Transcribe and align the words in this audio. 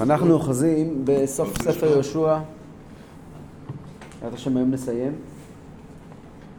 אנחנו 0.00 0.32
אוחזים 0.32 1.02
בסוף 1.04 1.62
ספר 1.62 1.86
יהושע, 1.86 2.38
בעזרת 4.20 4.34
השם 4.34 4.56
היום 4.56 4.70
נסיים, 4.70 5.12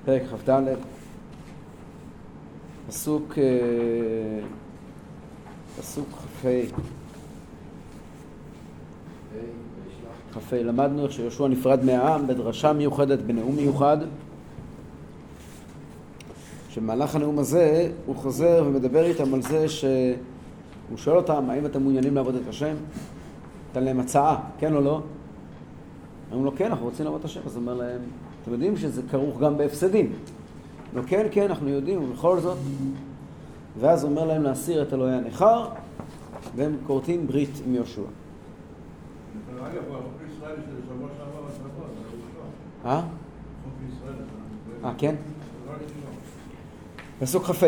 פרק 0.06 0.22
כ"ד, 0.22 0.62
פסוק, 2.88 3.34
אה, 3.38 3.44
פסוק 5.80 6.08
כ"ה. 6.42 6.48
כ"ה, 10.34 10.64
למדנו 10.64 11.04
איך 11.04 11.12
שיהושע 11.12 11.48
נפרד 11.48 11.86
מהעם 11.86 12.28
בדרשה 12.28 12.74
מיוחדת, 12.74 13.20
בנאום 13.20 13.56
מיוחד. 13.56 13.98
שבמהלך 16.70 17.16
הנאום 17.16 17.40
הזה 17.40 17.92
הוא 18.06 18.16
חוזר 18.16 18.64
ומדבר 18.68 19.06
איתם 19.06 19.34
על 19.34 19.42
זה 19.42 19.66
שהוא 20.92 20.98
שואל 20.98 21.18
אותם, 21.18 21.50
האם 21.50 21.66
אתם 21.66 21.82
מעוניינים 21.82 22.16
לעבוד 22.16 22.36
את 22.36 22.48
השם? 22.48 22.76
נתן 23.70 23.84
להם 23.84 24.00
הצעה, 24.00 24.40
כן 24.60 24.76
או 24.76 24.82
לא? 24.82 25.02
אומרים 26.32 26.46
לו, 26.46 26.52
כן, 26.56 26.66
אנחנו 26.66 26.86
רוצים 26.86 27.06
לעבוד 27.06 27.20
את 27.20 27.26
השם. 27.26 27.40
אז 27.46 27.56
הוא 27.56 27.62
אומר 27.62 27.74
להם, 27.74 28.00
אתם 28.42 28.52
יודעים 28.52 28.78
שזה 28.78 29.02
כרוך 29.12 29.40
גם 29.40 29.58
בהפסדים. 29.58 30.14
לא, 30.96 31.02
כן, 31.08 31.28
כן, 31.32 31.42
אנחנו 31.42 31.70
יודעים, 31.70 32.04
ובכל 32.04 32.40
זאת. 32.40 32.58
ואז 33.80 34.04
הוא 34.04 34.12
אומר 34.12 34.26
להם 34.26 34.44
להסיר 34.44 34.82
את 34.82 34.94
אלוהי 34.94 35.14
הנכר, 35.14 35.68
והם 36.56 36.76
כורתים 36.88 37.28
ברית 37.28 37.62
עם 37.68 37.76
יהושע. 37.76 38.02
אה? 42.86 43.02
אה, 44.84 44.94
כן? 44.98 45.16
פסוק 47.20 47.44
כ"ה 47.44 47.68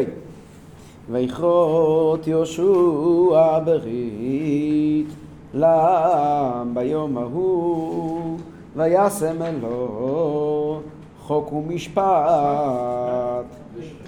ויכרות 1.09 2.27
יהושע 2.27 3.59
ברית 3.65 5.07
לעם 5.53 6.75
ביום 6.75 7.17
ההוא 7.17 8.37
וישם 8.75 9.41
אלו 9.41 10.81
חוק 11.19 11.53
ומשפט 11.53 12.03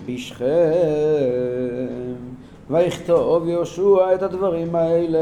בשכם. 0.05 0.45
ויכתוב 2.69 3.47
יהושע 3.47 4.15
את 4.15 4.23
הדברים 4.23 4.75
האלה 4.75 5.19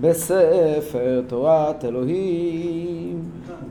בספר 0.00 1.22
תורת 1.26 1.84
אלוהים. 1.84 3.22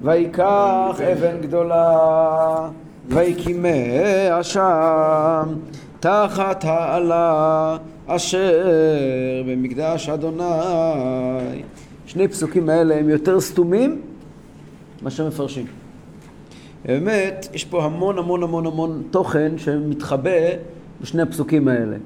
ויקח 0.02 1.02
אבן 1.12 1.42
גדולה 1.42 2.70
ויקימה 3.14 3.70
שם 4.44 5.48
תחת 6.00 6.64
העלה 6.64 7.78
אשר 8.08 8.68
במקדש 9.48 10.10
אדוני. 10.10 10.44
שני 12.06 12.28
פסוקים 12.28 12.70
האלה 12.70 12.96
הם 12.96 13.10
יותר 13.10 13.42
סתומים 13.42 14.02
מאשר 15.02 15.28
מפרשים. 15.28 15.66
באמת, 16.86 17.48
יש 17.54 17.66
פה 17.66 17.86
המון 17.86 18.18
המון 18.18 18.44
המון 18.44 18.66
המון 18.66 19.04
תוכן 19.12 19.58
שמתחבא 19.58 20.32
בשני 21.02 21.22
הפסוקים 21.22 21.68
האלה. 21.68 21.98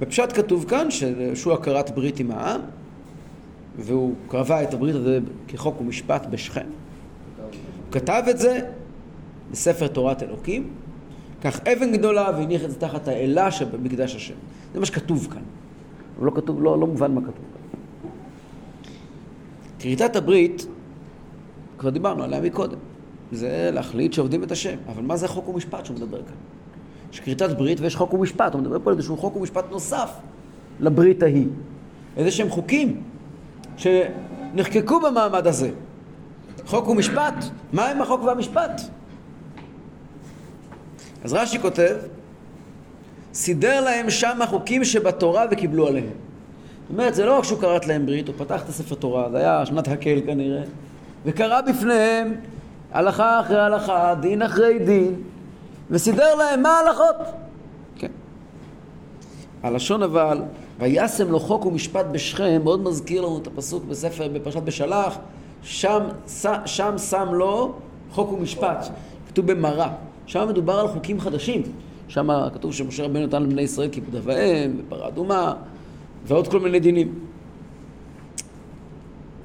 בפשט 0.00 0.32
כתוב 0.34 0.64
כאן 0.68 0.90
שיהושע 0.90 1.56
כרת 1.56 1.90
ברית 1.90 2.20
עם 2.20 2.30
העם, 2.30 2.60
והוא 3.78 4.14
קרבה 4.28 4.62
את 4.62 4.74
הברית 4.74 4.94
הזה 4.94 5.18
כחוק 5.48 5.80
ומשפט 5.80 6.26
בשכם. 6.30 6.66
כתב 7.90 8.22
את 8.30 8.38
זה 8.38 8.60
בספר 9.52 9.86
תורת 9.86 10.22
אלוקים, 10.22 10.70
קח 11.40 11.60
אבן 11.60 11.92
גדולה 11.92 12.30
והניח 12.36 12.64
את 12.64 12.70
זה 12.70 12.80
תחת 12.80 13.08
האלה 13.08 13.50
שבמקדש 13.50 14.16
השם. 14.16 14.34
זה 14.74 14.80
מה 14.80 14.86
שכתוב 14.86 15.28
כאן. 15.30 15.42
אבל 16.18 16.26
לא 16.26 16.32
כתוב, 16.34 16.62
לא, 16.62 16.80
לא 16.80 16.86
מובן 16.86 17.14
מה 17.14 17.20
כתוב 17.20 17.34
כאן. 17.34 18.10
כריתת 19.78 20.16
הברית, 20.16 20.66
כבר 21.78 21.90
דיברנו 21.90 22.22
עליה 22.22 22.40
מקודם. 22.40 22.78
זה 23.32 23.70
להחליט 23.72 24.12
שעובדים 24.12 24.44
את 24.44 24.52
השם. 24.52 24.76
אבל 24.88 25.02
מה 25.02 25.16
זה 25.16 25.28
חוק 25.28 25.48
ומשפט 25.48 25.84
שהוא 25.84 25.96
מדבר 25.96 26.22
כאן? 26.22 26.36
יש 27.12 27.20
כריתת 27.20 27.50
ברית 27.50 27.80
ויש 27.80 27.96
חוק 27.96 28.14
ומשפט. 28.14 28.54
הוא 28.54 28.60
מדבר 28.60 28.78
פה 28.84 28.90
על 28.90 28.96
איזשהו 28.96 29.16
חוק 29.16 29.36
ומשפט 29.36 29.64
נוסף 29.70 30.10
לברית 30.80 31.22
ההיא. 31.22 31.46
איזה 32.16 32.30
שהם 32.30 32.50
חוקים 32.50 33.02
שנחקקו 33.76 35.00
במעמד 35.00 35.46
הזה. 35.46 35.70
חוק 36.66 36.88
ומשפט. 36.88 37.34
מה 37.72 37.88
הם 37.88 38.02
החוק 38.02 38.22
והמשפט? 38.22 38.80
אז 41.24 41.32
רש"י 41.32 41.58
כותב, 41.58 41.96
סידר 43.34 43.80
להם 43.80 44.10
שם 44.10 44.42
החוקים 44.42 44.84
שבתורה 44.84 45.44
וקיבלו 45.50 45.86
עליהם. 45.86 46.06
זאת 46.82 46.90
אומרת, 46.90 47.14
זה 47.14 47.26
לא 47.26 47.38
רק 47.38 47.44
שהוא 47.44 47.60
קראת 47.60 47.86
להם 47.86 48.06
ברית, 48.06 48.28
הוא 48.28 48.34
פתח 48.38 48.62
את 48.62 48.68
הספר 48.68 48.94
תורה, 48.94 49.30
זה 49.30 49.38
היה 49.38 49.66
שנת 49.66 49.88
הקל 49.88 50.20
כנראה, 50.26 50.62
וקרא 51.24 51.60
בפניהם 51.60 52.34
הלכה 52.92 53.40
אחרי 53.40 53.60
הלכה, 53.60 54.14
דין 54.20 54.42
אחרי 54.42 54.78
דין, 54.78 55.14
וסידר 55.90 56.34
להם 56.34 56.62
מה 56.62 56.68
ההלכות. 56.68 57.16
כן. 57.96 58.10
הלשון 59.62 60.02
אבל, 60.02 60.42
וישם 60.78 61.30
לו 61.30 61.40
חוק 61.40 61.66
ומשפט 61.66 62.06
בשכם, 62.12 62.60
מאוד 62.64 62.82
מזכיר 62.82 63.22
לנו 63.22 63.38
את 63.38 63.46
הפסוק 63.46 63.84
בספר, 63.84 64.28
בפרשת 64.28 64.62
בשלח, 64.62 65.18
שם, 65.62 66.02
שם 66.66 66.98
שם 66.98 67.28
לו 67.32 67.74
חוק 68.10 68.32
ומשפט, 68.32 68.88
כתוב 69.28 69.52
במראה. 69.52 69.90
שם 70.26 70.48
מדובר 70.48 70.72
על 70.72 70.88
חוקים 70.88 71.20
חדשים. 71.20 71.62
שם 72.08 72.28
כתוב 72.54 72.72
שמשה 72.72 73.04
רבנו 73.04 73.26
נתן 73.26 73.42
לבני 73.42 73.62
ישראל 73.62 73.88
כיבוד 73.88 74.16
אב 74.16 74.22
ואם, 74.26 74.74
ופרה 74.78 75.08
אדומה, 75.08 75.54
ועוד 76.26 76.48
כל 76.48 76.60
מיני 76.60 76.80
דינים. 76.80 77.14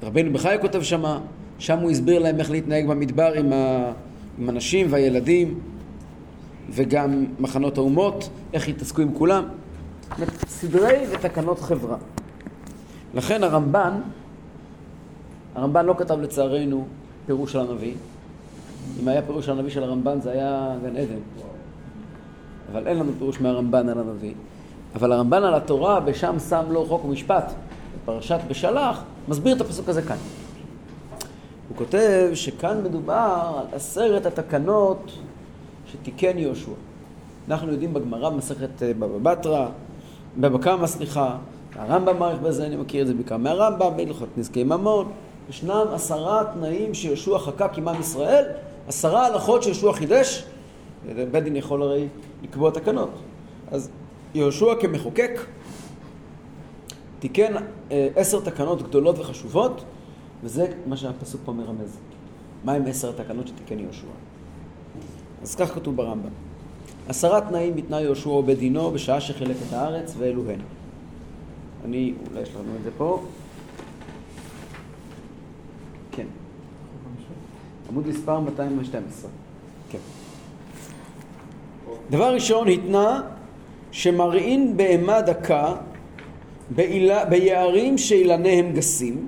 רבנו 0.02 0.32
בחיי 0.32 0.58
כותב 0.60 0.82
שמה, 0.82 1.20
שם 1.58 1.78
הוא 1.78 1.90
הסביר 1.90 2.18
להם 2.18 2.38
איך 2.38 2.50
להתנהג 2.50 2.86
במדבר 2.86 3.32
עם, 3.32 3.52
ה... 3.52 3.92
עם 4.38 4.48
הנשים 4.48 4.86
והילדים, 4.90 5.60
וגם 6.70 7.24
מחנות 7.40 7.78
האומות, 7.78 8.30
איך 8.52 8.68
יתעסקו 8.68 9.02
עם 9.02 9.14
כולם. 9.14 9.44
סדרי 10.46 11.04
ותקנות 11.10 11.60
חברה. 11.60 11.96
לכן 13.14 13.42
הרמב"ן, 13.42 14.00
הרמב"ן 15.54 15.86
לא 15.86 15.94
כתב 15.98 16.20
לצערנו 16.20 16.86
פירוש 17.26 17.52
של 17.52 17.58
הנביא, 17.58 17.94
אם 19.02 19.08
היה 19.08 19.22
פירוש 19.22 19.48
הנביא 19.48 19.70
של 19.70 19.82
הרמב"ן 19.82 20.20
זה 20.20 20.30
היה 20.30 20.76
גן 20.82 20.96
עדן. 20.96 21.18
אבל 22.72 22.86
אין 22.86 22.98
לנו 22.98 23.12
פירוש 23.18 23.40
מהרמב"ן 23.40 23.88
על 23.88 23.98
הנביא. 23.98 24.34
אבל 24.94 25.12
הרמב"ן 25.12 25.44
על 25.44 25.54
התורה, 25.54 26.00
בשם 26.00 26.36
שם 26.48 26.64
לו 26.70 26.86
חוק 26.86 27.04
ומשפט, 27.04 27.52
בפרשת 28.02 28.38
בשלח, 28.48 29.02
מסביר 29.28 29.56
את 29.56 29.60
הפסוק 29.60 29.88
הזה 29.88 30.02
כאן. 30.02 30.16
הוא 31.68 31.76
כותב 31.76 32.30
שכאן 32.34 32.84
מדובר 32.84 33.52
על 33.60 33.66
עשרת 33.72 34.26
התקנות 34.26 35.12
שתיקן 35.92 36.38
יהושע. 36.38 36.70
אנחנו 37.48 37.72
יודעים 37.72 37.94
בגמרא 37.94 38.30
במסכת 38.30 38.82
אה, 38.82 38.94
בבא 38.94 39.32
בתרא, 39.32 39.66
בבא 40.38 40.58
קמא 40.58 40.86
סליחה, 40.86 41.36
הרמב"ם 41.76 42.18
מעריך 42.18 42.40
בזה, 42.40 42.66
אני 42.66 42.76
מכיר 42.76 43.02
את 43.02 43.06
זה 43.06 43.14
בעיקר 43.14 43.36
מהרמב"ם, 43.36 43.96
בהלכות 43.96 44.28
נזקי 44.36 44.64
ממון. 44.64 45.12
ישנם 45.50 45.84
עשרה 45.92 46.42
תנאים 46.54 46.94
שיהושע 46.94 47.38
חקק 47.38 47.70
עם 47.76 47.88
עם 47.88 48.00
ישראל, 48.00 48.44
עשרה 48.88 49.26
הלכות 49.26 49.62
שיהושע 49.62 49.92
חידש, 49.92 50.44
בית 51.30 51.44
דין 51.44 51.56
יכול 51.56 51.82
הרי 51.82 52.08
לקבוע 52.42 52.70
תקנות. 52.70 53.10
אז 53.70 53.90
יהושע 54.34 54.74
כמחוקק 54.80 55.40
תיקן 57.18 57.54
אה, 57.90 58.08
עשר 58.16 58.40
תקנות 58.40 58.82
גדולות 58.82 59.18
וחשובות, 59.18 59.84
וזה 60.42 60.66
מה 60.86 60.96
שהפסוק 60.96 61.40
פה 61.44 61.52
מרמז. 61.52 61.98
מה 62.64 62.72
עם 62.72 62.86
עשר 62.86 63.10
התקנות 63.10 63.48
שתיקן 63.48 63.78
יהושע? 63.78 64.06
אז 65.42 65.54
כך 65.54 65.74
כתוב 65.74 65.96
ברמב"ם. 65.96 66.30
עשרה 67.08 67.40
תנאים 67.40 67.76
מתנה 67.76 68.00
יהושע 68.00 68.40
בדינו 68.46 68.90
בשעה 68.90 69.20
שחילק 69.20 69.56
את 69.68 69.72
הארץ, 69.72 70.14
ואלו 70.18 70.50
הן. 70.50 70.60
אני, 71.84 72.14
אולי 72.30 72.42
יש 72.42 72.50
לנו 72.54 72.76
את 72.78 72.84
זה 72.84 72.90
פה. 72.98 73.22
עמוד 77.88 78.08
מספר 78.08 78.40
212. 78.40 79.30
כן. 79.90 79.98
דבר 82.10 82.34
ראשון, 82.34 82.68
התנה 82.68 83.22
שמרעין 83.90 84.76
בהמה 84.76 85.20
דקה 85.20 85.74
ביערים 87.28 87.98
שאילניהם 87.98 88.72
גסים, 88.72 89.26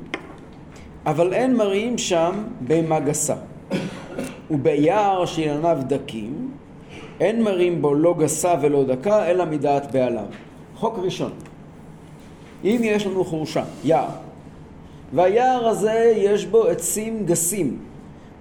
אבל 1.07 1.33
אין 1.33 1.57
מראים 1.57 1.99
שם 1.99 2.45
בהמה 2.61 3.01
גסה. 3.01 3.37
וביער 4.51 5.27
שאילניו 5.27 5.79
דקים, 5.87 6.51
אין 7.21 7.43
מראים 7.43 7.83
בו 7.83 7.95
לא 7.95 8.15
גסה 8.19 8.55
ולא 8.61 8.85
דקה, 8.85 9.27
אלא 9.27 9.45
מדעת 9.45 9.93
בעליו. 9.93 10.25
חוק 10.77 10.99
ראשון, 10.99 11.33
אם 12.65 12.81
יש 12.83 13.07
לנו 13.07 13.25
חורשה, 13.25 13.65
יער, 13.85 14.09
והיער 15.12 15.69
הזה 15.69 16.12
יש 16.17 16.47
בו 16.47 16.65
עצים 16.65 17.27
גסים, 17.27 17.79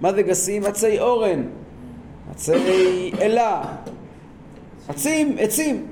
מה 0.00 0.12
זה 0.12 0.22
גסים? 0.22 0.64
עצי 0.64 1.00
אורן, 1.00 1.42
עצי 2.30 2.52
אלה, 3.20 3.62
עצים, 4.88 5.36
עצים. 5.38 5.86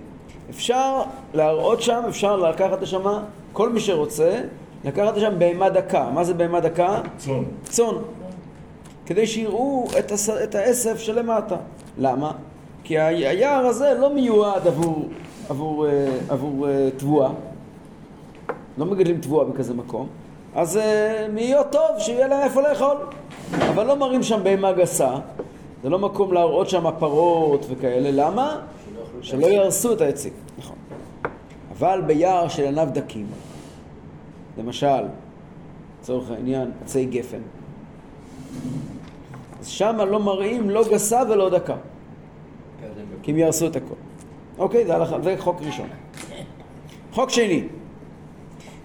אפשר 0.50 1.02
להראות 1.34 1.82
שם, 1.82 2.02
אפשר 2.08 2.36
לקחת 2.36 2.82
לשם 2.82 3.02
כל 3.52 3.72
מי 3.72 3.80
שרוצה, 3.80 4.40
לקחת 4.84 5.16
לשם 5.16 5.38
בהמה 5.38 5.70
דקה. 5.70 6.10
מה 6.14 6.24
זה 6.24 6.34
בהמה 6.34 6.60
דקה? 6.60 7.00
צאן. 7.16 7.42
צאן. 7.64 7.94
כדי 9.06 9.26
שיראו 9.26 9.88
את, 9.98 10.12
הס... 10.12 10.30
את 10.30 10.54
העשב 10.54 10.96
שלמטה. 10.96 11.56
למה? 11.98 12.32
כי 12.84 12.98
היער 12.98 13.66
הזה 13.66 13.94
לא 14.00 14.14
מיועד 14.14 14.66
עבור, 14.66 15.08
עבור, 15.48 15.86
אה, 15.86 16.18
עבור 16.28 16.68
אה, 16.68 16.88
תבואה. 16.96 17.30
לא 18.78 18.86
מגדלים 18.86 19.20
תבואה 19.20 19.44
בכזה 19.44 19.74
מקום. 19.74 20.06
אז 20.54 20.76
אה, 20.76 21.26
מי 21.32 21.40
יהיה 21.40 21.64
טוב 21.64 21.98
שיהיה 21.98 22.28
להם 22.28 22.40
איפה 22.42 22.60
לאכול. 22.60 22.96
אבל 23.58 23.86
לא 23.86 23.96
מראים 23.96 24.22
שם 24.22 24.40
בהמה 24.42 24.72
גסה. 24.72 25.14
זה 25.82 25.88
לא 25.88 25.98
מקום 25.98 26.32
להראות 26.32 26.68
שם 26.68 26.84
פרות 26.98 27.66
וכאלה. 27.68 28.10
למה? 28.12 28.60
שלא 29.22 29.46
יהרסו 29.46 29.92
את 29.92 30.00
העצים. 30.00 30.32
נכון. 30.58 30.76
אבל 31.78 32.02
ביער 32.06 32.48
של 32.48 32.62
עיניו 32.62 32.88
דקים, 32.92 33.26
למשל, 34.58 35.04
לצורך 36.00 36.30
העניין, 36.30 36.70
עצי 36.84 37.04
גפן, 37.04 37.40
אז 39.60 39.66
שמה 39.66 40.04
לא 40.04 40.20
מראים 40.20 40.70
לא 40.70 40.84
גסה 40.92 41.22
ולא 41.28 41.50
דקה. 41.50 41.76
כי 43.22 43.30
הם 43.30 43.38
יהרסו 43.38 43.66
את 43.66 43.76
הכל. 43.76 43.94
אוקיי, 44.58 44.86
זה 45.22 45.34
חוק 45.38 45.56
ראשון. 45.66 45.88
חוק 47.12 47.30
שני, 47.30 47.64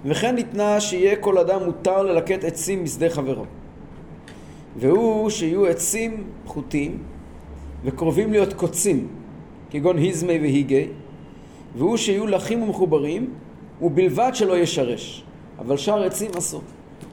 וכן 0.05 0.35
ניתנה 0.35 0.81
שיהיה 0.81 1.15
כל 1.15 1.37
אדם 1.37 1.63
מותר 1.65 2.03
ללקט 2.03 2.43
עצים 2.43 2.83
משדה 2.83 3.09
חברו. 3.09 3.45
והוא 4.77 5.29
שיהיו 5.29 5.65
עצים 5.65 6.23
פחותים 6.45 6.97
וקרובים 7.83 8.31
להיות 8.31 8.53
קוצים, 8.53 9.07
כגון 9.69 9.97
היזמי 9.97 10.39
והיגי, 10.39 10.87
והוא 11.75 11.97
שיהיו 11.97 12.27
לחים 12.27 12.63
ומחוברים, 12.63 13.33
ובלבד 13.81 14.31
שלא 14.33 14.57
ישרש. 14.57 15.23
אבל 15.59 15.77
שאר 15.77 16.03
עצים 16.03 16.31
אסור. 16.37 16.61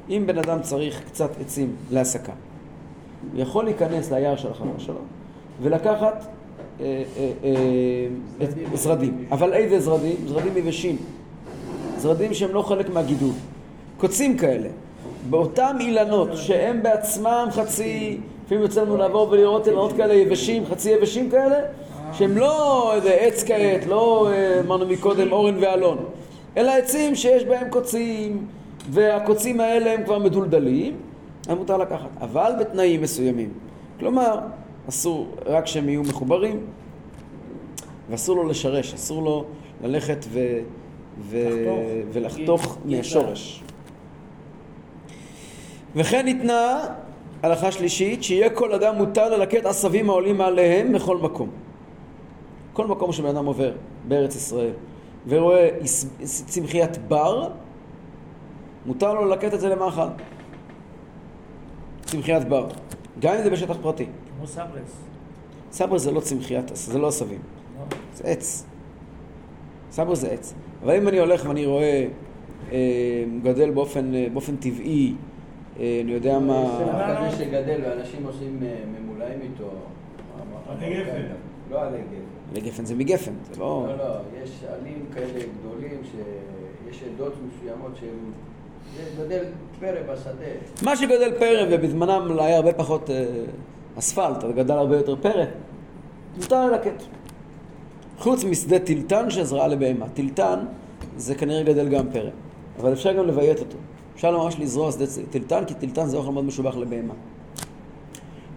אם 0.08 0.22
בן 0.26 0.38
אדם 0.38 0.62
צריך 0.62 1.02
קצת 1.06 1.30
עצים 1.40 1.76
להסקה, 1.90 2.32
הוא 3.32 3.40
יכול 3.40 3.64
להיכנס 3.64 4.12
ליער 4.12 4.36
של 4.36 4.50
החבר 4.50 4.78
שלו 4.78 5.00
ולקחת 5.62 6.26
אה, 6.80 7.02
אה, 7.16 7.30
אה, 7.44 8.46
זרדים. 8.74 9.24
אבל 9.30 9.52
איזה 9.52 9.80
זרדים? 9.80 10.16
זרדים 10.26 10.56
יבשים. 10.56 10.96
זרדים 12.00 12.34
שהם 12.34 12.54
לא 12.54 12.62
חלק 12.62 12.90
מהגידול. 12.90 13.32
קוצים 13.98 14.38
כאלה. 14.38 14.68
באותם 15.30 15.76
אילנות 15.80 16.28
שהם 16.34 16.82
בעצמם 16.82 17.48
חצי, 17.50 18.18
לפעמים 18.44 18.62
יוצא 18.62 18.82
לנו 18.82 18.96
לעבור 18.96 19.28
ולראות 19.30 19.68
אילנות 19.68 19.92
כאלה 19.92 20.14
יבשים, 20.14 20.66
חצי 20.66 20.90
יבשים 20.90 21.30
כאלה, 21.30 21.58
שהם 22.12 22.38
לא 22.38 22.92
איזה 22.94 23.10
עץ 23.10 23.44
כעת, 23.44 23.86
לא 23.86 24.30
אמרנו 24.60 24.86
מקודם 24.86 25.32
אורן 25.32 25.56
ואלון, 25.60 25.98
אלא 26.56 26.70
עצים 26.70 27.14
שיש 27.14 27.44
בהם 27.44 27.70
קוצים, 27.70 28.46
והקוצים 28.90 29.60
האלה 29.60 29.92
הם 29.92 30.04
כבר 30.04 30.18
מדולדלים, 30.18 30.96
אז 31.48 31.54
מותר 31.54 31.76
לקחת, 31.76 32.08
אבל 32.20 32.52
בתנאים 32.60 33.02
מסוימים. 33.02 33.52
כלומר, 33.98 34.38
אסור 34.88 35.26
רק 35.46 35.66
שהם 35.66 35.88
יהיו 35.88 36.02
מחוברים, 36.02 36.60
ואסור 38.10 38.36
לו 38.36 38.48
לשרש, 38.48 38.94
אסור 38.94 39.22
לו 39.22 39.44
ללכת 39.84 40.24
ו... 40.28 40.38
ו... 41.18 41.36
ולחתוך 42.12 42.78
מהשורש. 42.84 43.62
וכן 45.96 46.24
ניתנה 46.24 46.80
הלכה 47.42 47.72
שלישית, 47.72 48.22
שיהיה 48.22 48.50
כל 48.50 48.72
אדם 48.72 48.96
מותר 48.96 49.36
ללקט 49.36 49.66
עשבים 49.66 50.10
העולים 50.10 50.38
מעליהם 50.38 50.92
מכל 50.92 51.16
מקום. 51.16 51.48
כל 52.72 52.86
מקום 52.86 53.12
שבן 53.12 53.28
אדם 53.28 53.46
עובר 53.46 53.72
בארץ 54.08 54.36
ישראל 54.36 54.72
ורואה 55.28 55.68
צמחיית 56.24 56.98
בר, 56.98 57.48
מותר 58.86 59.14
לו 59.14 59.24
ללקט 59.24 59.54
את 59.54 59.60
זה 59.60 59.68
למאכל. 59.68 60.08
צמחיית 62.04 62.48
בר. 62.48 62.68
גם 63.18 63.34
אם 63.34 63.42
זה 63.42 63.50
בשטח 63.50 63.76
פרטי. 63.82 64.06
כמו 64.36 64.46
סברס. 64.46 64.96
סברס 65.72 66.02
זה 66.02 66.10
לא 66.10 66.20
צמחיית, 66.20 66.70
זה 66.74 66.98
לא 66.98 67.08
עשבים. 67.08 67.38
לא. 67.78 67.96
זה 68.14 68.24
עץ. 68.24 68.64
סברס 69.90 70.18
זה 70.18 70.30
עץ. 70.30 70.54
אבל 70.82 70.96
אם 70.96 71.08
אני 71.08 71.18
הולך 71.18 71.44
ואני 71.46 71.66
רואה 71.66 72.06
אה, 72.72 73.24
גדל 73.42 73.70
באופן, 73.70 74.14
אה, 74.14 74.26
באופן 74.32 74.56
טבעי, 74.56 75.14
אה, 75.80 76.00
אני 76.04 76.12
יודע 76.12 76.38
מה... 76.38 76.78
זה 76.78 77.28
כזה 77.28 77.44
שגדל 77.44 77.80
ואנשים 77.84 78.26
עושים 78.26 78.60
ממולאים 79.00 79.40
איתו. 79.42 79.70
עלי 80.68 80.94
גפן. 80.94 81.22
לא 81.70 81.82
עלי 81.82 81.98
גפן. 81.98 82.50
עלי 82.50 82.60
גפן 82.60 82.84
זה 82.84 82.94
מגפן, 82.94 83.32
זה 83.52 83.60
לא... 83.60 83.86
לא, 83.88 83.96
לא, 83.96 84.14
יש 84.42 84.50
עלים 84.68 85.04
כאלה 85.14 85.44
גדולים 85.58 86.00
שיש 86.04 87.02
עדות 87.02 87.32
מסוימות 87.46 87.96
שהם... 88.00 88.32
זה 88.96 89.24
גדל 89.24 89.44
פרא 89.80 90.14
בשדה. 90.14 90.44
מה 90.84 90.96
שגדל 90.96 91.32
פרא 91.38 91.66
ובזמנם 91.70 92.38
היה 92.38 92.56
הרבה 92.56 92.72
פחות 92.72 93.10
אספלט, 93.98 94.44
אז 94.44 94.50
גדל 94.54 94.74
הרבה 94.74 94.96
יותר 94.96 95.16
פרא, 95.16 95.44
מותר 96.36 96.66
ללקט. 96.66 97.02
חוץ 98.20 98.44
משדה 98.44 98.78
טילטן 98.78 99.30
שזרעה 99.30 99.68
לבהמה. 99.68 100.08
טילטן 100.08 100.58
זה 101.16 101.34
כנראה 101.34 101.62
גדל 101.62 101.88
גם 101.88 102.10
פרא, 102.12 102.30
אבל 102.80 102.92
אפשר 102.92 103.12
גם 103.12 103.26
לביית 103.26 103.58
אותו. 103.58 103.76
אפשר 104.14 104.38
ממש 104.38 104.56
לזרוע 104.60 104.92
שדה 104.92 105.04
טילטן, 105.30 105.64
כי 105.64 105.74
טילטן 105.74 106.06
זה 106.06 106.16
אוכל 106.16 106.32
מאוד 106.32 106.44
משובח 106.44 106.76
לבהמה. 106.76 107.14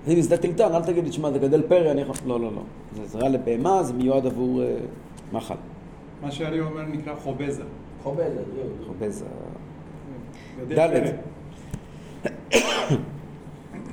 אם 0.07 0.21
זה 0.21 0.37
טילטן, 0.37 0.75
אל 0.75 0.81
תגיד 0.81 1.03
לי, 1.03 1.09
תשמע, 1.09 1.31
זה 1.31 1.39
גדל 1.39 1.61
פרא, 1.61 1.91
אני 1.91 2.01
יכול... 2.01 2.15
לא, 2.25 2.39
לא, 2.39 2.51
לא. 2.51 2.61
זה 2.95 3.05
זרע 3.05 3.29
לבהמה, 3.29 3.83
זה 3.83 3.93
מיועד 3.93 4.25
עבור 4.25 4.61
uh, 4.61 5.33
מאכל. 5.33 5.53
מה 6.21 6.31
שאני 6.31 6.59
אומר 6.59 6.81
נקרא 6.81 7.13
חובזה. 7.23 7.63
חובזה, 8.03 8.41
זהו. 8.55 8.87
חובזה. 8.87 9.25
ד' 10.69 11.13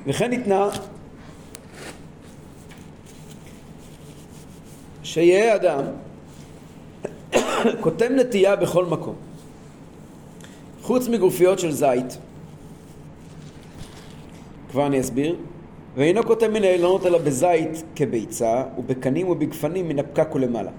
וכן 0.07 0.29
ניתנה 0.29 0.69
שיהיה 5.03 5.55
אדם 5.55 5.83
כותב 7.81 8.09
נטייה 8.15 8.55
בכל 8.55 8.85
מקום. 8.85 9.15
חוץ 10.81 11.07
מגופיות 11.07 11.59
של 11.59 11.71
זית, 11.71 12.17
כבר 14.71 14.87
אני 14.87 14.99
אסביר, 14.99 15.35
ואינו 15.95 16.23
כותב 16.23 16.47
מן 16.47 16.63
האילונות 16.63 17.05
אלא 17.05 17.17
בזית 17.17 17.83
כביצה, 17.95 18.63
ובקנים 18.77 19.29
ובגפנים 19.29 19.87
מן 19.87 19.99
הפקק 19.99 20.35
ולמעלה. 20.35 20.71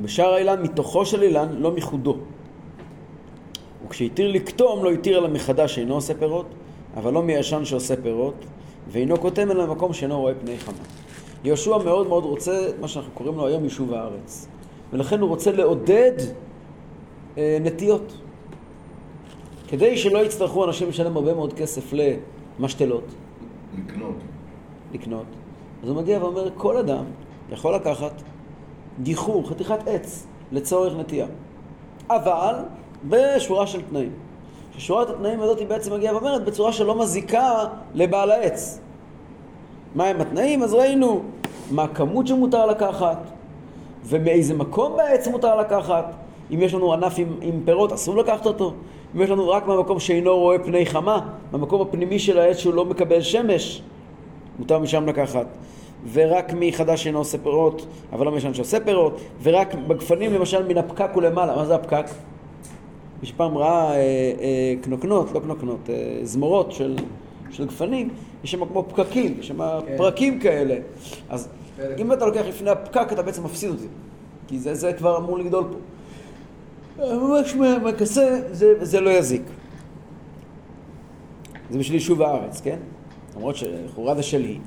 ובשאר 0.00 0.34
האילן 0.34 0.62
מתוכו 0.62 1.06
של 1.06 1.22
אילן 1.22 1.48
לא 1.52 1.70
מחודו. 1.70 2.16
וכשהתיר 3.86 4.32
לקטום 4.32 4.84
לא 4.84 4.90
התיר 4.90 5.18
אלא 5.18 5.28
מחדש 5.28 5.74
שאינו 5.74 5.94
עושה 5.94 6.14
פירות, 6.14 6.46
אבל 6.96 7.12
לא 7.12 7.22
מישן 7.22 7.64
שעושה 7.64 7.94
פירות, 8.02 8.44
ואינו 8.92 9.20
כותב 9.20 9.46
אלא 9.50 9.66
במקום 9.66 9.92
שאינו 9.92 10.20
רואה 10.20 10.34
פני 10.34 10.58
חמה. 10.58 11.03
יהושע 11.44 11.78
מאוד 11.78 12.08
מאוד 12.08 12.24
רוצה 12.24 12.68
מה 12.80 12.88
שאנחנו 12.88 13.12
קוראים 13.12 13.36
לו 13.36 13.46
היום 13.46 13.64
יישוב 13.64 13.92
הארץ. 13.92 14.48
ולכן 14.92 15.20
הוא 15.20 15.28
רוצה 15.28 15.52
לעודד 15.52 16.12
אה, 17.38 17.58
נטיות. 17.60 18.18
כדי 19.68 19.96
שלא 19.96 20.18
יצטרכו 20.18 20.64
אנשים 20.64 20.88
לשלם 20.88 21.16
הרבה 21.16 21.34
מאוד 21.34 21.52
כסף 21.52 21.92
למשתלות. 21.92 23.04
לקנות. 23.78 24.16
לקנות. 24.92 25.26
אז 25.82 25.88
הוא 25.88 25.96
מגיע 25.96 26.18
ואומר, 26.22 26.48
כל 26.56 26.76
אדם 26.76 27.04
יכול 27.52 27.74
לקחת 27.74 28.22
גיחור, 29.02 29.48
חתיכת 29.48 29.88
עץ, 29.88 30.26
לצורך 30.52 30.94
נטייה. 30.96 31.26
אבל 32.10 32.54
בשורה 33.08 33.66
של 33.66 33.82
תנאים. 33.82 34.12
ששורת 34.78 35.10
התנאים 35.10 35.40
הזאת 35.40 35.58
היא 35.58 35.66
בעצם 35.66 35.92
מגיעה 35.92 36.14
ואומרת 36.14 36.44
בצורה 36.44 36.72
שלא 36.72 36.98
מזיקה 36.98 37.64
לבעל 37.94 38.30
העץ. 38.30 38.80
מהם 39.94 40.20
התנאים? 40.20 40.62
אז 40.62 40.74
ראינו 40.74 41.22
מה 41.70 41.82
הכמות 41.82 42.26
שמותר 42.26 42.66
לקחת, 42.66 43.18
ומאיזה 44.04 44.54
מקום 44.54 44.96
בעץ 44.96 45.28
מותר 45.28 45.56
לקחת. 45.60 46.14
אם 46.50 46.62
יש 46.62 46.74
לנו 46.74 46.92
ענף 46.92 47.14
עם, 47.16 47.36
עם 47.40 47.60
פירות, 47.64 47.92
אסור 47.92 48.16
לקחת 48.16 48.46
אותו. 48.46 48.72
אם 49.16 49.20
יש 49.22 49.30
לנו 49.30 49.48
רק 49.48 49.66
מהמקום 49.66 50.00
שאינו 50.00 50.38
רואה 50.38 50.58
פני 50.58 50.86
חמה, 50.86 51.20
מהמקום 51.52 51.80
הפנימי 51.82 52.18
של 52.18 52.38
העץ 52.38 52.56
שהוא 52.56 52.74
לא 52.74 52.84
מקבל 52.84 53.20
שמש, 53.20 53.82
מותר 54.58 54.78
משם 54.78 55.06
לקחת. 55.06 55.46
ורק 56.12 56.52
מחדש 56.56 57.02
שאינו 57.02 57.18
עושה 57.18 57.38
פירות, 57.38 57.86
אבל 58.12 58.26
לא 58.26 58.32
משנה 58.32 58.54
שעושה 58.54 58.80
פירות, 58.80 59.20
ורק 59.42 59.74
בגפנים 59.74 60.34
למשל 60.34 60.68
מן 60.68 60.78
הפקק 60.78 61.10
ולמעלה. 61.16 61.56
מה 61.56 61.64
זה 61.64 61.74
הפקק? 61.74 62.06
מי 63.20 63.28
שפעם 63.28 63.58
ראה 63.58 63.90
אה, 63.90 63.96
אה, 63.96 64.74
קנוקנות, 64.80 65.32
לא 65.32 65.40
קנוקנות, 65.40 65.90
אה, 65.90 66.18
זמורות 66.22 66.72
של, 66.72 66.96
של 67.54 67.66
גפנים, 67.66 68.08
יש 68.44 68.50
שם 68.50 68.66
כמו 68.66 68.84
פקקים, 68.88 69.36
יש 69.38 69.48
שם 69.48 69.58
כן. 69.58 69.96
פרקים 69.96 70.40
כאלה. 70.40 70.74
אז 71.28 71.48
אם 71.98 72.12
אתה 72.12 72.26
לוקח 72.26 72.42
לפני 72.48 72.70
הפקק, 72.70 73.12
אתה 73.12 73.22
בעצם 73.22 73.44
מפסיד 73.44 73.70
אותי. 73.70 73.86
כי 74.48 74.58
זה, 74.58 74.74
זה 74.74 74.92
כבר 74.92 75.16
אמור 75.16 75.38
לגדול 75.38 75.64
פה. 75.70 75.78
ממש 77.16 77.54
מהכסה, 77.54 78.40
זה, 78.52 78.84
זה 78.84 79.00
לא 79.00 79.10
יזיק. 79.10 79.42
זה 81.70 81.78
בשביל 81.78 81.94
יישוב 81.94 82.22
הארץ, 82.22 82.60
כן? 82.60 82.78
למרות 83.36 83.56
שלכאורה 83.56 84.14
זה 84.14 84.22
שלי. 84.22 84.58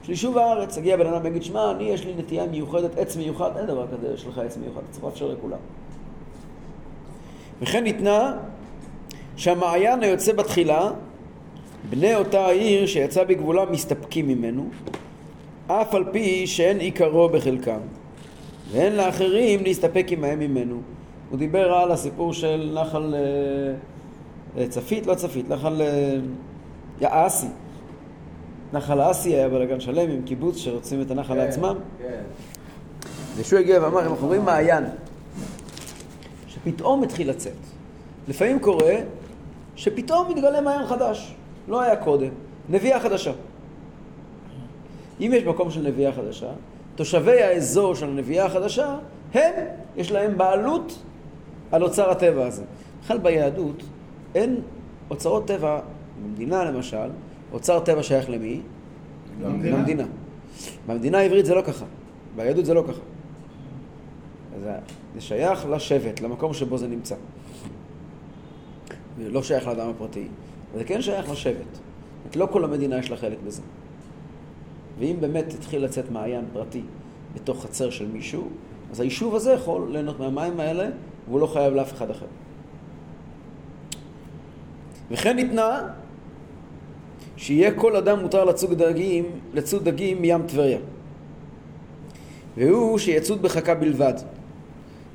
בשביל 0.00 0.14
יישוב 0.14 0.38
הארץ, 0.38 0.76
יגיע 0.76 0.96
בן 0.96 1.06
אדם 1.06 1.20
ויגיד, 1.24 1.42
שמע, 1.42 1.70
אני 1.70 1.84
יש 1.84 2.04
לי 2.04 2.14
נטייה 2.18 2.46
מיוחדת, 2.46 2.98
עץ 2.98 3.16
מיוחד, 3.16 3.56
אין 3.56 3.66
דבר 3.66 3.86
כזה, 3.86 4.14
יש 4.14 4.26
לך 4.26 4.38
עץ 4.38 4.56
מיוחד, 4.56 4.80
צריך 4.90 5.04
לאפשר 5.04 5.28
לכולם. 5.28 5.58
וכן 7.62 7.84
ניתנה 7.84 8.36
שהמעיין 9.36 10.02
היוצא 10.02 10.32
בתחילה, 10.32 10.90
בני 11.90 12.14
אותה 12.14 12.46
העיר 12.46 12.86
שיצא 12.86 13.24
בגבולה 13.24 13.64
מסתפקים 13.64 14.28
ממנו, 14.28 14.68
אף 15.66 15.94
על 15.94 16.04
פי 16.12 16.46
שאין 16.46 16.78
עיקרו 16.78 17.28
בחלקם, 17.28 17.78
ואין 18.72 18.96
לאחרים 18.96 19.62
להסתפק 19.62 20.06
עמהם 20.10 20.38
ממנו. 20.38 20.80
הוא 21.30 21.38
דיבר 21.38 21.72
על 21.72 21.92
הסיפור 21.92 22.32
של 22.32 22.70
נחל 22.74 23.14
אה, 23.14 23.20
אה, 24.62 24.68
צפית, 24.68 25.06
לא 25.06 25.14
צפית, 25.14 25.48
נחל 25.50 25.82
אה, 25.82 26.16
יעסי. 27.00 27.46
נחל 28.72 29.00
האסי 29.00 29.34
היה 29.34 29.48
בלגן 29.48 29.80
שלם 29.80 30.10
עם 30.10 30.22
קיבוץ 30.22 30.56
שרוצים 30.56 31.02
את 31.02 31.10
הנחל 31.10 31.34
כן, 31.34 31.40
לעצמם. 31.40 31.74
כן. 31.98 32.22
וישוע 33.36 33.60
הגיע 33.60 33.82
ואמר, 33.82 34.00
אנחנו 34.00 34.26
רואים 34.26 34.44
מעיין, 34.44 34.84
שפתאום 36.48 37.02
התחיל 37.02 37.30
לצאת. 37.30 37.52
לפעמים 38.28 38.58
קורה 38.58 38.94
שפתאום 39.76 40.30
מתגלה 40.30 40.60
מעיין 40.60 40.86
חדש, 40.86 41.34
לא 41.68 41.80
היה 41.80 41.96
קודם, 41.96 42.30
נביאה 42.68 43.00
חדשה. 43.00 43.32
אם 45.20 45.30
יש 45.34 45.44
מקום 45.44 45.70
של 45.70 45.82
נביאה 45.82 46.12
חדשה, 46.12 46.50
תושבי 46.94 47.42
האזור 47.42 47.94
של 47.94 48.08
הנביאה 48.08 48.44
החדשה, 48.44 48.98
הם, 49.34 49.52
יש 49.96 50.12
להם 50.12 50.38
בעלות 50.38 51.02
על 51.72 51.82
אוצר 51.82 52.10
הטבע 52.10 52.46
הזה. 52.46 52.64
בכלל 53.02 53.18
ביהדות 53.18 53.82
אין 54.34 54.60
אוצרות 55.10 55.46
טבע, 55.46 55.80
במדינה 56.22 56.64
למשל, 56.64 57.08
אוצר 57.52 57.80
טבע 57.80 58.02
שייך 58.02 58.30
למי? 58.30 58.60
למדינה. 59.42 59.76
למדינה. 59.76 60.04
במדינה 60.86 61.18
העברית 61.18 61.46
זה 61.46 61.54
לא 61.54 61.62
ככה, 61.62 61.84
ביהדות 62.36 62.64
זה 62.64 62.74
לא 62.74 62.84
ככה. 62.88 63.00
זה, 64.62 64.72
זה 65.14 65.20
שייך 65.20 65.66
לשבט, 65.66 66.20
למקום 66.20 66.54
שבו 66.54 66.78
זה 66.78 66.88
נמצא. 66.88 67.14
זה 69.18 69.30
לא 69.30 69.42
שייך 69.42 69.66
לאדם 69.66 69.90
הפרטי, 69.90 70.28
זה 70.74 70.84
כן 70.84 71.02
שייך 71.02 71.30
לשבט. 71.30 71.56
אומרת, 71.56 72.36
לא 72.36 72.48
כל 72.52 72.64
המדינה 72.64 72.98
יש 72.98 73.10
לה 73.10 73.16
חלק 73.16 73.38
בזה. 73.46 73.62
ואם 74.98 75.16
באמת 75.20 75.54
התחיל 75.54 75.84
לצאת 75.84 76.10
מעיין 76.10 76.44
פרטי 76.52 76.82
בתוך 77.34 77.62
חצר 77.62 77.90
של 77.90 78.06
מישהו, 78.06 78.48
אז 78.90 79.00
היישוב 79.00 79.34
הזה 79.34 79.52
יכול 79.52 79.88
ליהנות 79.92 80.20
מהמים 80.20 80.60
האלה, 80.60 80.88
והוא 81.28 81.40
לא 81.40 81.46
חייב 81.46 81.74
לאף 81.74 81.92
אחד 81.92 82.10
אחר. 82.10 82.26
וכן 85.10 85.36
ניתנה 85.36 85.88
שיהיה 87.36 87.74
כל 87.74 87.96
אדם 87.96 88.20
מותר 88.20 88.44
לצוד 88.44 88.82
דגים, 88.82 89.24
לצוד 89.54 89.88
דגים 89.88 90.22
מים 90.22 90.42
טבריה. 90.46 90.78
והוא 92.56 92.98
שיצוד 92.98 93.42
בחכה 93.42 93.74
בלבד. 93.74 94.14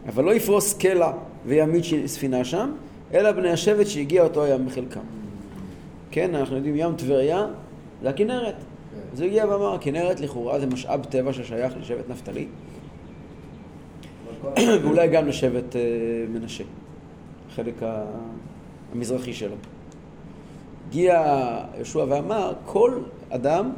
אבל 0.08 0.24
לא 0.24 0.36
יפרוס 0.36 0.74
קלע 0.74 1.12
וימית 1.46 1.84
ספינה 2.06 2.46
שם, 2.46 2.72
אלא 3.14 3.32
בני 3.32 3.50
השבט 3.50 3.88
שהגיע 3.88 4.24
אותו 4.24 4.44
הים 4.44 4.66
בחלקם. 4.66 5.21
כן, 6.12 6.36
אנחנו 6.36 6.56
יודעים, 6.56 6.76
ים 6.76 6.96
טבריה 6.96 7.46
זה 8.02 8.10
הכנרת. 8.10 8.56
אז 9.14 9.22
הוא 9.22 9.28
הגיע 9.28 9.46
ואמר, 9.46 9.74
הכנרת 9.74 10.20
לכאורה 10.20 10.60
זה 10.60 10.66
משאב 10.68 11.04
טבע 11.06 11.34
ששייך 11.34 11.74
לשבט 11.80 12.10
נפתלי, 12.10 12.48
ואולי 14.84 15.08
גם 15.08 15.28
לשבט 15.28 15.76
אה, 15.76 15.82
מנשה, 16.30 16.64
החלק 17.52 17.84
ה- 17.84 18.06
המזרחי 18.96 19.34
שלו. 19.34 19.56
הגיע 20.88 21.24
יהושע 21.76 22.06
ואמר, 22.10 22.54
כל 22.66 23.00
אדם 23.30 23.72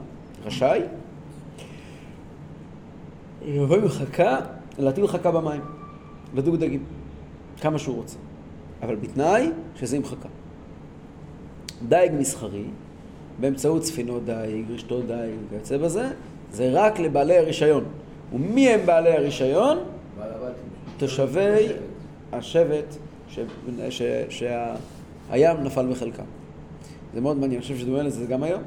רשאי 0.45 0.81
לבוא 3.47 3.75
עם 3.77 3.87
חכה, 3.87 4.39
להטיל 4.77 5.07
חכה 5.07 5.31
במים, 5.31 5.61
לדוג 6.35 6.55
דגים, 6.55 6.83
כמה 7.61 7.79
שהוא 7.79 7.95
רוצה. 7.95 8.17
אבל 8.81 8.95
בתנאי 8.95 9.49
שזה 9.75 9.95
עם 9.97 10.05
חכה. 10.05 10.29
דייג 11.87 12.11
מסחרי, 12.19 12.63
באמצעות 13.39 13.85
ספינות 13.85 14.25
דייג, 14.25 14.65
רשתות 14.71 15.07
דייג 15.07 15.35
וכיוצא 15.47 15.77
בזה, 15.77 16.09
זה 16.51 16.69
רק 16.73 16.99
לבעלי 16.99 17.37
הרישיון. 17.37 17.83
ומי 18.33 18.69
הם 18.69 18.85
בעלי 18.85 19.11
הרישיון? 19.11 19.77
תושבי 20.97 21.67
השבט 22.33 22.95
ש... 23.29 23.39
ש... 23.89 24.01
שהים 24.29 25.57
נפל 25.63 25.87
בחלקם. 25.91 26.23
זה 27.13 27.21
מאוד 27.21 27.37
מעניין, 27.37 27.51
אני 27.51 27.61
חושב 27.61 27.77
שדומה 27.77 28.03
לזה 28.03 28.25
גם 28.25 28.43
היום. 28.43 28.61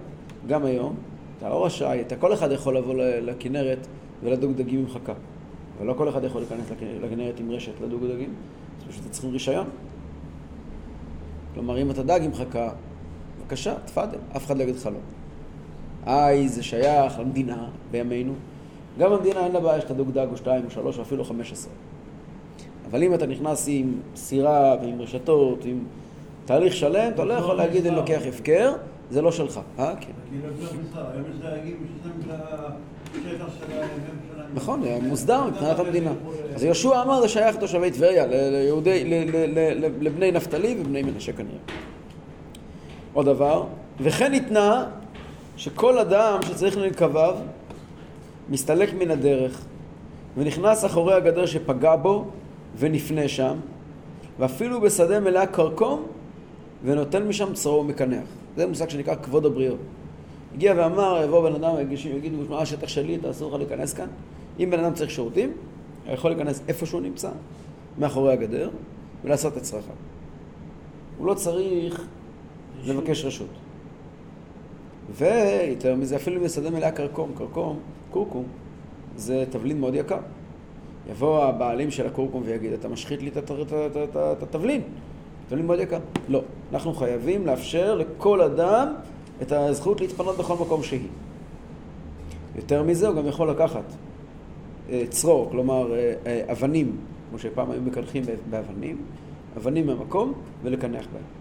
גם 0.47 0.65
היום, 0.65 0.95
אתה 1.39 1.49
לא 1.49 1.65
רשאי, 1.67 2.01
אתה 2.01 2.17
כל 2.17 2.33
אחד 2.33 2.53
יכול 2.53 2.77
לבוא 2.77 2.95
לכנרת 2.99 3.87
ולדוג 4.25 4.53
דגים 4.57 4.81
עם 4.81 4.89
חכה. 4.89 5.13
אבל 5.79 5.87
לא 5.87 5.95
כל 5.99 6.09
אחד 6.09 6.25
יכול 6.25 6.41
להיכנס 6.41 6.71
לכ- 6.71 7.05
לכנרת 7.05 7.41
עם 7.41 7.51
רשת 7.51 7.73
לדוג 7.85 8.05
דגים, 8.07 8.35
אז 8.79 8.95
פשוט 8.95 9.11
צריכים 9.11 9.31
רישיון. 9.31 9.67
כלומר, 11.55 11.83
אם 11.83 11.91
אתה 11.91 12.03
דג 12.03 12.21
עם 12.23 12.35
חכה, 12.35 12.69
בבקשה, 13.47 13.75
תפאדל, 13.85 14.19
אף 14.37 14.47
אחד 14.47 14.59
לא 14.59 14.62
יגיד 14.62 14.76
לך 14.76 14.87
לא. 14.87 14.99
איי, 16.07 16.49
זה 16.49 16.62
שייך 16.62 17.19
למדינה 17.19 17.69
בימינו. 17.91 18.33
גם 18.99 19.12
המדינה 19.12 19.45
אין 19.45 19.53
לה 19.53 19.61
בעיה 19.61 19.81
שאתה 19.81 19.95
דוג 19.95 20.11
דג 20.11 20.26
או 20.31 20.37
שתיים 20.37 20.65
או 20.65 20.71
שלוש 20.71 20.99
או 20.99 21.03
אפילו 21.03 21.25
חמש 21.25 21.53
עשרה. 21.53 21.73
אבל 22.91 23.03
אם 23.03 23.15
אתה 23.15 23.26
נכנס 23.26 23.65
עם 23.69 23.93
סירה 24.17 24.76
ועם 24.83 25.00
רשתות, 25.00 25.65
עם 25.65 25.85
תהליך 26.45 26.75
שלם, 26.75 27.12
אתה 27.15 27.25
לא 27.25 27.35
יכול 27.35 27.57
להגיד 27.57 27.87
אני 27.87 27.97
לוקח 27.97 28.21
הפקר, 28.29 28.73
זה 29.11 29.23
לא 29.23 29.33
שלך. 29.33 29.61
אה, 29.79 29.95
כן. 30.00 30.12
כאילו, 30.31 30.49
לא. 30.61 30.69
נכון, 34.55 34.83
מוסדר 35.03 35.45
מבחינת 35.45 35.79
המדינה. 35.79 36.12
אז 36.55 36.65
יהושע 36.65 37.03
אמר 37.03 37.21
זה 37.21 37.29
שייך 37.29 37.57
לתושבי 37.57 37.91
טבריה, 37.91 38.26
לבני 40.00 40.33
נפתלי 40.33 40.76
ובני 40.81 41.03
מנשה 41.03 41.33
כנראה. 41.33 41.59
עוד 43.17 43.27
דבר, 43.27 43.65
וכן 44.01 44.31
ניתנה 44.31 44.87
שכל 45.57 45.99
אדם 45.99 46.39
שצריך 46.43 46.77
לנקביו 46.77 47.35
מסתלק 48.51 48.95
מן 48.95 49.11
הדרך 49.11 49.65
ונכנס 50.37 50.85
אחורי 50.85 51.15
הגדר 51.15 51.47
שפגע 51.47 51.97
בו 51.97 52.25
ונפנה 52.79 53.29
שם 53.29 53.57
ואפילו 54.39 54.81
בשדה 54.81 55.21
מלאה 55.21 55.47
כרכום 55.47 56.07
ונותן 56.85 57.29
משם 57.29 57.53
צרו 57.53 57.81
ומקנח. 57.81 58.25
זה 58.57 58.67
מושג 58.67 58.89
שנקרא 58.89 59.15
כבוד 59.15 59.47
הבריות. 59.47 59.79
הגיע 60.55 60.75
ואמר, 60.77 61.21
יבוא 61.25 61.51
בן 61.51 61.55
אדם, 61.55 61.75
יגידו, 62.17 62.37
מה 62.49 62.59
השטח 62.59 62.89
שלי, 62.89 63.17
אתה 63.17 63.31
אסור 63.31 63.51
לך 63.51 63.59
להיכנס 63.59 63.93
כאן? 63.93 64.09
אם 64.61 64.71
בן 64.71 64.81
אדם 64.81 64.95
צריך 64.95 65.11
שירותים, 65.11 65.53
הוא 66.07 66.15
יכול 66.15 66.31
להיכנס 66.31 66.63
איפה 66.69 66.87
שהוא 66.87 67.01
נמצא, 67.01 67.31
מאחורי 67.99 68.33
הגדר, 68.33 68.71
ולעשות 69.25 69.57
את 69.57 69.63
צרכיו. 69.63 69.95
הוא 71.19 71.27
לא 71.27 71.35
צריך 71.35 72.07
לבקש 72.85 73.25
רשות. 73.25 73.49
ויותר 75.11 75.95
מזה, 75.95 76.16
אפילו 76.16 76.40
בשדה 76.40 76.71
מלאה 76.71 76.92
כרכום, 76.92 77.30
כרכום, 77.38 77.78
קורקום, 78.11 78.45
זה 79.16 79.45
תבלין 79.50 79.80
מאוד 79.80 79.95
יקר. 79.95 80.18
יבוא 81.11 81.45
הבעלים 81.45 81.90
של 81.90 82.06
הקורקום 82.06 82.42
ויגיד, 82.47 82.73
אתה 82.73 82.88
משחית 82.88 83.23
לי 83.23 83.30
את 83.37 84.42
התבלין. 84.42 84.83
תבלין 85.49 85.66
מאוד 85.66 85.78
יקר. 85.78 85.99
לא. 86.28 86.42
אנחנו 86.73 86.95
חייבים 86.95 87.47
לאפשר 87.47 87.95
לכל 87.95 88.40
אדם 88.40 88.95
את 89.42 89.52
הזכות 89.52 90.00
להתפנות 90.00 90.37
בכל 90.37 90.54
מקום 90.54 90.83
שהיא. 90.83 91.09
יותר 92.56 92.83
מזה, 92.83 93.09
הוא 93.09 93.16
גם 93.16 93.26
יכול 93.26 93.50
לקחת 93.50 93.85
אה, 94.90 95.02
צרור, 95.11 95.50
כלומר 95.50 95.95
אה, 95.95 96.14
אה, 96.26 96.52
אבנים, 96.52 96.97
כמו 97.30 97.38
שפעם 97.38 97.71
היו 97.71 97.83
מקנחים 97.83 98.25
באבנים, 98.50 98.97
אבנים 99.56 99.87
מהמקום 99.87 100.33
ולקנח 100.62 101.06
בהם. 101.12 101.36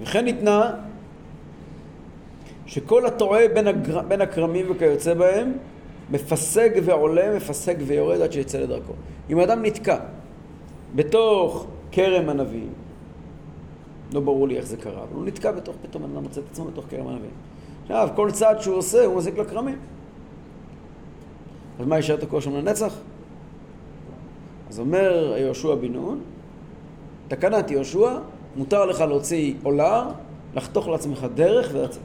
וכן 0.00 0.24
ניתנה 0.24 0.74
שכל 2.66 3.06
הטועה 3.06 3.48
בין, 3.54 3.66
הגר... 3.66 4.00
בין 4.02 4.20
הכרמים 4.20 4.66
וכיוצא 4.70 5.14
בהם, 5.14 5.52
מפסג 6.10 6.70
ועולה, 6.84 7.36
מפסג 7.36 7.74
ויורד 7.86 8.20
עד 8.20 8.32
שיצא 8.32 8.58
לדרכו. 8.58 8.92
אם 9.30 9.40
אדם 9.40 9.62
נתקע 9.62 9.98
בתוך 10.94 11.66
כרם 11.92 12.28
ענבים, 12.28 12.72
לא 14.12 14.20
ברור 14.20 14.48
לי 14.48 14.56
איך 14.56 14.66
זה 14.66 14.76
קרה, 14.76 15.02
אבל 15.02 15.14
הוא 15.14 15.24
נתקע 15.24 15.52
בתוך, 15.52 15.76
פתאום 15.82 16.04
אדם 16.04 16.22
מוצא 16.22 16.40
את 16.40 16.44
עצמו 16.50 16.64
בתוך 16.64 16.84
כרם 16.90 17.08
ענבים. 17.08 17.30
עכשיו, 17.82 18.08
כל 18.16 18.30
צעד 18.30 18.60
שהוא 18.60 18.76
עושה, 18.76 19.04
הוא 19.04 19.16
מזיק 19.16 19.38
לכרמים. 19.38 19.78
אז 21.80 21.86
מה, 21.86 21.96
יישאר 21.96 22.16
תקוע 22.16 22.40
שם 22.40 22.56
לנצח? 22.56 22.94
אז 24.70 24.80
אומר 24.80 25.34
יהושע 25.38 25.74
בן 25.74 25.92
נון, 25.92 26.20
תקנת 27.28 27.70
יהושע, 27.70 28.18
מותר 28.56 28.84
לך 28.86 29.00
להוציא 29.00 29.54
עולר, 29.62 30.02
לחתוך 30.54 30.88
לעצמך 30.88 31.26
דרך 31.34 31.70
ולצאת. 31.72 32.00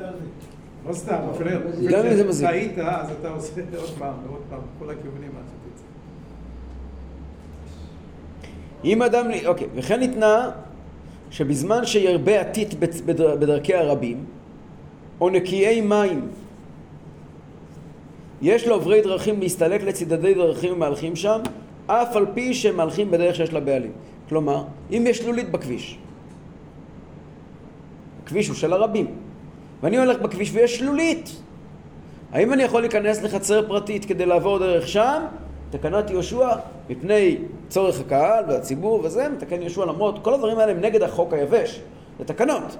אה, 0.00 0.10
לא, 0.88 0.92
סתם, 0.92 1.16
אפילו 1.34 1.50
גם 1.90 2.06
אם 2.06 2.16
זה 2.16 2.24
מזיק. 2.28 2.48
טעית, 2.48 2.78
אז 2.78 3.10
אתה 3.20 3.28
עושה 3.28 3.52
עוד 3.80 3.90
פעם 3.98 4.14
ועוד 4.26 4.40
פעם, 4.50 4.60
כל 4.78 4.90
הכיוונים 4.90 5.30
עד 5.38 5.44
שתצא. 5.46 5.84
אם 8.84 9.02
אדם, 9.02 9.26
אוקיי, 9.46 9.66
וכן 9.74 10.00
ניתנה 10.00 10.50
שבזמן 11.30 11.86
שירבה 11.86 12.40
עתית 12.40 12.74
בדר- 13.06 13.36
בדרכי 13.36 13.74
הרבים, 13.74 14.24
או 15.20 15.30
נקיי 15.30 15.80
מים, 15.80 16.28
יש 18.42 18.66
לעוברי 18.66 19.00
דרכים 19.02 19.40
להסתלק 19.40 19.82
לצדדי 19.82 20.34
דרכים 20.34 20.72
ומהלכים 20.72 21.16
שם, 21.16 21.40
אף 21.86 22.16
על 22.16 22.26
פי 22.34 22.54
שהם 22.54 22.76
מהלכים 22.76 23.10
בדרך 23.10 23.36
שיש 23.36 23.52
לה 23.52 23.60
בעלים. 23.60 23.92
כלומר, 24.28 24.64
אם 24.90 25.04
יש 25.06 25.18
שלולית 25.18 25.50
בכביש, 25.50 25.98
הכביש 28.24 28.48
הוא 28.48 28.56
של 28.56 28.72
הרבים, 28.72 29.06
ואני 29.82 29.98
הולך 29.98 30.20
בכביש 30.20 30.50
ויש 30.52 30.78
שלולית, 30.78 31.30
האם 32.32 32.52
אני 32.52 32.62
יכול 32.62 32.80
להיכנס 32.80 33.22
לחצר 33.22 33.68
פרטית 33.68 34.04
כדי 34.04 34.26
לעבור 34.26 34.58
דרך 34.58 34.88
שם? 34.88 35.22
תקנת 35.70 36.10
יהושע, 36.10 36.48
מפני 36.90 37.36
צורך 37.68 38.00
הקהל 38.00 38.44
והציבור 38.48 39.00
וזה, 39.04 39.28
מתקן 39.28 39.62
יהושע 39.62 39.84
למרות, 39.84 40.24
כל 40.24 40.34
הדברים 40.34 40.58
האלה 40.58 40.72
הם 40.72 40.80
נגד 40.80 41.02
החוק 41.02 41.32
היבש, 41.32 41.80
זה 42.18 42.24
תקנות. 42.24 42.76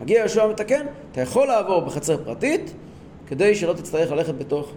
מגיע 0.00 0.18
יהושע 0.18 0.44
ומתקן, 0.44 0.86
אתה 1.12 1.20
יכול 1.20 1.46
לעבור 1.46 1.80
בחצר 1.80 2.24
פרטית 2.24 2.74
כדי 3.26 3.54
שלא 3.54 3.72
תצטרך 3.72 4.12
ללכת 4.12 4.34
בתוך 4.34 4.72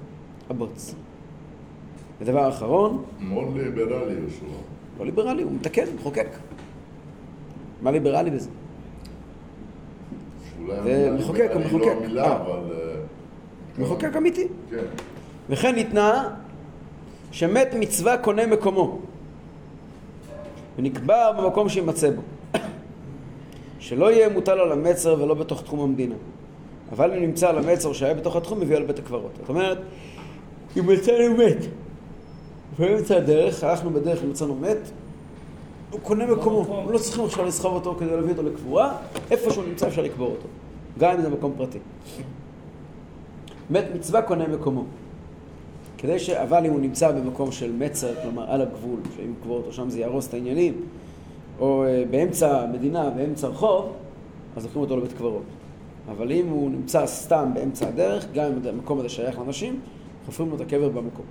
הבוץ. 0.50 0.96
ודבר 2.22 2.50
אחרון, 2.50 3.04
מאוד 3.20 3.58
ליברלי 3.58 4.14
יהושע. 4.14 4.46
לא 5.00 5.06
ליברלי, 5.06 5.44
הוא 5.44 5.52
מתקן, 5.52 5.86
הוא 5.86 5.96
מחוקק. 5.96 6.28
מה 7.82 7.92
ליברלי 7.92 8.32
בזה? 8.32 8.50
זה 10.84 11.16
מחוקק, 11.20 11.50
הוא 11.54 11.62
מחוקק. 11.62 11.86
לא 11.86 11.92
המילה, 11.92 12.24
אה. 12.24 12.36
אבל... 12.36 12.72
אה, 12.72 12.96
מחוקק 13.80 14.16
אמיתי. 14.16 14.48
כן. 14.70 14.78
וכן 15.50 15.76
ניתנה 15.76 16.30
שמת 17.32 17.68
מצווה 17.80 18.18
קונה 18.18 18.48
מקומו 18.48 19.00
ונקבע 20.78 21.32
במקום 21.32 21.70
שימצא 21.70 22.10
בו 22.10 22.22
שלא 23.80 24.12
יהיה 24.12 24.30
מוטל 24.30 24.60
על 24.60 24.72
המצר 24.72 25.22
ולא 25.22 25.34
בתוך 25.34 25.64
תחום 25.64 25.80
המדינה 25.80 26.16
אבל 26.92 27.14
אם 27.14 27.22
נמצא 27.22 27.50
על 27.50 27.58
המצר 27.58 27.94
שהיה 27.94 28.14
בתוך 28.14 28.36
התחום 28.36 28.60
מביאו 28.60 28.80
לבית 28.80 29.00
הקברות 29.00 29.32
זאת 29.40 29.50
אומרת 29.50 29.78
אם 30.78 30.88
מצאנו 30.88 31.38
מת 31.38 31.66
באמצע 32.80 33.18
הדרך, 33.18 33.64
הלכנו 33.64 33.90
בדרך 33.90 34.20
ומצאנו 34.24 34.56
מת 34.56 34.78
הוא 35.92 36.00
קונה 36.00 36.26
מקומו, 36.26 36.60
הוא 36.60 36.92
לא 36.92 36.98
צריכים 36.98 37.26
עכשיו 37.26 37.46
לסחוב 37.46 37.74
אותו 37.74 37.96
כדי 38.00 38.16
להביא 38.16 38.32
אותו 38.32 38.44
לקבורה 38.44 38.98
איפה 39.32 39.52
שהוא 39.52 39.64
נמצא 39.66 39.88
אפשר 39.88 40.02
לקבור 40.02 40.28
אותו 40.28 40.48
גם 41.00 41.16
אם 41.16 41.22
זה 41.22 41.30
מקום 41.30 41.54
פרטי 41.58 41.80
מת 43.70 43.86
מצווה 43.96 44.22
קונה 44.22 44.48
מקומו 44.48 44.84
כדי 45.98 46.20
ש... 46.20 46.30
אבל 46.30 46.66
אם 46.66 46.72
הוא 46.72 46.80
נמצא 46.80 47.12
במקום 47.12 47.52
של 47.52 47.72
מצר, 47.72 48.14
כלומר 48.22 48.52
על 48.52 48.62
הגבול, 48.62 49.00
שאם 49.16 49.34
יקבור 49.40 49.58
אותו 49.58 49.74
שם 49.74 49.90
זה 49.90 50.00
יהרוס 50.00 50.28
את 50.28 50.34
העניינים, 50.34 50.82
או 51.60 51.84
אה, 51.84 52.04
באמצע 52.10 52.62
המדינה, 52.62 53.10
באמצע 53.10 53.48
רחוב, 53.48 53.92
אז 54.56 54.64
לוקחים 54.64 54.82
אותו 54.82 54.98
לבית 54.98 55.14
קברות. 55.14 55.44
אבל 56.12 56.32
אם 56.32 56.48
הוא 56.48 56.72
נמצא 56.72 57.06
סתם 57.06 57.52
באמצע 57.54 57.88
הדרך, 57.88 58.26
גם 58.34 58.46
אם 58.46 58.68
המקום 58.70 59.00
הזה 59.00 59.10
שייך 59.10 59.40
לאנשים, 59.40 59.80
חופרים 60.26 60.50
לו 60.50 60.56
את 60.56 60.62
הקבר 60.62 60.90
במקום. 60.90 61.26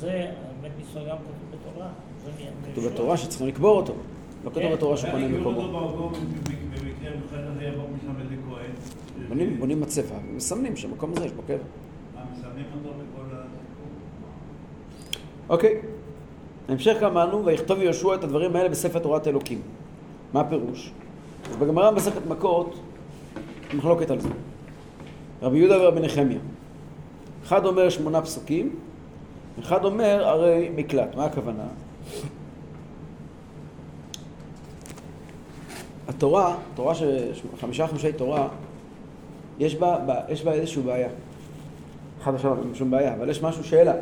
זה, 0.00 0.26
באמת 0.60 0.72
מצווה 0.80 1.04
גם 1.04 1.16
כתוב 1.16 1.60
בתורה. 1.60 1.88
כתוב. 2.72 2.86
בתורה 2.86 3.16
שצריכים 3.16 3.46
לקבור 3.46 3.76
אותו. 3.76 3.92
לא 4.44 4.50
כתוב 4.50 4.62
כן, 4.62 4.72
בתורה 4.72 4.96
שהוא 4.96 5.10
קונה 5.10 5.24
הגיעו 5.24 5.40
מקומו. 5.40 6.12
בונים, 9.28 9.60
בונים 9.60 9.80
מצבה 9.80 10.14
ומסמנים 10.32 10.76
שהמקום 10.76 11.12
הזה 11.16 11.26
יש 11.26 11.32
בו 11.32 11.42
קבר. 11.42 11.56
הסיפור? 13.32 13.90
אוקיי. 15.48 15.80
המשך 16.68 16.96
גם 17.00 17.10
אמרנו, 17.10 17.44
ויכתוב 17.44 17.80
יהושע 17.80 18.14
את 18.14 18.24
הדברים 18.24 18.56
האלה 18.56 18.68
בספר 18.68 18.98
תורת 18.98 19.26
אלוקים. 19.26 19.60
מה 20.32 20.40
הפירוש? 20.40 20.92
אז 21.50 21.56
בגמרא 21.56 21.90
במסכת 21.90 22.26
מכות, 22.28 22.80
מחלוקת 23.74 24.10
על 24.10 24.20
זה. 24.20 24.28
רבי 25.42 25.58
יהודה 25.58 25.82
ורבי 25.82 26.00
נחמיה. 26.00 26.38
אחד 27.44 27.66
אומר 27.66 27.88
שמונה 27.88 28.22
פסוקים, 28.22 28.76
אחד 29.62 29.84
אומר 29.84 30.28
הרי 30.28 30.70
מקלט. 30.74 31.14
מה 31.16 31.24
הכוונה? 31.24 31.64
התורה, 36.08 36.56
תורה 36.74 36.94
ש... 36.94 37.02
חמישה 37.60 37.86
חמישי 37.86 38.12
תורה, 38.12 38.48
יש 39.58 39.74
בה, 39.74 39.98
בה, 40.06 40.20
יש 40.28 40.44
בה 40.44 40.52
איזושהי 40.52 40.82
בעיה. 40.82 41.08
אחד 42.22 42.34
עכשיו 42.34 42.58
אין 42.62 42.74
שום 42.74 42.90
בעיה, 42.90 43.14
אבל 43.14 43.30
יש 43.30 43.42
משהו, 43.42 43.64
שאלה. 43.64 43.92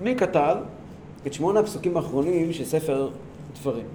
מי 0.00 0.16
כתב 0.16 0.56
את 1.26 1.32
שמונה 1.32 1.60
הפסוקים 1.60 1.96
האחרונים 1.96 2.52
של 2.52 2.64
ספר 2.64 3.10
דברים? 3.60 3.86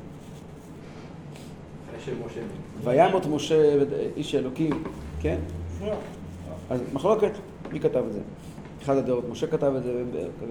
וימות 2.84 3.26
משה 3.26 3.74
איש 4.16 4.36
אלוקים, 4.36 4.84
כן? 5.22 5.38
אז 6.70 6.82
מחלוקת, 6.94 7.32
מי 7.72 7.80
כתב 7.80 8.04
את 8.08 8.14
זה? 8.14 8.20
אחד 8.84 8.98
הדעות, 8.98 9.30
משה 9.30 9.48
כתב 9.48 9.74
את 9.78 9.84
זה, 9.84 10.04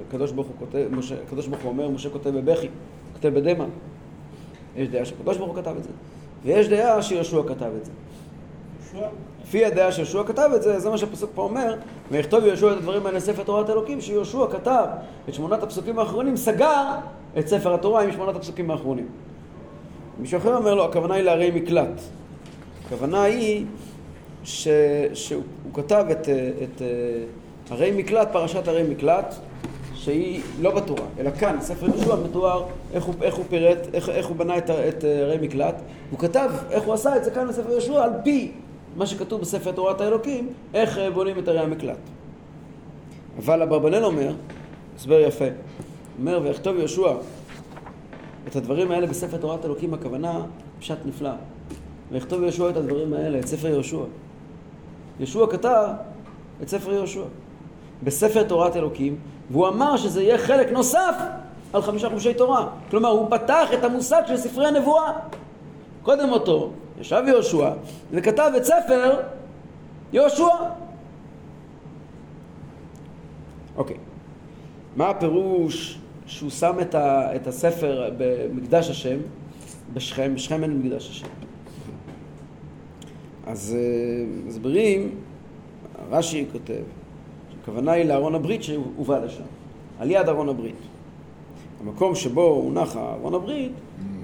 הקדוש 0.08 0.32
ברוך 0.32 0.46
הוא 0.46 0.56
כותב, 0.58 0.86
משה, 0.90 1.14
הקדוש 1.26 1.46
ברוך 1.46 1.62
הוא 1.62 1.68
אומר, 1.70 1.88
משה 1.88 2.10
כותב 2.10 2.30
בבכי, 2.30 2.68
כותב 3.12 3.28
בדמע. 3.28 3.64
יש 4.76 4.88
דעה 4.88 5.04
שהקדוש 5.04 5.36
ברוך 5.36 5.50
הוא 5.50 5.62
כתב 5.62 5.74
את 5.78 5.84
זה, 5.84 5.90
ויש 6.44 6.68
דעה 6.68 7.02
שיהושע 7.02 7.42
כתב 7.48 7.70
את 7.80 7.84
זה. 7.84 7.92
לפי 9.42 9.64
הדעה 9.64 9.92
שיהושע 9.92 10.22
כתב 10.26 10.50
את 10.56 10.62
זה, 10.62 10.78
זה 10.78 10.90
מה 10.90 10.98
שהפסוק 10.98 11.30
פה 11.34 11.42
אומר, 11.42 11.74
ויכתוב 12.10 12.44
יהושע 12.44 12.72
את 12.72 12.76
הדברים 12.76 13.06
האלה 13.06 13.18
לספר 13.18 13.42
תורת 13.42 13.70
אלוקים, 13.70 14.00
שיהושע 14.00 14.46
כתב 14.50 14.86
את 15.28 15.34
שמונת 15.34 15.62
הפסוקים 15.62 15.98
האחרונים, 15.98 16.36
סגר 16.36 16.84
את 17.38 17.48
ספר 17.48 17.74
התורה 17.74 18.02
עם 18.02 18.12
שמונת 18.12 18.36
הפסוקים 18.36 18.70
האחרונים. 18.70 19.06
מישהו 20.18 20.38
אחר 20.38 20.56
אומר 20.56 20.74
לו, 20.74 20.84
הכוונה 20.84 21.14
היא 21.14 21.24
לערי 21.24 21.50
מקלט. 21.50 22.00
הכוונה 22.86 23.22
היא 23.22 23.66
ש... 24.44 24.68
שהוא 25.14 25.42
הוא 25.64 25.74
כתב 25.74 26.04
את, 26.10 26.28
את 26.62 26.82
ערי 27.70 27.90
מקלט, 27.90 28.28
פרשת 28.32 28.68
ערי 28.68 28.82
מקלט, 28.82 29.34
שהיא 29.94 30.42
לא 30.60 30.74
בתורה, 30.74 31.06
אלא 31.18 31.30
כאן, 31.30 31.56
ספר 31.60 31.86
יהושע 31.86 32.14
מתואר 32.14 32.64
איך 32.92 33.04
הוא, 33.04 33.14
איך 33.22 33.34
הוא 33.34 33.44
פירט, 33.48 33.78
איך, 33.94 34.08
איך 34.08 34.26
הוא 34.26 34.36
בנה 34.36 34.58
את, 34.58 34.70
את 34.70 35.04
אה, 35.04 35.10
ערי 35.10 35.38
מקלט. 35.40 35.74
הוא 36.10 36.18
כתב 36.18 36.50
איך 36.70 36.84
הוא 36.84 36.94
עשה 36.94 37.16
את 37.16 37.24
זה 37.24 37.30
כאן 37.30 37.48
בספר 37.48 37.70
יהושע 37.70 38.04
על 38.04 38.10
פי 38.24 38.52
מה 38.96 39.06
שכתוב 39.06 39.40
בספר 39.40 39.72
תורת 39.72 40.00
האלוקים, 40.00 40.48
איך 40.74 40.98
אה, 40.98 41.10
בונים 41.10 41.38
את 41.38 41.48
ערי 41.48 41.60
המקלט. 41.60 41.98
אבל 43.38 43.62
אברבנאל 43.62 44.04
אומר, 44.04 44.34
הסבר 44.96 45.20
יפה, 45.20 45.44
אומר 46.18 46.40
ויכתוב 46.42 46.76
יהושע 46.76 47.12
את 48.48 48.56
הדברים 48.56 48.90
האלה 48.90 49.06
בספר 49.06 49.36
תורת 49.36 49.64
אלוקים, 49.64 49.94
הכוונה 49.94 50.42
פשט 50.78 50.98
נפלא. 51.04 51.30
ויכתוב 52.10 52.42
יהושע 52.42 52.70
את 52.70 52.76
הדברים 52.76 53.12
האלה, 53.12 53.38
את 53.38 53.46
ספר 53.46 53.68
יהושע. 53.68 54.04
יהושע 55.18 55.46
כתב 55.50 55.86
את 56.62 56.68
ספר 56.68 56.92
יהושע 56.92 57.22
בספר 58.02 58.42
תורת 58.42 58.76
אלוקים, 58.76 59.16
והוא 59.50 59.68
אמר 59.68 59.96
שזה 59.96 60.22
יהיה 60.22 60.38
חלק 60.38 60.72
נוסף 60.72 61.14
על 61.72 61.82
חמישה 61.82 62.08
חומשי 62.08 62.34
תורה. 62.34 62.68
כלומר, 62.90 63.08
הוא 63.08 63.30
פתח 63.30 63.68
את 63.74 63.84
המושג 63.84 64.22
של 64.26 64.36
ספרי 64.36 64.66
הנבואה. 64.66 65.12
קודם 66.02 66.32
אותו, 66.32 66.70
ישב 67.00 67.22
יהושע 67.26 67.70
וכתב 68.10 68.52
את 68.56 68.64
ספר 68.64 69.20
יהושע. 70.12 70.44
אוקיי. 73.76 73.96
מה 74.96 75.08
הפירוש 75.08 75.98
שהוא 76.26 76.50
שם 76.50 76.76
את, 76.80 76.94
ה, 76.94 77.36
את 77.36 77.46
הספר 77.46 78.10
במקדש 78.18 78.90
השם, 78.90 79.16
בשכם, 79.92 80.34
בשכם 80.34 80.62
אין 80.62 80.78
מקדש 80.78 81.10
השם. 81.10 81.26
אז 83.46 83.76
אה, 83.78 84.24
מסבירים, 84.46 85.14
רש"י 86.10 86.46
כותב, 86.52 86.82
שהכוונה 87.60 87.92
היא 87.92 88.04
לארון 88.04 88.34
הברית 88.34 88.62
שהובא 88.62 89.18
לשם, 89.18 89.42
על 89.98 90.10
יד 90.10 90.28
ארון 90.28 90.48
הברית. 90.48 90.74
המקום 91.80 92.14
שבו 92.14 92.42
הונח 92.42 92.96
ארון 92.96 93.34
הברית, 93.34 93.72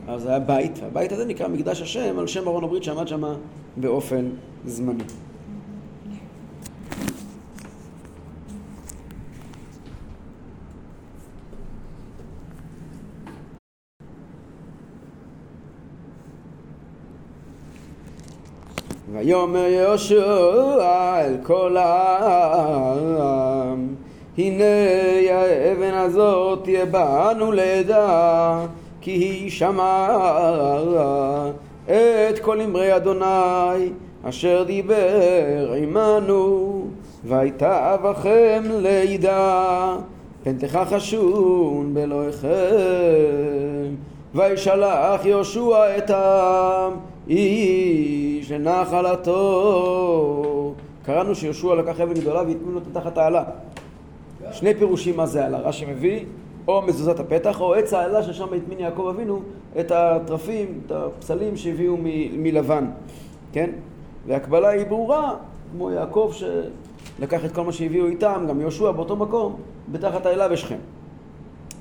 אז 0.08 0.22
זה 0.22 0.28
היה 0.28 0.38
בית, 0.38 0.78
והבית 0.82 1.12
הזה 1.12 1.24
נקרא 1.24 1.48
מקדש 1.48 1.82
השם 1.82 2.18
על 2.18 2.26
שם 2.26 2.48
ארון 2.48 2.64
הברית 2.64 2.82
שעמד 2.82 3.08
שם 3.08 3.22
באופן 3.76 4.28
זמני. 4.66 5.04
ויאמר 19.16 19.66
יהושע 19.66 21.20
אל 21.20 21.36
כל 21.42 21.76
העם 21.76 23.86
הנה 24.38 24.64
האבן 25.30 25.94
הזאת 25.94 26.64
תהיה 26.64 26.86
בנו 26.86 27.52
לעדה 27.52 28.60
כי 29.00 29.10
היא 29.10 29.50
שמעה 29.50 31.50
את 32.30 32.38
כל 32.38 32.60
אמרי 32.60 32.96
אדוני 32.96 33.90
אשר 34.24 34.64
דיבר 34.66 35.72
עמנו 35.76 36.86
והייתה 37.24 37.96
בכם 38.04 38.62
לידה 38.68 39.96
פן 40.44 40.58
תכחשון 40.58 41.94
באלוהיכם 41.94 42.48
וישלח 44.34 45.24
יהושע 45.24 45.98
את 45.98 46.10
העם 46.10 46.92
איש 48.46 48.52
לנחלתו 48.52 49.34
קראנו 51.02 51.34
שיהושע 51.34 51.74
לקח 51.74 52.00
אבן 52.00 52.14
גדולה 52.14 52.42
והטמין 52.42 52.74
אותה 52.74 53.00
תחת 53.00 53.18
העלה. 53.18 53.44
שני 54.52 54.74
פירושים 54.74 55.16
מה 55.16 55.26
זה 55.26 55.42
העלה, 55.42 55.58
רש"י 55.58 55.84
מביא, 55.84 56.24
או 56.68 56.82
מזוזת 56.82 57.20
הפתח, 57.20 57.60
או 57.60 57.74
עץ 57.74 57.92
העלה 57.92 58.22
ששם 58.22 58.46
הטמין 58.54 58.80
יעקב 58.80 59.06
אבינו 59.14 59.42
את 59.80 59.90
התרפים, 59.90 60.80
את 60.86 60.92
הפסלים 60.92 61.56
שהביאו 61.56 61.96
מ- 61.96 62.42
מלבן, 62.42 62.90
כן? 63.52 63.70
והקבלה 64.26 64.68
היא 64.68 64.86
ברורה, 64.86 65.34
כמו 65.72 65.90
יעקב 65.90 66.32
שלקח 66.32 67.44
את 67.44 67.52
כל 67.52 67.64
מה 67.64 67.72
שהביאו 67.72 68.06
איתם, 68.06 68.46
גם 68.48 68.60
יהושע 68.60 68.90
באותו 68.90 69.16
מקום, 69.16 69.56
בתחת 69.92 70.26
העלה 70.26 70.48
בשכם. 70.48 70.78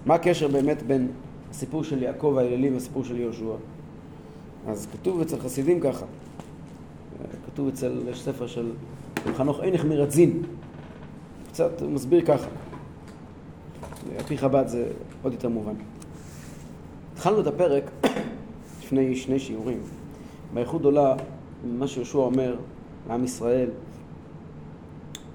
מה 0.06 0.16
הקשר 0.16 0.48
באמת 0.48 0.84
בין 0.84 1.08
הסיפור 1.52 1.84
של 1.84 2.04
יעקב 2.04 2.36
האלילי 2.38 2.70
והסיפור 2.70 3.04
של 3.04 3.20
יהושע? 3.20 3.54
אז 4.68 4.88
כתוב 4.92 5.22
אצל 5.22 5.40
חסידים 5.40 5.80
ככה, 5.80 6.06
כתוב 7.56 7.68
אצל, 7.68 8.02
יש 8.10 8.22
ספר 8.22 8.48
של 8.48 8.72
חנוך 9.34 9.60
עינך 9.60 9.86
מרדזין, 9.86 10.44
קצת 11.48 11.82
הוא 11.82 11.92
מסביר 11.92 12.26
ככה, 12.26 12.48
על 14.18 14.24
פי 14.24 14.38
חב"ד 14.38 14.68
זה 14.68 14.88
עוד 15.24 15.34
יותר 15.34 15.50
מובן. 15.50 15.74
התחלנו 17.14 17.42
את 17.42 17.48
הפרק 17.48 17.92
לפני 18.84 19.16
שני 19.16 19.40
שיעורים, 19.40 19.80
באיחוד 20.54 20.86
עולה, 20.86 21.16
מה 21.64 21.88
שיהושע 21.88 22.18
אומר 22.18 22.56
לעם 23.10 23.24
ישראל, 23.24 23.70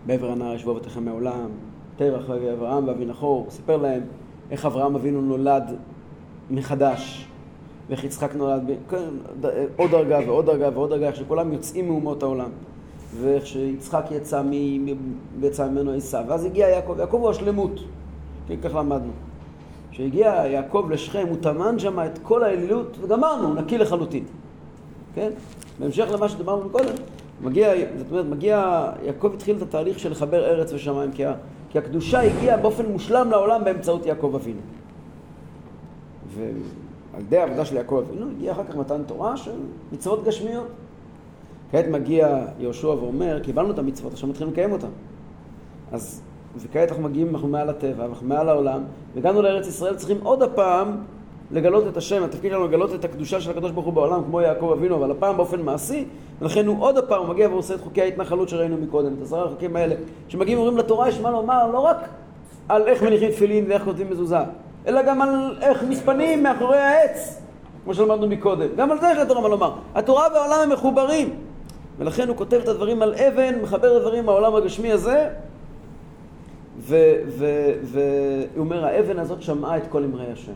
בעבר 0.06 0.30
הנהר 0.30 0.54
ישבו 0.54 0.70
אבותיכם 0.70 1.04
מעולם, 1.04 1.48
תרח 1.96 2.28
ואברהם 2.28 2.88
ואבי 2.88 3.04
נחור, 3.04 3.46
סיפר 3.50 3.76
להם 3.76 4.02
איך 4.50 4.66
אברהם 4.66 4.94
אבינו 4.94 5.20
נולד 5.20 5.76
מחדש, 6.50 7.28
ואיך 7.90 8.04
יצחק 8.04 8.34
נולד, 8.34 8.62
כן, 8.90 9.08
עוד 9.76 9.90
דרגה 9.90 10.18
ועוד 10.26 10.46
דרגה 10.46 10.68
ועוד 10.74 10.90
דרגה, 10.90 11.06
איך 11.06 11.16
שכולם 11.16 11.52
יוצאים 11.52 11.88
מאומות 11.88 12.22
העולם, 12.22 12.50
ואיך 13.20 13.46
שיצחק 13.46 14.04
יצא, 14.10 14.42
מ... 14.42 14.86
יצא 15.42 15.68
ממנו 15.68 15.92
עשיו, 15.92 16.24
ואז 16.28 16.44
הגיע 16.44 16.68
יעקב, 16.68 16.94
יעקב 16.98 17.16
הוא 17.16 17.30
השלמות, 17.30 17.80
כן, 18.48 18.54
כך 18.62 18.74
למדנו. 18.74 19.10
כשהגיע 19.90 20.42
יעקב 20.46 20.86
לשכם, 20.90 21.26
הוא 21.28 21.36
טמן 21.40 21.78
שם 21.78 21.98
את 22.00 22.18
כל 22.22 22.42
האלילות, 22.42 22.96
וגמרנו, 23.00 23.48
הוא 23.48 23.54
נקי 23.54 23.78
לחלוטין. 23.78 24.24
כן? 25.14 25.30
בהמשך 25.80 26.06
למה 26.12 26.28
שדיברנו 26.28 26.70
קודם, 26.70 26.94
מגיע, 27.42 27.72
זאת 27.98 28.10
אומרת, 28.10 28.26
מגיע, 28.26 28.90
יעקב 29.02 29.30
התחיל 29.34 29.56
את 29.56 29.62
התהליך 29.62 29.98
של 29.98 30.10
לחבר 30.10 30.44
ארץ 30.44 30.72
ושמיים, 30.72 31.12
כי, 31.12 31.24
ה, 31.24 31.34
כי 31.70 31.78
הקדושה 31.78 32.20
הגיעה 32.20 32.56
באופן 32.56 32.86
מושלם 32.86 33.30
לעולם 33.30 33.64
באמצעות 33.64 34.06
יעקב 34.06 34.32
אבינו. 34.34 34.60
ועל 37.12 37.22
ידי 37.22 37.38
העבודה 37.38 37.64
של 37.64 37.76
יעקב 37.76 38.02
אבינו 38.08 38.26
הגיע 38.30 38.52
אחר 38.52 38.64
כך 38.64 38.76
מתן 38.76 39.02
תורה 39.06 39.36
של 39.36 39.52
מצוות 39.92 40.24
גשמיות. 40.24 40.66
כעת 41.70 41.86
מגיע 41.88 42.44
יהושע 42.58 42.86
ואומר, 42.86 43.40
קיבלנו 43.42 43.70
את 43.70 43.78
המצוות, 43.78 44.12
עכשיו 44.12 44.28
מתחילים 44.28 44.52
לקיים 44.52 44.72
אותן. 44.72 44.88
אז, 45.92 46.22
וכעת 46.56 46.88
אנחנו 46.88 47.02
מגיעים, 47.02 47.28
אנחנו 47.28 47.48
מעל 47.48 47.70
הטבע, 47.70 48.04
אנחנו 48.04 48.28
מעל 48.28 48.48
העולם, 48.48 48.82
והגענו 49.14 49.42
לארץ 49.42 49.66
ישראל, 49.66 49.96
צריכים 49.96 50.18
עוד 50.22 50.42
הפעם 50.42 50.96
לגלות 51.50 51.86
את 51.86 51.96
השם, 51.96 52.22
התפקיד 52.22 52.50
שלנו 52.50 52.64
לגלות 52.64 52.94
את 52.94 53.04
הקדושה 53.04 53.40
של 53.40 53.50
הקדוש 53.50 53.70
ברוך 53.70 53.86
הוא 53.86 53.94
בעולם, 53.94 54.24
כמו 54.24 54.40
יעקב 54.40 54.74
אבינו, 54.78 54.96
אבל 54.96 55.10
הפעם 55.10 55.36
באופן 55.36 55.62
מעשי, 55.62 56.04
ולכן 56.40 56.66
הוא 56.66 56.82
עוד 56.82 56.98
הפעם 56.98 57.30
מגיע 57.30 57.48
ועושה 57.48 57.74
את 57.74 57.80
חוקי 57.80 58.02
ההתנחלות 58.02 58.48
שראינו 58.48 58.76
מקודם, 58.76 59.14
את 59.14 59.22
עשרה 59.22 59.44
החוקים 59.44 59.76
האלה, 59.76 59.94
שמגיעים 60.28 60.58
ואומרים 60.58 60.78
לתורה, 60.78 61.08
יש 61.08 61.20
מה 61.20 61.30
לומר, 61.30 61.70
לא 61.72 61.78
רק 61.78 62.08
על 62.68 62.82
איך 62.86 63.02
מניחים 63.02 63.30
תפילין 63.30 63.64
ואיך 63.68 63.84
כותבים 63.84 64.10
מזוזה, 64.10 64.38
אלא 64.86 65.02
גם 65.02 65.22
על 65.22 65.58
איך 65.60 65.84
מספנים 65.88 66.42
מאחורי 66.42 66.78
העץ, 66.78 67.40
כמו 67.84 67.94
שלמדנו 67.94 68.26
מקודם. 68.26 68.68
גם 68.76 68.90
על 68.90 69.00
זה 69.00 69.08
יש 69.12 69.18
לתורה 69.18 69.40
מה 69.40 69.48
לומר. 69.48 69.72
התורה 69.94 70.26
והעולם 70.34 70.58
הם 70.62 70.72
מחוברים, 70.72 71.36
ולכן 71.98 72.28
הוא 72.28 72.36
כותב 72.36 72.60
את 72.62 72.68
הדברים 72.68 73.02
על 73.02 73.14
אבן, 73.14 73.60
מחבר 73.62 73.96
את 73.96 73.96
הדברים 73.96 74.26
מהעולם 74.26 74.54
הגשמי 74.54 74.92
הזה, 74.92 75.28
והוא 76.78 77.04
אומר, 78.56 78.84
האבן 78.84 79.18
הזאת 79.18 79.42
שמעה 79.42 79.76
את 79.76 79.82
כל 79.88 80.04
אמרי 80.04 80.32
השם. 80.32 80.52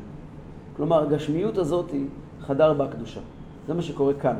כלומר, 0.76 1.02
הגשמיות 1.02 1.58
הזאת 1.58 1.90
היא 1.90 2.06
חדר 2.40 2.72
בה 2.72 2.84
הקדושה. 2.84 3.20
זה 3.66 3.74
מה 3.74 3.82
שקורה 3.82 4.14
כאן. 4.14 4.36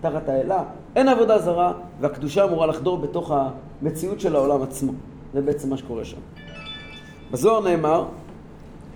תחת 0.00 0.28
האלה 0.28 0.62
אין 0.96 1.08
עבודה 1.08 1.38
זרה, 1.38 1.72
והקדושה 2.00 2.44
אמורה 2.44 2.66
לחדור 2.66 2.98
בתוך 2.98 3.32
המציאות 3.82 4.20
של 4.20 4.36
העולם 4.36 4.62
עצמו. 4.62 4.92
זה 5.34 5.40
בעצם 5.40 5.70
מה 5.70 5.76
שקורה 5.76 6.04
שם. 6.04 6.16
בזוהר 7.30 7.60
נאמר, 7.60 8.04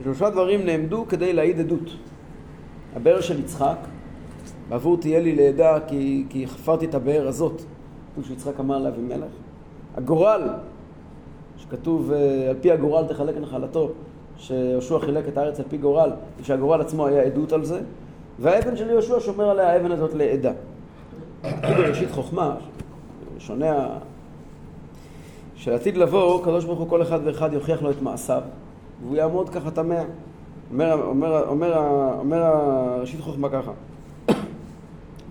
שלושה 0.04 0.30
דברים 0.30 0.66
נעמדו 0.66 1.04
כדי 1.08 1.32
להעיד 1.32 1.60
עדות. 1.60 1.90
הבאר 2.96 3.20
של 3.20 3.40
יצחק, 3.40 3.76
בעבור 4.68 4.96
תהיה 4.96 5.20
לי 5.20 5.34
לעדה 5.34 5.78
כי, 5.88 6.24
כי 6.28 6.46
חפרתי 6.46 6.86
את 6.86 6.94
הבאר 6.94 7.28
הזאת, 7.28 7.62
כתוב 8.12 8.24
שיצחק 8.24 8.60
אמר 8.60 8.78
לאבימלך. 8.78 9.30
הגורל, 9.96 10.48
שכתוב 11.56 12.12
אה, 12.12 12.50
על 12.50 12.56
פי 12.60 12.72
הגורל 12.72 13.06
תחלק 13.06 13.36
נחלתו, 13.36 13.90
שיהושע 14.38 14.98
חילק 14.98 15.28
את 15.28 15.38
הארץ 15.38 15.60
על 15.60 15.66
פי 15.68 15.76
גורל, 15.76 16.10
ושהגורל 16.40 16.80
עצמו 16.80 17.06
היה 17.06 17.22
עדות 17.22 17.52
על 17.52 17.64
זה, 17.64 17.80
והאבן 18.38 18.76
של 18.76 18.90
יהושע 18.90 19.20
שומר 19.20 19.50
עליה 19.50 19.72
האבן 19.72 19.92
הזאת 19.92 20.14
לעדה. 20.14 20.52
כתוב 21.42 21.76
בראשית 21.76 22.10
חוכמה, 22.10 22.56
שונה 23.38 23.88
שעתיד 25.54 25.96
לבוא, 25.96 26.40
הקדוש 26.40 26.64
ברוך 26.64 26.78
הוא 26.78 26.88
כל 26.88 27.02
אחד 27.02 27.20
ואחד 27.24 27.52
יוכיח 27.52 27.82
לו 27.82 27.90
את 27.90 28.02
מעשיו, 28.02 28.42
והוא 29.02 29.16
יעמוד 29.16 29.48
ככה 29.48 29.70
תמה. 29.70 29.94
אומר, 30.70 31.02
אומר, 31.02 31.48
אומר, 31.48 31.78
אומר 32.18 32.42
ראשית 33.00 33.20
חוכמה 33.20 33.48
ככה, 33.48 33.70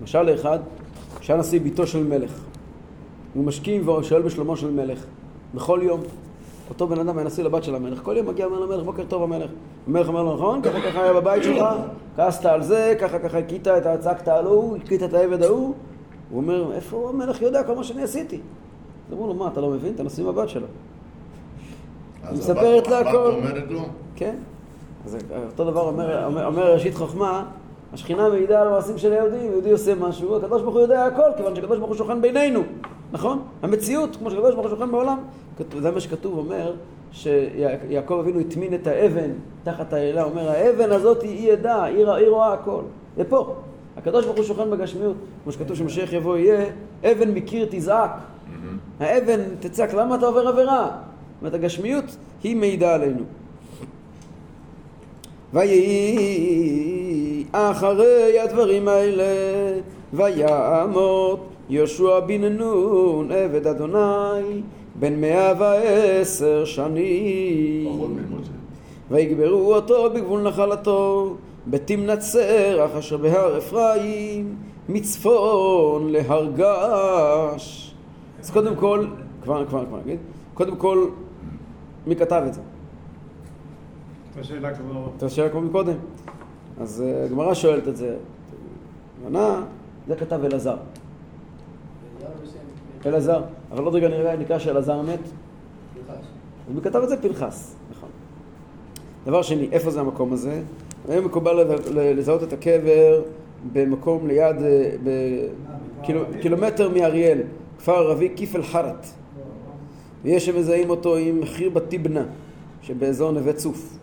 משל 0.02 0.22
לאחד 0.22 0.58
שהיה 1.20 1.38
נשיא 1.38 1.60
ביתו 1.60 1.86
של 1.86 2.04
מלך, 2.04 2.40
הוא 3.34 3.44
משכים 3.44 3.88
ושואל 3.88 4.22
בשלומו 4.22 4.56
של 4.56 4.70
מלך, 4.70 5.04
בכל 5.54 5.80
יום. 5.82 6.00
אותו 6.68 6.88
בן 6.88 7.00
אדם 7.00 7.18
היה 7.18 7.26
נשיא 7.26 7.44
לבת 7.44 7.64
של 7.64 7.74
המלך, 7.74 8.00
כל 8.02 8.16
יום 8.16 8.26
מגיע 8.26 8.46
למלך, 8.46 8.84
בוקר 8.84 9.04
טוב 9.08 9.22
המלך. 9.22 9.50
המלך 9.86 10.08
אומר 10.08 10.22
לו, 10.22 10.34
נכון? 10.34 10.62
ככה 10.62 10.80
ככה 10.80 11.02
היה 11.02 11.12
בבית 11.12 11.42
שלך, 11.42 11.64
כעסת 12.16 12.46
על 12.46 12.62
זה, 12.62 12.94
ככה 13.00 13.18
ככה 13.18 13.38
הכית. 13.38 13.68
צעקת 14.00 14.28
על 14.28 14.46
ההוא, 14.46 14.76
הכית 14.76 15.02
את 15.02 15.14
העבד 15.14 15.42
ההוא. 15.42 15.74
הוא 16.30 16.36
אומר, 16.36 16.72
איפה 16.72 17.08
המלך 17.08 17.42
יודע 17.42 17.62
כל 17.62 17.74
מה 17.74 17.84
שאני 17.84 18.02
עשיתי? 18.02 18.40
אמרו 19.12 19.26
לו, 19.26 19.34
מה, 19.34 19.48
אתה 19.48 19.60
לא 19.60 19.70
מבין? 19.70 19.94
אתה 19.94 20.02
נשיא 20.02 20.24
בבת 20.24 20.48
שלו. 20.48 20.66
אז 22.28 22.38
מספרת 22.38 22.88
לה 22.88 22.98
הכל. 22.98 23.32
אומרת 23.36 23.70
לו? 23.70 23.80
כן. 24.16 24.34
אז 25.04 25.16
אותו 25.46 25.64
דבר 25.64 25.80
אומר, 25.80 26.26
אומר, 26.26 26.46
אומר 26.46 26.72
ראשית 26.72 26.94
חוכמה, 26.94 27.44
השכינה 27.92 28.28
מעידה 28.28 28.60
על 28.62 28.68
המעשים 28.68 28.98
של 28.98 29.12
היהודים, 29.12 29.52
יהודי 29.52 29.70
עושה 29.70 29.94
משהו, 29.94 30.36
הקדוש 30.36 30.62
ברוך 30.62 30.74
הוא 30.74 30.82
יודע 30.82 31.04
הכל, 31.04 31.30
כיוון 31.36 31.54
שהקדוש 31.54 31.78
ברוך 31.78 31.88
הוא 31.88 31.96
שוכן 31.96 32.20
בינינו, 32.22 32.62
נכון? 33.12 33.42
המציאות, 33.62 34.16
כמו 34.16 34.30
שהקדוש 34.30 34.54
ברוך 34.54 34.66
הוא 34.66 34.74
שוכן 34.74 34.90
בעולם, 34.90 35.18
זה 35.80 35.90
מה 35.90 36.00
שכתוב, 36.00 36.38
אומר 36.38 36.74
שיעקב 37.12 38.18
אבינו 38.20 38.40
הטמין 38.40 38.74
את 38.74 38.86
האבן 38.86 39.30
תחת 39.64 39.92
האלה, 39.92 40.22
אומר 40.22 40.50
האבן 40.50 40.92
הזאת 40.92 41.22
היא 41.22 41.52
עדה, 41.52 41.84
היא, 41.84 42.06
היא 42.06 42.28
רואה 42.28 42.52
הכל, 42.52 42.82
זה 43.16 43.24
פה. 43.24 43.54
הקדוש 43.96 44.24
ברוך 44.24 44.36
הוא 44.36 44.44
שוכן 44.44 44.70
בגשמיות, 44.70 45.16
כמו 45.42 45.52
שכתוב 45.52 45.76
שמשיח 45.76 46.12
יבוא 46.12 46.36
יהיה, 46.36 46.64
אבן 47.04 47.30
מקיר 47.30 47.66
תזעק. 47.70 48.10
האבן 49.00 49.40
תצעק, 49.60 49.94
למה 49.94 50.14
אתה 50.14 50.26
עובר 50.26 50.48
עבירה? 50.48 50.90
זאת 51.36 51.42
אומרת, 51.42 51.54
הגשמיות 51.54 52.04
היא 52.42 52.56
מעידה 52.56 52.94
עלינו. 52.94 53.22
ויהי 55.52 57.44
אחרי 57.52 58.40
הדברים 58.40 58.88
האלה, 58.88 59.24
ויעמוד 60.12 61.40
יהושע 61.68 62.20
בן 62.20 62.44
נון, 62.44 63.32
עבד 63.32 63.66
אדוני, 63.66 64.62
בן 64.94 65.20
מאה 65.20 65.52
ועשר 65.58 66.64
שנים. 66.64 68.16
ויגברו 69.10 69.74
אותו 69.74 70.10
בגבול 70.10 70.42
נחלתו, 70.42 71.36
בתמנת 71.66 72.20
סרח 72.20 72.90
אשר 72.98 73.16
בהר 73.16 73.58
אפרים, 73.58 74.56
מצפון 74.88 76.12
להר 76.12 76.48
גש. 76.56 77.94
אז 78.42 78.50
קודם 78.50 78.76
כל, 78.76 79.06
כבר, 79.42 79.66
כבר, 79.66 79.86
כבר 79.86 79.98
נגיד, 80.04 80.18
קודם 80.54 80.76
כל, 80.76 81.06
מי 82.06 82.16
כתב 82.16 82.42
את 82.46 82.54
זה? 82.54 82.60
השאלה 84.40 84.74
כבר... 84.74 85.08
את 85.16 85.22
השאלה 85.22 85.48
כמו 85.48 85.60
מקודם. 85.60 85.96
אז 86.80 87.04
אה, 87.06 87.24
הגמרא 87.24 87.54
שואלת 87.54 87.88
את 87.88 87.96
זה. 87.96 88.16
ענה, 89.26 89.62
זה 90.08 90.16
כתב 90.16 90.44
אלעזר. 90.44 90.76
אלעזר. 93.06 93.42
אבל 93.72 93.84
עוד 93.84 93.94
רגע 93.94 94.08
נראה, 94.08 94.36
נקרא 94.36 94.58
שאלעזר 94.58 95.02
מת. 95.02 95.20
אז 96.68 96.74
מי 96.74 96.80
כתב 96.80 97.00
את 97.02 97.08
זה? 97.08 97.22
פנחס. 97.22 97.74
נכון. 97.90 98.08
דבר 99.26 99.42
שני, 99.42 99.68
איפה 99.72 99.90
זה 99.90 100.00
המקום 100.00 100.32
הזה? 100.32 100.62
היום 101.08 101.24
מקובל 101.24 101.78
לזהות 101.94 102.42
את 102.42 102.52
הקבר 102.52 103.22
במקום 103.72 104.26
ליד, 104.26 104.56
אה, 104.62 104.90
בקילומטר 106.04 106.88
מאריאל, 106.88 107.38
כפר 107.78 107.92
ערבי 107.92 108.32
כיף 108.36 108.56
אל-חרת. 108.56 109.06
ויש 110.26 110.46
שמזהים 110.46 110.90
אותו 110.90 111.16
עם 111.16 111.44
חירבת 111.44 111.82
תיבנה, 111.88 112.24
שבאזור 112.82 113.32
נווה 113.32 113.52
צוף. 113.52 113.98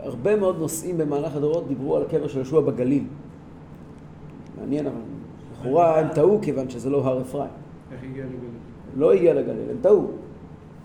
הרבה 0.00 0.36
מאוד 0.36 0.58
נושאים 0.58 0.98
במהלך 0.98 1.36
הדורות 1.36 1.68
דיברו 1.68 1.96
על 1.96 2.02
הקבר 2.02 2.28
של 2.28 2.36
יהושע 2.36 2.60
בגליל. 2.60 3.04
מעניין, 4.60 4.86
אבל 4.86 4.96
לכאורה 5.52 6.00
הם 6.00 6.08
טעו 6.08 6.38
כיוון 6.42 6.70
שזה 6.70 6.90
לא 6.90 7.06
הר 7.06 7.20
אפרים. 7.20 7.48
איך 7.92 8.00
הגיע 8.02 8.24
לגליל? 8.24 8.50
לא 8.96 9.12
הגיע 9.12 9.34
לגליל, 9.34 9.70
הם 9.70 9.76
טעו. 9.80 10.10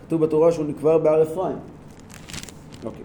כתוב 0.06 0.20
בתורה 0.20 0.52
שהוא 0.52 0.66
נקבר 0.66 0.98
בהר 0.98 1.22
אפרים. 1.22 1.56
אוקיי. 2.84 3.04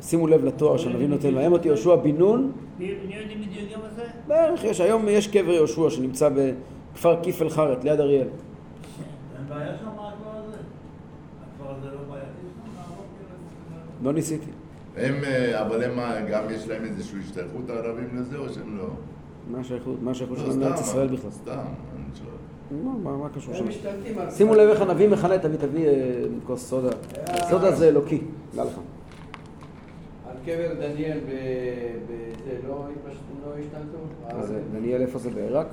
שימו 0.00 0.26
לב 0.26 0.44
לתואר 0.44 0.76
שהנביא 0.76 1.08
נותן, 1.08 1.36
ויהם 1.36 1.52
אותי 1.52 1.68
יהושע 1.68 1.96
בן 1.96 2.16
נון, 2.16 2.52
מי 2.78 2.86
יודעים 2.86 3.40
בדיוק 3.40 3.72
גם 3.72 3.80
על 3.84 3.90
זה? 3.96 4.02
בערך 4.26 4.64
יש, 4.64 4.80
היום 4.80 5.08
יש 5.08 5.28
קבר 5.28 5.52
יהושע 5.52 5.90
שנמצא 5.90 6.28
בכפר 6.28 7.22
כיפל 7.22 7.48
חרת, 7.48 7.84
ליד 7.84 8.00
אריאל. 8.00 8.28
אין 9.58 9.64
בעיה 9.66 9.78
שם 9.78 9.86
הכפר 9.88 10.04
הזה? 10.38 10.56
הכפר 11.42 11.70
הזה 11.70 11.86
לא 11.86 12.00
בעייתי 12.10 12.26
שם? 12.42 12.70
לערוב 12.76 13.04
כאילו? 13.18 14.04
לא 14.04 14.12
ניסיתי. 14.12 14.50
הם, 14.96 15.14
אה, 15.24 15.62
אבל 15.66 15.82
הם 15.84 15.98
אה, 15.98 16.20
גם 16.30 16.42
יש 16.50 16.68
להם 16.68 16.84
איזושהי 16.84 17.20
השתייכות 17.20 17.70
הערבים 17.70 18.08
לזה, 18.16 18.36
או 18.36 18.48
שהם 18.48 18.78
לא? 18.78 18.88
מה 19.50 19.58
השייכות? 19.60 20.02
מה 20.02 20.10
השייכות 20.10 20.38
לא, 20.38 20.44
שלהם 20.44 20.60
לארץ 20.60 20.80
ישראל 20.80 21.06
בכלל? 21.08 21.30
סתם, 21.30 21.52
אני 21.52 22.04
שואל. 22.14 22.82
מה- 23.18 23.28
קשור 23.36 23.54
שם? 23.54 23.64
שימו 24.30 24.54
לב 24.54 24.68
איך 24.68 24.80
הנביא 24.80 25.08
מכנה, 25.08 25.38
תביא, 25.38 25.58
תביא 25.58 25.88
אה, 25.88 25.92
כוס 26.46 26.68
סודה. 26.68 26.90
סודה 27.48 27.72
זה 27.72 27.88
אלוקי, 27.88 28.20
דע 28.54 28.64
לך. 28.64 28.72
על 30.30 30.36
קבר 30.44 30.74
דניאל 30.80 31.18
ב- 31.18 31.98
בזה 32.06 32.68
לא 32.68 32.88
לא 33.46 33.52
השתלטו? 33.58 33.98
אז 34.28 34.52
אה, 34.52 34.58
דניאל 34.72 35.00
איפה 35.02 35.18
זה 35.18 35.30
בעיראק? 35.30 35.66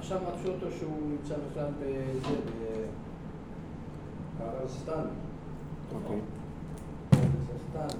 ועכשיו 0.00 0.18
מצאו 0.18 0.52
אותו 0.52 0.66
שהוא 0.78 0.96
נמצא 1.10 1.34
בכלל 1.50 1.66
בזה, 1.80 2.36
בקרסטן. 4.38 5.04
אוקיי. 5.94 6.20
קרסטן. 7.10 7.98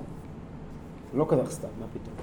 לא 1.14 1.26
קזחסטן, 1.30 1.68
מה 1.80 1.86
פתאום? 1.92 2.14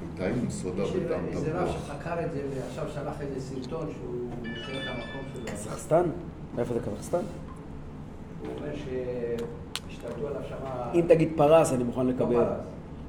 בינתיים 0.00 0.38
עם 0.42 0.50
סודה 0.50 0.82
בטעם 0.84 1.26
איזה 1.28 1.60
רב 1.60 1.68
תפוח. 1.68 1.86
שחקר 1.86 2.24
את 2.24 2.32
זה 2.32 2.42
ועכשיו 2.54 2.88
שלח 2.94 3.20
איזה 3.20 3.40
סרטון 3.40 3.86
שהוא 3.92 4.30
מכיר 4.40 4.82
את 4.82 4.88
המקום 4.88 5.32
שלו. 5.34 5.46
קזחסטן? 5.46 6.02
איפה 6.58 6.74
זה 6.74 6.80
קזחסטן? 6.80 7.18
הוא 7.18 8.48
אומר 8.56 8.72
שהשתלטו 8.76 10.28
עליו 10.28 10.42
שמה... 10.48 10.90
אם 10.94 11.04
תגיד 11.08 11.32
פרס 11.36 11.72
אני 11.72 11.84
מוכן 11.84 12.06
לא 12.06 12.12
לקבל. 12.12 12.34
פרס. 12.34 12.58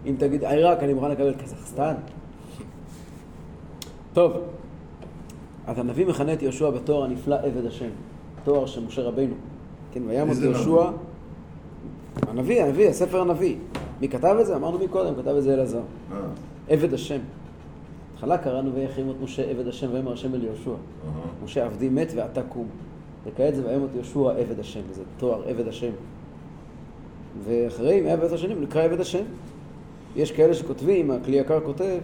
אם 0.05 0.15
תגיד 0.19 0.43
עיראק 0.43 0.83
אני 0.83 0.93
מוכן 0.93 1.11
לקבל 1.11 1.33
קזחסטן. 1.33 1.93
טוב, 4.13 4.33
אז 5.67 5.79
הנביא 5.79 6.05
מכנה 6.05 6.33
את 6.33 6.41
יהושע 6.41 6.69
בתואר 6.69 7.03
הנפלא 7.03 7.35
עבד 7.35 7.65
השם. 7.65 7.89
תואר 8.43 8.65
של 8.65 8.85
משה 8.85 9.01
רבינו. 9.01 9.33
כן, 9.91 10.09
איזה 10.09 10.45
יהושע... 10.45 10.69
נביא? 10.69 10.91
הנביא, 12.27 12.63
הנביא, 12.63 12.89
הספר 12.89 13.21
הנביא. 13.21 13.55
מי 14.01 14.09
כתב 14.09 14.37
את 14.41 14.45
זה? 14.45 14.55
אמרנו 14.55 14.79
מקודם, 14.79 15.15
כתב 15.15 15.35
את 15.35 15.43
זה 15.43 15.53
אלעזר. 15.53 15.81
אה, 16.11 16.17
עבד 16.69 16.93
השם. 16.93 17.19
בהתחלה 18.11 18.37
קראנו 18.37 18.73
ויחרים 18.73 19.09
את 19.09 19.15
משה 19.23 19.49
עבד 19.49 19.67
השם 19.67 19.87
ויאמר 19.93 20.13
השם 20.13 20.35
אל 20.35 20.43
יהושע. 20.43 20.71
משה 21.43 21.65
עבדי 21.65 21.89
מת 21.89 22.11
ואתה 22.15 22.41
קום. 22.43 22.67
וכעת 23.25 23.55
זה 23.55 23.67
ויאמר 23.67 23.87
יהושע 23.95 24.31
עבד 24.31 24.59
השם, 24.59 24.79
וזה 24.89 25.03
תואר 25.17 25.43
עבד 25.47 25.67
השם. 25.67 25.91
ואחרי 27.43 28.01
מאה 28.01 28.15
ועשר 28.19 28.37
שנים 28.37 28.57
הוא 28.57 28.63
נקרא 28.63 28.83
עבד 28.83 28.99
השם. 28.99 29.23
יש 30.15 30.31
כאלה 30.31 30.53
שכותבים, 30.53 31.11
הכלי 31.11 31.37
יקר 31.37 31.59
כותב, 31.59 31.99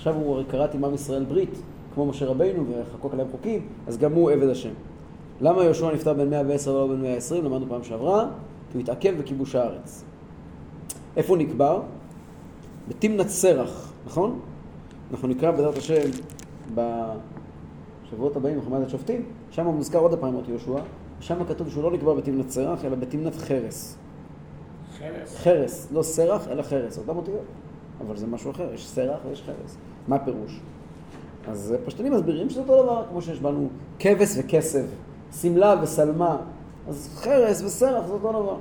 שעכשיו 0.00 0.14
הוא 0.14 0.34
הרי 0.34 0.44
קראת 0.44 0.74
עם 0.74 0.84
עם 0.84 0.94
ישראל 0.94 1.24
ברית, 1.24 1.62
כמו 1.94 2.06
משה 2.06 2.26
רבינו, 2.26 2.64
וחקוק 2.68 3.12
עליהם 3.12 3.28
חוקים, 3.30 3.66
אז 3.86 3.98
גם 3.98 4.12
הוא 4.12 4.30
עבד 4.30 4.48
השם. 4.48 4.70
למה 5.40 5.64
יהושע 5.64 5.92
נפטר 5.92 6.14
בן 6.14 6.30
110 6.30 6.70
ולא 6.70 6.86
בן 6.86 7.02
120? 7.02 7.44
למדנו 7.44 7.66
פעם 7.68 7.84
שעברה, 7.84 8.28
כי 8.70 8.78
הוא 8.78 8.82
התעכב 8.82 9.14
בכיבוש 9.18 9.54
הארץ. 9.54 10.04
איפה 11.16 11.28
הוא 11.28 11.38
נקבר? 11.38 11.82
בתמנת 12.88 13.28
סרח, 13.28 13.92
נכון? 14.06 14.40
אנחנו 15.10 15.28
נקרא 15.28 15.50
בעזרת 15.50 15.76
השם 15.76 16.10
בשבועות 16.74 18.36
הבאים 18.36 18.58
בחומת 18.60 18.86
השופטים, 18.86 19.24
שם 19.50 19.66
מוזכר 19.66 19.98
עוד 19.98 20.12
הפעם 20.12 20.38
את 20.38 20.48
יהושע, 20.48 20.78
שם 21.20 21.44
כתוב 21.44 21.70
שהוא 21.70 21.82
לא 21.82 21.90
נקבר 21.90 22.14
בתמנת 22.14 22.50
סרח, 22.50 22.84
אלא 22.84 22.96
בתמנת 22.96 23.36
חרס. 23.36 23.96
חרס. 24.98 25.36
חרס, 25.36 25.88
לא 25.92 26.02
סרח, 26.02 26.48
אלא 26.48 26.62
חרס, 26.62 26.98
אותם 26.98 27.16
אותיות. 27.16 27.44
אבל 28.06 28.16
זה 28.16 28.26
משהו 28.26 28.50
אחר, 28.50 28.68
יש 28.74 28.88
סרח 28.88 29.18
ויש 29.28 29.42
חרס. 29.42 29.76
מה 30.08 30.16
הפירוש? 30.16 30.60
אז 31.48 31.74
פשטנים 31.84 32.12
מסבירים 32.12 32.50
שזה 32.50 32.60
אותו 32.60 32.82
דבר, 32.82 33.02
כמו 33.10 33.22
שיש 33.22 33.40
בנו 33.40 33.68
כבש 33.98 34.28
וכסף, 34.36 34.84
שמלה 35.40 35.74
ושלמה. 35.82 36.36
אז 36.88 37.10
חרס 37.16 37.62
וסרח 37.62 38.06
זה 38.06 38.12
אותו 38.12 38.28
דבר. 38.28 38.56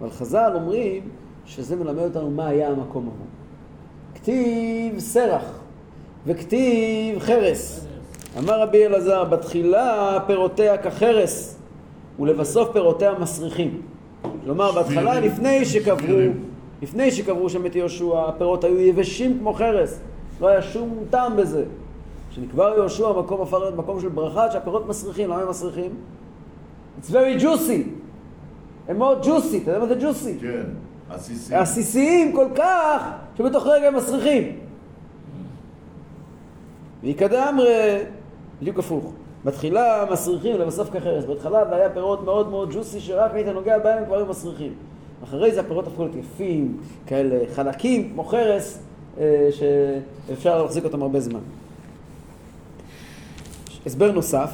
אבל 0.00 0.10
חז"ל 0.10 0.52
אומרים 0.54 1.08
שזה 1.46 1.76
מלמד 1.76 2.02
אותנו 2.02 2.30
מה 2.30 2.46
היה 2.46 2.68
המקום 2.68 3.04
ההוא. 3.04 3.26
כתיב 4.14 4.98
סרח 4.98 5.60
וכתיב 6.26 7.18
חרס. 7.18 7.86
אמר 8.38 8.60
רבי 8.60 8.86
אלעזר, 8.86 9.24
בתחילה 9.24 10.18
פירותיה 10.26 10.78
כחרס, 10.78 11.58
ולבסוף 12.20 12.72
פירותיה 12.72 13.12
מסריחים. 13.18 13.82
כלומר, 14.44 14.72
בהתחלה. 14.72 15.20
לפני 15.20 15.64
שקברו. 15.64 16.18
לפני 16.82 17.10
שקברו 17.10 17.50
שם 17.50 17.66
את 17.66 17.74
יהושע, 17.76 18.28
הפירות 18.28 18.64
היו 18.64 18.80
יבשים 18.80 19.38
כמו 19.38 19.52
חרס. 19.52 20.00
לא 20.40 20.46
היה 20.48 20.62
שום 20.62 21.04
טעם 21.10 21.36
בזה. 21.36 21.64
כשנקבר 22.30 22.74
יהושע, 22.76 23.10
הפך 23.10 23.52
להיות 23.52 23.76
מקום 23.76 24.00
של 24.00 24.08
ברכה, 24.08 24.50
שהפירות 24.50 24.88
מסריחים. 24.88 25.30
למה 25.30 25.42
הם 25.42 25.48
מסריחים? 25.48 25.90
It's 27.00 27.10
very 27.10 27.42
juicy. 27.42 27.88
הם 28.88 28.98
מאוד 28.98 29.24
juicy. 29.24 29.62
אתה 29.62 29.70
יודע 29.70 29.78
מה 29.78 29.86
זה 29.86 29.94
juicy? 29.94 30.40
כן, 30.40 30.62
עסיסי. 31.10 31.54
עסיסיים 31.54 32.32
כל 32.32 32.46
כך, 32.54 33.02
שבתוך 33.38 33.66
רגע 33.66 33.88
הם 33.88 33.96
מסריחים. 33.96 34.58
אמרי, 37.48 37.98
בדיוק 38.60 38.78
הפוך. 38.78 39.12
בתחילה 39.44 40.04
מסריחים, 40.12 40.56
לבסוף 40.56 40.90
כחרס. 40.90 41.24
בהתחלה 41.24 41.64
זה 41.68 41.74
היה 41.76 41.90
פירות 41.90 42.24
מאוד 42.24 42.50
מאוד 42.50 42.72
ג'וסי, 42.72 43.00
שרק 43.00 43.34
היית 43.34 43.46
נוגע 43.46 43.78
בהם, 43.78 43.98
הם 43.98 44.04
כבר 44.04 44.16
היו 44.16 44.26
מסריחים. 44.26 44.72
אחרי 45.24 45.52
זה 45.52 45.60
הפירות 45.60 45.86
הפכו 45.86 46.02
להיות 46.02 46.16
יפים, 46.16 46.76
כאלה 47.06 47.38
חלקים, 47.54 48.10
כמו 48.12 48.24
חרס, 48.24 48.78
אה, 49.18 49.48
שאפשר 49.50 50.62
להחזיק 50.62 50.84
אותם 50.84 51.02
הרבה 51.02 51.20
זמן. 51.20 51.40
הסבר 53.86 54.12
נוסף, 54.12 54.50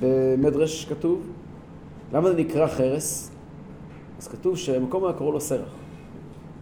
במדרש 0.00 0.84
כתוב, 0.84 1.22
למה 2.12 2.30
זה 2.30 2.36
נקרא 2.36 2.66
חרס? 2.66 3.30
אז 4.18 4.28
כתוב 4.28 4.56
שמקום 4.56 5.04
היה 5.04 5.12
קראו 5.12 5.32
לו 5.32 5.40
סרח. 5.40 5.68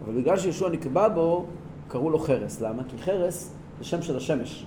אבל 0.05 0.21
בגלל 0.21 0.37
שישוע 0.37 0.69
נקבע 0.69 1.07
בו, 1.07 1.45
קראו 1.87 2.09
לו 2.09 2.19
חרס. 2.19 2.61
למה? 2.61 2.83
כי 2.83 2.97
חרס 2.97 3.51
זה 3.79 3.85
שם 3.85 4.01
של 4.01 4.17
השמש. 4.17 4.65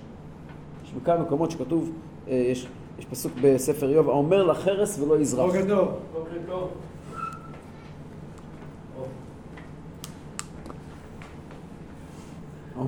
יש 0.85 0.91
בכמה 1.01 1.17
מקומות 1.17 1.51
שכתוב, 1.51 1.91
אה, 2.27 2.33
יש, 2.33 2.67
יש 2.99 3.05
פסוק 3.05 3.31
בספר 3.41 3.89
איוב, 3.89 4.09
האומר 4.09 4.43
לחרס 4.43 4.99
ולא 4.99 5.19
יזרח. 5.19 5.45
בוקר 5.45 5.65
טוב. 5.67 5.87
בוקר 6.13 6.37
טוב. 6.47 6.69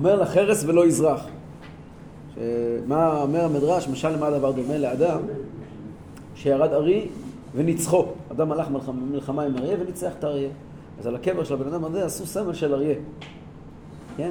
האומר 0.00 0.22
לחרס 0.22 0.64
ולא 0.64 0.86
יזרח. 0.86 1.26
מה 2.86 3.22
אומר 3.22 3.44
המדרש? 3.44 3.88
משל 3.88 4.08
למה 4.08 4.26
הדבר 4.26 4.50
דומה 4.50 4.78
לאדם 4.78 5.18
שירד 6.34 6.72
ארי 6.72 7.08
וניצחו. 7.54 8.06
אדם 8.32 8.52
הלך 8.52 8.68
מלחמה, 9.10 9.42
עם 9.42 9.56
אריה 9.56 9.76
וניצח 9.80 10.12
את 10.18 10.24
האריה. 10.24 10.48
אז 11.00 11.06
על 11.06 11.14
הקבר 11.14 11.44
של 11.44 11.54
הבן 11.54 11.68
אדם 11.68 11.84
הזה 11.84 12.04
עשו 12.04 12.26
סמל 12.26 12.54
של 12.54 12.74
אריה. 12.74 12.94
כן? 14.16 14.30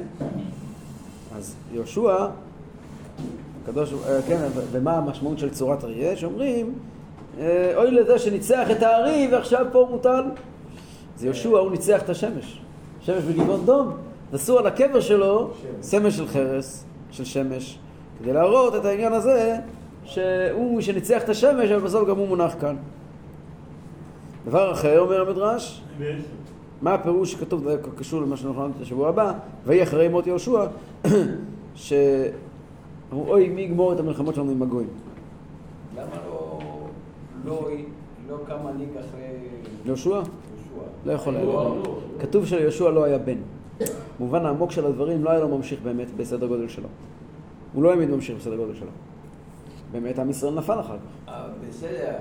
אז 1.36 1.54
יהושע, 1.72 2.26
הקדוש, 3.62 3.92
אה, 3.92 4.22
כן, 4.22 4.40
ומה 4.72 4.96
המשמעות 4.96 5.38
של 5.38 5.50
צורת 5.50 5.84
אריה? 5.84 6.16
שאומרים, 6.16 6.74
אה, 7.38 7.72
אוי 7.76 7.90
לזה 7.90 8.18
שניצח 8.18 8.70
את 8.70 8.82
הארי 8.82 9.28
ועכשיו 9.32 9.66
פה 9.72 9.86
מוטל. 9.90 10.24
אז 11.16 11.24
יהושע 11.24 11.48
הוא 11.48 11.70
ניצח 11.70 12.02
את 12.02 12.08
השמש. 12.08 12.60
שמש 13.00 13.24
בגבעון 13.24 13.64
דום. 13.64 14.09
עשו 14.32 14.58
על 14.58 14.66
הקבר 14.66 15.00
שלו 15.00 15.50
סמל 15.80 16.10
של 16.10 16.26
חרס, 16.26 16.84
של 17.10 17.24
שמש, 17.24 17.78
כדי 18.18 18.32
להראות 18.32 18.76
את 18.76 18.84
העניין 18.84 19.12
הזה 19.12 19.56
שהוא 20.04 20.80
שניצח 20.80 21.22
את 21.22 21.28
השמש, 21.28 21.70
אבל 21.70 21.82
בסוף 21.82 22.08
גם 22.08 22.16
הוא 22.16 22.28
מונח 22.28 22.54
כאן. 22.60 22.76
דבר 24.44 24.72
אחר, 24.72 25.00
אומר 25.00 25.20
המדרש, 25.20 25.82
מה 26.82 26.94
הפירוש 26.94 27.32
שכתוב, 27.32 27.64
זה 27.64 27.76
קשור 27.96 28.20
למה 28.20 28.36
שאנחנו 28.36 28.62
נלמד 28.62 28.74
את 28.76 28.82
השבוע 28.82 29.08
הבא, 29.08 29.32
ויהי 29.66 29.82
אחרי 29.82 30.08
מות 30.08 30.26
יהושע, 30.26 30.66
שאמרו, 31.74 32.32
אוי, 33.12 33.48
מי 33.48 33.60
יגמור 33.60 33.92
את 33.92 34.00
המלחמות 34.00 34.34
שלנו 34.34 34.50
עם 34.50 34.62
הגויים? 34.62 34.88
למה 35.96 36.04
לא... 36.26 36.58
לא... 37.44 37.68
לא 38.28 38.36
קם 38.46 38.54
מנהיג 38.64 38.88
אחרי... 38.88 39.22
יהושע? 39.86 40.10
יהושע? 40.10 40.22
לא 41.06 41.12
יכול 41.12 41.36
היה. 41.36 41.44
להיות. 41.44 42.02
כתוב 42.20 42.46
שליהושע 42.46 42.90
לא 42.90 43.04
היה 43.04 43.18
בן. 43.18 43.38
במובן 44.18 44.46
העמוק 44.46 44.70
של 44.70 44.86
הדברים, 44.86 45.24
לא 45.24 45.30
היה 45.30 45.40
לו 45.40 45.48
ממשיך 45.48 45.80
באמת 45.82 46.16
בסדר 46.16 46.46
גודל 46.46 46.68
שלו. 46.68 46.88
הוא 47.74 47.82
לא 47.82 47.90
העמיד 47.90 48.10
ממשיך 48.10 48.36
בסדר 48.36 48.56
גודל 48.56 48.74
שלו. 48.74 48.90
באמת 49.92 50.18
עם 50.18 50.30
ישראל 50.30 50.54
נפל 50.54 50.80
אחר 50.80 50.96
כך. 50.96 51.32
אה, 51.32 51.46
בסדר, 51.68 52.12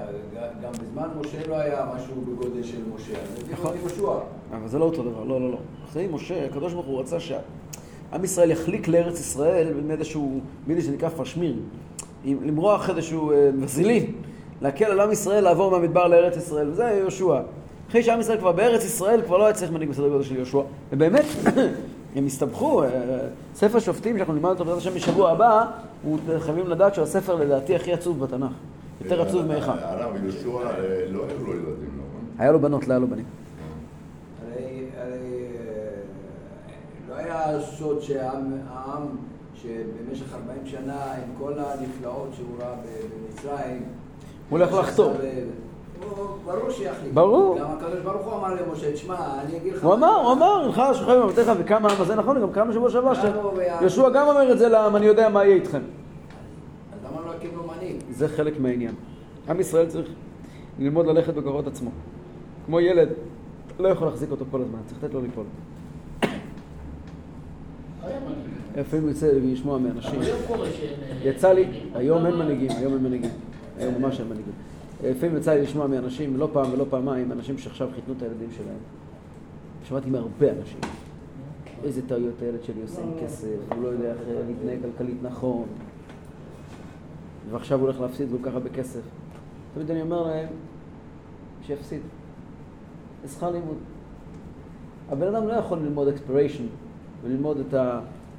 גם 0.63 0.71
בזמן 0.71 1.07
משה 1.19 1.47
לא 1.47 1.55
היה 1.55 1.85
משהו 1.95 2.15
בגודל 2.21 2.63
של 2.63 2.77
משה, 2.95 3.13
אז 3.13 3.39
הביאו 3.43 3.53
נכון. 3.53 3.73
את 3.73 3.79
יהושע. 3.79 4.19
אבל 4.51 4.67
זה 4.67 4.79
לא 4.79 4.85
אותו 4.85 5.03
דבר, 5.03 5.23
לא, 5.23 5.41
לא, 5.41 5.51
לא. 5.51 5.57
אחרי 5.89 6.07
משה, 6.11 6.45
הקדוש 6.45 6.73
ברוך 6.73 6.85
הוא 6.85 6.99
רצה 6.99 7.19
שה... 7.19 7.39
עם 8.13 8.23
ישראל 8.23 8.51
יחליק 8.51 8.87
לארץ 8.87 9.19
ישראל 9.19 9.67
עם 9.67 9.91
איזשהו 9.91 10.39
מילי 10.67 10.81
שנקרא 10.81 11.09
פשמיר, 11.09 11.55
למרוח 12.25 12.89
איזשהו 12.89 13.31
אה, 13.31 13.49
וזילין, 13.59 14.13
להקל 14.61 14.85
על 14.85 14.99
עם 14.99 15.11
ישראל 15.11 15.43
לעבור 15.43 15.71
מהמדבר 15.71 16.07
לארץ 16.07 16.37
ישראל, 16.37 16.69
וזה 16.69 16.83
יהושע. 16.83 17.41
אחרי 17.89 18.03
שעם 18.03 18.19
ישראל 18.19 18.37
כבר 18.37 18.51
בארץ 18.51 18.83
ישראל, 18.83 19.21
כבר 19.25 19.37
לא 19.37 19.45
היה 19.45 19.53
צריך 19.53 19.71
מנהיג 19.71 19.89
בסדר 19.89 20.09
גודל 20.09 20.23
של 20.23 20.35
יהושע. 20.35 20.61
ובאמת, 20.91 21.25
הם 22.15 22.25
הסתבכו, 22.25 22.83
אה, 22.83 22.89
ספר 23.55 23.79
שופטים, 23.79 24.17
שאנחנו 24.17 24.33
נלמד 24.33 24.49
אותו 24.49 24.65
בעזרת 24.65 24.81
השם 24.81 24.93
בשבוע 24.93 25.31
הבא, 25.31 25.65
הוא 26.03 26.19
חייבים 26.39 26.67
לדעת 26.67 26.95
שהוא 26.95 27.03
הספר 27.03 27.35
לדעתי 27.35 27.75
הכי 27.75 27.93
עצוב 27.93 28.19
בתנ"ך. 28.19 28.51
יותר 29.03 29.21
עצוב 29.21 29.45
מאחד. 29.45 29.75
הרב 29.81 30.15
יהושע 30.23 30.47
אה, 30.47 31.05
לא 31.09 31.23
היו 31.29 31.45
לו 31.45 31.53
ילדים, 31.53 31.89
נכון? 31.97 32.25
היה 32.37 32.51
לו 32.51 32.59
בנות, 32.59 32.87
לא 32.87 32.93
היה 32.93 32.99
לו 32.99 33.07
בנים. 33.07 33.25
אה, 34.45 35.05
לא 37.09 37.15
היה 37.15 37.59
סוד 37.77 38.01
שהעם, 38.01 38.53
העם 38.69 39.07
שבמשך 39.55 40.33
40 40.33 40.65
שנה, 40.65 41.13
עם 41.13 41.33
כל 41.37 41.53
הנפלאות 41.57 42.29
שהוא 42.35 42.47
ראה 42.59 42.73
במצרים, 42.75 43.83
הוא 44.49 44.59
הולך 44.59 44.73
לחתור. 44.73 45.13
הוא- 46.03 46.25
ברור 46.45 46.71
שיחליט. 46.71 47.13
ברור. 47.13 47.59
גם 47.59 47.65
הקדוש 47.71 47.99
ברוך 48.03 48.25
הוא 48.25 48.33
אמר 48.33 48.53
למשה, 48.53 48.93
תשמע, 48.93 49.15
אני 49.45 49.57
אגיד 49.57 49.73
לך... 49.73 49.83
הוא 49.83 49.93
אמר, 49.93 50.15
הוא 50.15 50.31
אמר, 50.31 50.45
הלכה 50.65 50.87
על 50.87 50.93
שולחן 50.93 51.19
במבטיך 51.21 51.51
וקם 51.59 51.85
העם 51.85 52.01
הזה, 52.01 52.15
נכון, 52.15 52.41
גם 52.41 52.51
קראנו 52.51 52.73
שבוע 52.73 52.89
שעבר, 52.89 53.11
וה- 53.55 53.77
שיהושע 53.79 54.09
גם 54.09 54.27
אומר 54.27 54.51
את 54.51 54.59
זה 54.59 54.69
לעם, 54.69 54.95
אני 54.95 55.05
יודע 55.05 55.29
מה 55.29 55.43
יהיה 55.45 55.55
איתכם. 55.55 55.77
אז 56.93 56.99
למה 57.11 57.25
לא 57.25 57.33
הקים 57.33 57.49
לו 57.55 57.63
מנהיג? 57.67 57.95
זה 58.11 58.27
חלק 58.27 58.59
מהעניין. 58.59 58.95
עם 59.49 59.59
ישראל 59.59 59.85
צריך 59.87 60.09
ללמוד 60.79 61.05
ללכת 61.07 61.33
בכוחות 61.33 61.67
עצמו. 61.67 61.89
כמו 62.65 62.79
ילד, 62.79 63.09
לא 63.79 63.87
יכול 63.87 64.07
להחזיק 64.07 64.31
אותו 64.31 64.45
כל 64.51 64.61
הזמן, 64.61 64.79
צריך 64.87 65.03
לתת 65.03 65.13
לו 65.13 65.21
ליפול. 65.21 65.43
לפעמים 68.77 69.07
יוצא 69.07 69.27
לי 69.27 69.51
לשמוע 69.53 69.77
מאנשים. 69.77 70.21
אה, 70.21 70.27
יצא 71.23 71.51
לי. 71.53 71.65
היום 71.95 72.25
אין 72.25 72.35
מנהיגים, 72.35 72.69
היום 72.77 72.93
אין 72.93 73.03
מנהיגים. 73.03 73.29
היום 73.79 73.93
ממש 74.01 74.19
אין 74.19 74.27
מנהיגים. 74.27 74.53
לפעמים 75.03 75.37
יצא 75.37 75.53
לי 75.53 75.61
לשמוע 75.61 75.87
מאנשים, 75.87 76.37
לא 76.37 76.49
פעם 76.53 76.73
ולא 76.73 76.85
פעמיים, 76.89 77.31
אנשים 77.31 77.57
שעכשיו 77.57 77.89
חיתנו 77.95 78.13
את 78.17 78.21
הילדים 78.21 78.51
שלהם. 78.51 78.77
שמעתי 79.83 80.09
מהרבה 80.09 80.51
אנשים. 80.51 80.79
איזה 81.83 82.01
טעויות 82.07 82.41
הילד 82.41 82.63
שלי 82.63 82.81
עושה 82.81 83.01
עם 83.01 83.11
כסף, 83.21 83.47
הוא 83.75 83.83
לא 83.83 83.87
יודע 83.87 84.11
איך 84.11 84.19
להתנהג 84.47 84.77
כלכלית 84.81 85.17
נכון. 85.23 85.65
ועכשיו 87.51 87.79
הוא 87.79 87.87
הולך 87.87 88.01
להפסיד 88.01 88.27
כל 88.31 88.49
כך 88.49 88.53
הרבה 88.53 88.69
כסף. 88.69 89.01
תמיד 89.73 89.91
אני 89.91 90.01
אומר 90.01 90.23
להם, 90.23 90.47
שיפסיד. 91.65 92.01
זה 93.23 93.35
שכר 93.35 93.51
לימוד. 93.51 93.77
הבן 95.09 95.35
אדם 95.35 95.47
לא 95.47 95.53
יכול 95.53 95.77
ללמוד 95.79 96.07
אקספיריישן 96.07 96.63
וללמוד 97.23 97.57
את 97.59 97.73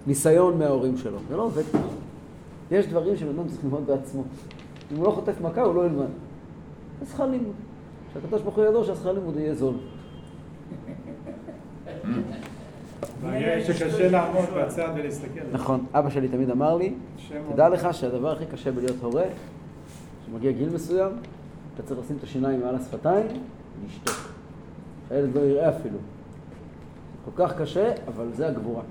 הניסיון 0.07 0.59
מההורים 0.59 0.97
שלו. 0.97 1.19
זה 1.29 1.37
לא 1.37 1.43
עובד 1.43 1.63
ככה. 1.73 1.79
יש 2.71 2.87
דברים 2.87 3.17
שבן 3.17 3.39
אדם 3.39 3.49
צריך 3.49 3.65
ללמוד 3.65 3.87
בעצמו. 3.87 4.23
אם 4.93 4.97
הוא 4.97 5.05
לא 5.05 5.11
חוטף 5.11 5.41
מכה, 5.41 5.63
הוא 5.63 5.75
לא 5.75 5.87
ילמד. 5.87 6.07
זה 7.01 7.13
שכר 7.13 7.27
לימוד. 7.27 7.55
שהקדוש 8.13 8.43
ברוך 8.43 8.57
הוא 8.57 8.65
ידעו 8.65 8.85
שהשכר 8.85 9.13
לימוד 9.13 9.37
יהיה 9.37 9.55
זול. 9.55 9.75
שקשה 13.67 14.11
לעמוד 14.11 14.45
בצד 14.57 14.89
ולהסתכל. 14.95 15.41
נכון, 15.53 15.87
אבא 15.95 16.11
שלי 16.11 16.29
תמיד 16.29 16.51
אמר 16.51 16.77
לי. 16.77 16.95
תדע 17.53 17.69
לך 17.69 17.95
שהדבר 17.95 18.33
הכי 18.33 18.47
קשה 18.47 18.73
בלהיות 18.73 18.97
הורה, 19.03 19.25
כשמגיע 20.23 20.53
גיל 20.53 20.69
מסוים, 20.69 21.13
אתה 21.75 21.83
צריך 21.83 22.01
לשים 22.01 22.17
את 22.17 22.23
השיניים 22.23 22.61
מעל 22.61 22.75
השפתיים 22.75 23.27
ולשתוק. 23.83 24.33
שהילד 25.09 25.35
לא 25.35 25.41
יראה 25.41 25.69
אפילו. 25.69 25.99
כל 27.25 27.31
כך 27.47 27.61
קשה, 27.61 27.93
אבל 28.09 28.27
זה 28.33 28.49
הגבורה. 28.49 28.83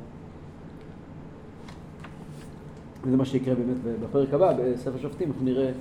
וזה 3.04 3.18
מה 3.18 3.26
שיקרה 3.26 3.56
באמת 3.56 4.00
בפרק 4.04 4.34
הבא, 4.34 4.54
בספר 4.54 4.98
שופטים, 4.98 5.28
אנחנו 5.32 5.46
נראה 5.46 5.72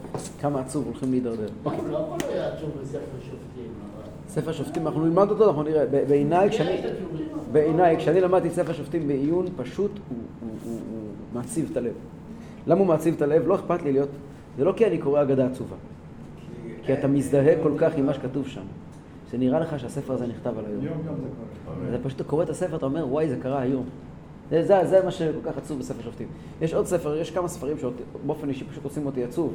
כמה 0.40 0.61
עצוב 0.61 0.87
הולכים 0.87 1.11
להידרדר. 1.11 1.48
אוקיי. 1.64 1.81
לא 1.90 1.98
הכל 1.98 2.26
היה 2.28 2.48
עצוב 2.48 2.70
בספר 2.83 2.98
שופטים, 3.20 3.70
אבל... 3.96 4.09
ספר 4.28 4.52
שופטים, 4.52 4.87
אנחנו 4.87 5.04
נלמד 5.04 5.31
אותו, 5.31 5.48
אנחנו 5.48 5.62
נראה. 5.62 5.87
בעיניי, 6.09 6.50
כשאני. 6.50 6.81
בעיניי, 7.52 7.96
כשאני 7.96 8.20
למדתי 8.20 8.50
ספר 8.50 8.72
שופטים 8.72 9.09
בעיון, 9.09 9.46
פשוט 9.57 9.90
הוא, 10.11 10.18
מעציב 11.35 11.68
את 11.72 11.76
הלב. 11.76 11.92
למה 12.66 12.81
הוא 12.81 12.87
מעציב 12.87 13.14
את 13.14 13.22
הלב? 13.22 13.46
לא 13.46 13.54
אכפת 13.54 13.83
לי 13.83 13.92
להיות, 13.92 14.09
זה 14.59 14.64
לא 14.64 14.72
כי 14.76 14.87
אני 14.87 14.98
קורא 14.98 15.22
אגדה 15.22 15.46
עצובה. 15.46 15.76
כי 16.83 16.92
אתה 16.92 17.09
מזדהה 17.09 17.62
כל 17.62 17.72
כך 17.78 17.96
עם 17.96 18.07
מה 18.07 18.14
שכתוב 18.14 18.46
שם. 18.46 18.62
זה 19.31 19.38
נראה 19.38 19.61
לך 19.61 19.81
שהספר 19.81 20.12
הזה 20.12 20.26
נכתב 20.26 20.59
על 20.59 20.64
היום. 20.66 20.81
זה 20.81 20.88
קורה. 21.64 21.94
אתה 21.94 22.04
פשוט 22.04 22.22
קורא 22.22 22.42
את 22.42 22.48
הספר, 22.48 22.76
אתה 22.76 22.87
אומר, 22.87 23.09
וואי, 23.09 23.28
זה 23.28 23.37
קרה 23.37 23.61
היום. 23.61 23.85
זה, 24.50 24.66
זה, 24.66 24.84
זה 24.84 25.04
מה 25.04 25.11
שכל 25.11 25.50
כך 25.50 25.58
עצוב 25.58 25.78
בספר 25.78 26.02
שופטים. 26.02 26.28
יש 26.61 26.74
עוד 26.74 26.87
ספר, 26.87 27.16
יש 27.16 27.30
כמה 27.30 27.48
ספרים 27.48 27.76
שבאופן 27.78 28.48
אישי 28.48 28.64
פשוט 28.64 28.84
עושים 28.84 29.06
אותי 29.06 29.24
עצוב. 29.24 29.54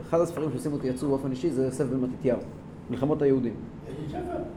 אחד 0.00 0.20
הספרים 0.20 0.50
שעושים 0.50 0.72
אותי 0.72 0.90
עצוב 0.90 1.10
באופן 1.10 1.30
אישי 1.30 1.50
זה 1.50 1.64
יוסף 1.64 1.84
בן 1.84 1.96
מתתיהו, 1.96 2.38
מלחמות 2.90 3.22
היהודים. 3.22 3.54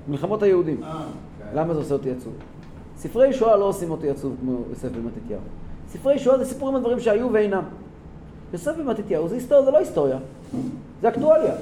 מלחמות 0.08 0.44
היהודים. 0.44 0.84
אה, 0.84 1.06
למה 1.54 1.74
זה 1.74 1.80
עושה 1.80 1.94
אותי 1.94 2.12
עצוב? 2.12 2.34
ספרי 2.98 3.34
שואה 3.34 3.58
לא 3.58 3.66
עושים 3.66 3.92
אותי 3.92 4.10
עצוב 4.10 4.36
כמו 4.42 4.58
יוסף 4.70 4.92
בן 4.92 5.02
מתתיהו. 5.02 5.42
ספרי 5.90 6.20
שואה 6.20 6.38
זה 6.38 6.46
סיפורים 6.46 6.76
על 6.76 6.82
דברים 6.82 7.00
שהיו 7.00 7.34
ואינם. 7.34 7.64
יוסף 8.54 8.76
בן 8.78 8.84
מתתיהו 8.84 9.28
זה 9.28 9.36
היסטוריה, 9.36 9.66
זה 9.66 9.72
לא 9.72 9.78
היסטוריה, 9.78 10.18
זה 11.02 11.10
אקטואליה. 11.10 11.54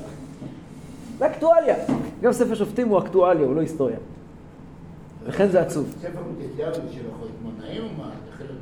זה 1.18 1.26
אקטואליה. 1.28 1.76
גם 2.22 2.34
ספר 2.34 2.56
שופטים 2.56 2.88
הוא 2.88 3.00
אקטואליה, 3.00 3.46
הוא 3.46 3.56
לא 3.56 3.62
היסטוריה. 3.62 3.98
לכן 5.28 5.48
זה 5.48 5.62
עצוב. 5.62 5.94
ספר 6.02 6.20
מתתיהו 6.40 6.74
זה 6.74 6.82
של 6.92 7.02
החשמונאים 7.58 7.84
או 7.84 8.04
מה? 8.04 8.10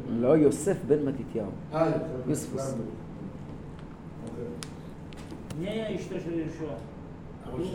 לא 0.09 0.37
יוסף 0.37 0.77
בן 0.87 1.05
מתתיהו. 1.05 1.47
אה, 1.73 1.91
יוספוס. 2.27 2.71
אוקיי. 2.71 4.43
מי 5.59 5.69
היה 5.69 5.95
אשתו 5.95 6.15
של 6.25 6.39
יהושע? 6.39 6.73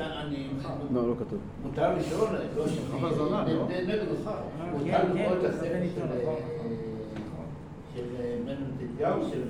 אני... 0.00 0.48
לא, 0.94 1.08
לא 1.08 1.14
כתוב. 1.18 1.38
מותר 1.62 1.96
לשאול, 1.96 2.28
לא 3.02 3.14
זונה, 3.14 3.44
לא? 3.54 3.68
נגד 3.68 4.08
אותך. 4.10 4.30
כן, 4.30 4.72
מותר 4.72 4.90
כן, 4.90 5.16
לקרוא 5.16 5.36
את 5.36 5.40
זה 5.40 5.48
הספר 5.48 5.82
של... 5.94 6.00
של 7.94 8.02
בן 8.46 8.54
מתתיהו, 8.84 9.30
של 9.30 9.42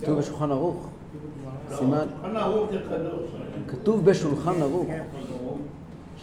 כתוב 0.00 0.18
בשולחן 0.18 0.50
ערוך. 0.50 0.88
לא, 1.70 1.76
סימן-. 1.76 2.06
כתוב 3.68 4.04
בשולחן 4.04 4.62
ערוך 4.62 4.88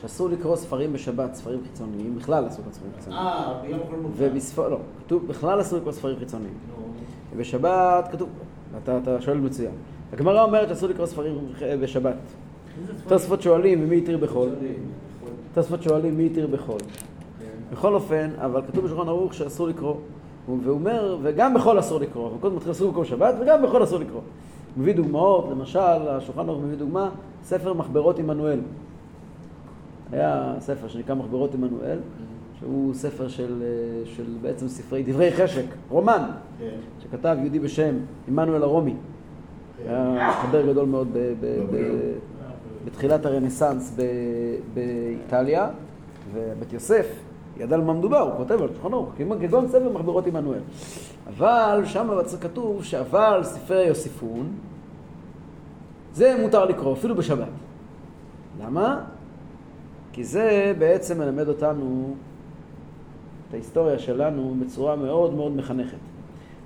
שאסור 0.02 0.30
לקרוא 0.30 0.56
ספרים 0.56 0.94
בשבת, 0.94 1.36
ספרים 1.36 1.60
חיצוניים, 1.64 2.16
בכלל 2.16 2.48
אסור 2.48 2.60
לקרוא 2.60 2.74
ספרים 2.74 2.92
חיצוניים. 2.98 3.22
אה, 3.26 3.54
ביום 3.62 3.80
כל 3.92 3.96
מותר. 3.96 4.14
ובספר, 4.18 4.70
לא, 4.70 4.78
כתוב, 5.06 5.28
בכלל 5.28 5.62
אסור 5.62 5.80
לקרוא 5.80 5.94
ספרים 5.94 6.16
חיצוניים. 6.20 6.54
נו. 6.78 6.84
ובשבת 7.36 8.08
כתוב, 8.12 8.30
אתה, 8.84 8.98
אתה 8.98 9.22
שואל 9.22 9.38
מצוין. 9.38 9.72
הגמרא 10.14 10.44
אומרת 10.44 10.70
שאסור 10.70 10.90
לקרוא 10.90 11.06
ספרים 11.08 11.36
בשבת. 11.82 12.16
תוספות 13.08 13.42
שואלים 13.42 13.84
ומי 13.84 13.98
התיר 13.98 14.18
בחול. 14.18 14.50
תוספות 15.54 15.84
שואלים 15.84 16.18
מי 16.18 16.26
התיר 16.26 16.48
בחול. 16.48 16.80
בכל 17.72 17.94
אופן, 17.94 18.30
אבל 18.38 18.62
כתוב 18.68 18.86
בשולחן 18.86 19.08
ערוך 19.08 19.34
שאסור 19.34 19.68
לקרוא. 19.68 19.96
הוא- 20.46 20.58
והוא 20.64 20.76
אומר, 20.76 21.18
וגם 21.24 21.54
בחול 21.54 21.80
אסור 21.80 22.00
לקרוא. 22.00 22.30
הוא 22.30 22.40
קודם 22.42 22.56
מתחיל 22.56 22.72
אסור 22.72 22.90
לקרוא 22.90 23.04
שבת, 23.04 23.36
וגם 23.42 23.64
בחול 23.64 23.84
אסור 23.84 24.00
לקרוא. 24.00 24.22
מביא 24.78 24.94
דוגמאות, 24.96 25.48
למשל, 25.52 25.80
השולחן 25.80 26.50
ערוך 26.50 26.62
מביא 26.64 26.78
דוגמה, 26.78 27.10
ספר 27.44 27.74
מחברות 27.74 28.20
עמנואל. 28.20 28.60
היה 30.12 30.54
ספר 30.60 30.88
שנקרא 30.88 31.16
מחברות 31.16 31.54
עמנואל, 31.54 32.00
שהוא 32.60 32.94
ספר 32.94 33.28
של, 33.28 33.64
אה, 33.64 33.68
של 34.16 34.24
בעצם 34.42 34.68
ספרי 34.68 35.04
דברי 35.04 35.32
חשק, 35.32 35.66
רומן, 35.90 36.24
כן. 36.60 36.76
שכתב 37.04 37.38
יהודי 37.42 37.60
בשם 37.60 37.96
עמנואל 38.28 38.64
הרומי. 38.64 38.94
היה 39.88 40.30
מחבר 40.30 40.68
גדול 40.72 40.86
מאוד 40.86 41.08
ב- 41.14 41.34
ב- 41.42 41.76
ב- 41.76 42.14
בתחילת 42.86 43.26
הרנסאנס 43.26 43.98
באיטליה, 44.74 45.70
ובית 46.34 46.74
יוסף 46.74 47.08
ידע 47.58 47.76
על 47.76 47.82
מה 47.82 47.94
מדובר, 47.94 48.20
הוא 48.20 48.38
כותב 48.38 48.62
על 48.62 48.68
שולחן 48.74 48.94
ערוך, 48.94 49.10
כגון- 49.42 49.68
ספר 49.68 49.90
מחברות 49.94 50.28
עמנואל. 50.28 50.60
אבל 51.28 51.82
שם 51.86 52.10
כתוב 52.42 52.84
שאבל 52.84 53.40
ספרי 53.44 53.88
יוסיפון, 53.88 54.48
זה 56.14 56.36
מותר 56.42 56.66
לקרוא, 56.66 56.94
אפילו 56.94 57.16
בשבת. 57.16 57.48
למה? 58.66 59.02
כי 60.18 60.24
זה 60.24 60.74
בעצם 60.78 61.20
מלמד 61.20 61.48
אותנו 61.48 62.16
את 63.50 63.54
ההיסטוריה 63.54 64.00
שלנו 64.00 64.56
בצורה 64.66 64.96
מאוד 64.96 65.34
מאוד 65.34 65.56
מחנכת. 65.56 65.98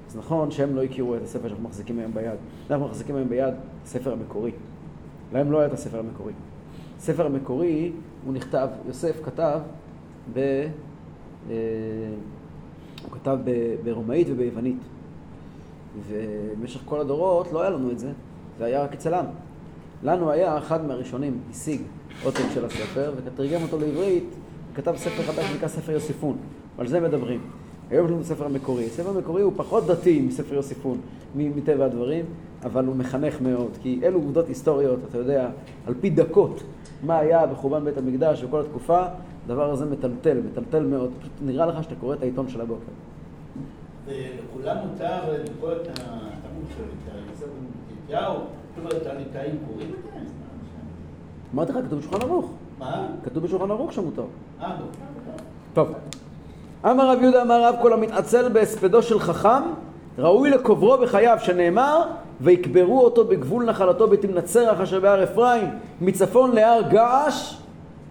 אז 0.10 0.18
נכון 0.18 0.52
שהם 0.52 0.76
לא 0.76 0.84
הכירו 0.84 1.16
את 1.16 1.22
הספר 1.24 1.48
שאנחנו 1.48 1.64
מחזיקים 1.64 2.00
היום 2.00 2.14
ביד. 2.14 2.38
אנחנו 2.70 2.86
מחזיקים 2.86 3.16
היום 3.16 3.30
ביד 3.30 3.54
הספר 3.84 4.14
המקורי. 4.14 4.52
להם 5.34 5.52
לא 5.52 5.58
היה 5.60 5.68
את 5.68 5.74
הספר 5.74 6.00
המקורי. 6.00 6.34
הספר 6.98 7.26
המקורי, 7.26 7.92
הוא 8.26 8.34
נכתב, 8.34 8.68
יוסף 8.88 9.20
כתב 9.24 9.60
ב... 10.34 10.38
אה, 11.50 11.56
הוא 13.04 13.12
כתב 13.12 13.38
ב- 13.44 13.76
ברומאית 13.84 14.28
וביוונית. 14.30 14.80
ובמשך 16.08 16.82
כל 16.86 17.00
הדורות 17.00 17.52
לא 17.52 17.62
היה 17.62 17.70
לנו 17.70 17.92
את 17.92 18.00
זה, 18.00 18.12
זה 18.58 18.66
היה 18.66 18.84
רק 18.84 18.94
אצל. 18.94 19.14
לנו 20.04 20.32
היה 20.32 20.58
אחד 20.58 20.86
מהראשונים, 20.86 21.40
השיג 21.50 21.82
עותק 22.24 22.44
של 22.54 22.66
הספר, 22.66 23.14
ותרגם 23.18 23.62
אותו 23.62 23.80
לעברית, 23.80 24.24
וכתב 24.74 24.94
ספר 24.98 25.24
חדש 25.24 25.46
שנקרא 25.46 25.68
ספר 25.68 25.92
יוסיפון. 25.92 26.38
על 26.78 26.88
זה 26.88 27.00
מדברים. 27.00 27.40
היום 27.90 28.06
יש 28.06 28.12
לנו 28.12 28.24
ספר 28.24 28.46
המקורי. 28.46 28.86
הספר 28.86 29.10
המקורי 29.10 29.42
הוא 29.42 29.54
פחות 29.56 29.86
דתי 29.86 30.22
מספר 30.22 30.56
יוסיפון, 30.56 30.98
מטבע 31.36 31.86
הדברים, 31.86 32.26
אבל 32.64 32.86
הוא 32.86 32.96
מחנך 32.96 33.42
מאוד, 33.42 33.72
כי 33.82 34.00
אלו 34.04 34.20
עובדות 34.20 34.48
היסטוריות, 34.48 35.00
אתה 35.10 35.18
יודע, 35.18 35.50
על 35.88 35.94
פי 36.02 36.10
דקות, 36.10 36.64
מה 37.04 37.20
היה 37.20 37.48
בחורבן 37.48 37.86
בית 37.86 37.98
המקדש 37.98 38.44
בכל 38.44 38.62
התקופה, 38.62 39.04
הדבר 39.46 39.72
הזה 39.72 39.86
מטלטל, 39.86 40.38
מטלטל 40.52 40.84
מאוד. 40.84 41.12
פשוט 41.20 41.32
נראה 41.42 41.66
לך 41.66 41.84
שאתה 41.84 41.96
קורא 41.96 42.16
את 42.16 42.22
העיתון 42.22 42.50
של 42.50 42.62
הבוקר. 42.62 42.92
ולכולם 44.06 44.78
מותר 44.88 45.34
לקרוא 45.34 45.72
את 45.72 45.88
יוסף 45.88 47.46
בן 47.46 47.66
מתתיהו, 47.96 48.36
כלומר 48.76 48.90
הליטאים 49.10 49.58
קוראים 49.68 49.90
את 49.90 50.04
זה? 50.04 50.31
אמרתי 51.54 51.72
לך, 51.72 51.78
כתוב 51.86 52.00
בשולחן 52.00 52.22
ערוך. 52.22 52.52
מה? 52.80 53.08
כתוב 53.24 53.44
בשולחן 53.44 53.72
ערוך 53.72 53.94
שמותר. 53.94 54.24
אה. 54.62 54.76
טוב. 55.74 55.88
אמר 56.86 57.12
רב 57.12 57.22
יהודה 57.22 57.42
אמר 57.42 57.64
רב 57.64 57.76
כל 57.82 57.94
המתעצל 57.94 58.50
בהספדו 58.50 59.02
של 59.02 59.20
חכם 59.20 59.62
ראוי 60.18 60.50
לקוברו 60.50 60.98
בחייו 60.98 61.38
שנאמר 61.40 62.04
ויקברו 62.42 63.02
אותו 63.02 63.26
בגבול 63.26 63.66
נחלתו 63.66 64.08
בתמנת 64.08 64.48
סרח 64.48 64.80
אשר 64.80 65.00
בהר 65.00 65.24
אפרים 65.24 65.68
מצפון 66.02 66.52
להר 66.52 66.82
געש 66.90 67.58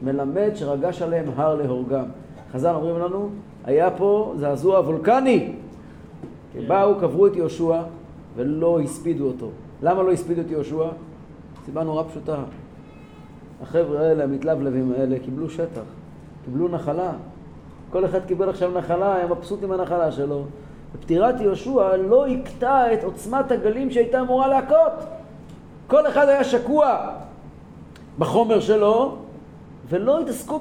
מלמד 0.02 0.50
שרגש 0.54 1.02
עליהם 1.02 1.24
הר 1.36 1.54
להורגם. 1.54 2.04
חז"ל 2.52 2.74
אומרים 2.74 2.98
לנו 2.98 3.28
היה 3.64 3.90
פה 3.90 4.34
זעזוע 4.38 4.80
וולקני 4.80 5.52
כי 6.52 6.60
באו 6.60 6.94
קברו 7.00 7.26
את 7.26 7.36
יהושע 7.36 7.82
ולא 8.36 8.80
הספידו 8.80 9.26
אותו. 9.26 9.48
למה 9.82 10.02
לא 10.02 10.12
הספידו 10.12 10.40
את 10.40 10.50
יהושע? 10.50 10.88
סיבה 11.64 11.82
נורא 11.82 12.02
פשוטה. 12.02 12.36
החבר'ה 13.62 14.00
האלה, 14.00 14.24
המתלבלבים 14.24 14.92
האלה, 14.92 15.18
קיבלו 15.18 15.50
שטח, 15.50 15.82
קיבלו 16.44 16.68
נחלה. 16.68 17.12
כל 17.90 18.04
אחד 18.04 18.24
קיבל 18.26 18.48
עכשיו 18.48 18.70
נחלה, 18.70 19.14
היה 19.16 19.26
מבסוט 19.26 19.62
עם 19.62 19.72
הנחלה 19.72 20.12
שלו. 20.12 20.44
ופטירת 20.94 21.40
יהושע 21.40 21.96
לא 21.96 22.26
הכתה 22.26 22.92
את 22.92 23.04
עוצמת 23.04 23.50
הגלים 23.50 23.90
שהייתה 23.90 24.20
אמורה 24.20 24.48
להכות. 24.48 24.92
כל 25.86 26.06
אחד 26.06 26.28
היה 26.28 26.44
שקוע 26.44 27.10
בחומר 28.18 28.60
שלו, 28.60 29.16
ולא 29.88 30.20
התעסקו 30.20 30.60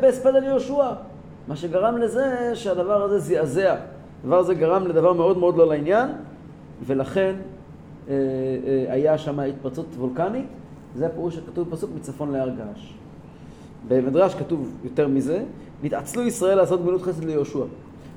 בהספד 0.00 0.36
על 0.36 0.44
יהושע. 0.44 0.88
מה 1.48 1.56
שגרם 1.56 1.96
לזה 1.96 2.50
שהדבר 2.54 3.02
הזה 3.02 3.18
זעזע. 3.18 3.76
הדבר 4.22 4.38
הזה 4.38 4.54
גרם 4.54 4.86
לדבר 4.86 5.12
מאוד 5.12 5.38
מאוד 5.38 5.56
לא 5.56 5.66
לעניין, 5.66 6.08
ולכן 6.86 7.34
אה, 8.08 8.14
אה, 8.14 8.92
היה 8.92 9.18
שם 9.18 9.40
התפרצות 9.40 9.86
וולקנית. 9.98 10.46
זה 10.96 11.06
הפירוש 11.06 11.36
שכתוב 11.36 11.70
בפסוק 11.70 11.90
מצפון 11.96 12.32
להר 12.32 12.48
געש. 12.48 12.92
במדרש 13.88 14.34
כתוב 14.34 14.78
יותר 14.84 15.08
מזה, 15.08 15.42
נתעצלו 15.82 16.22
ישראל 16.22 16.56
לעשות 16.56 16.80
גמילות 16.82 17.02
חסד 17.02 17.24
ליהושע. 17.24 17.64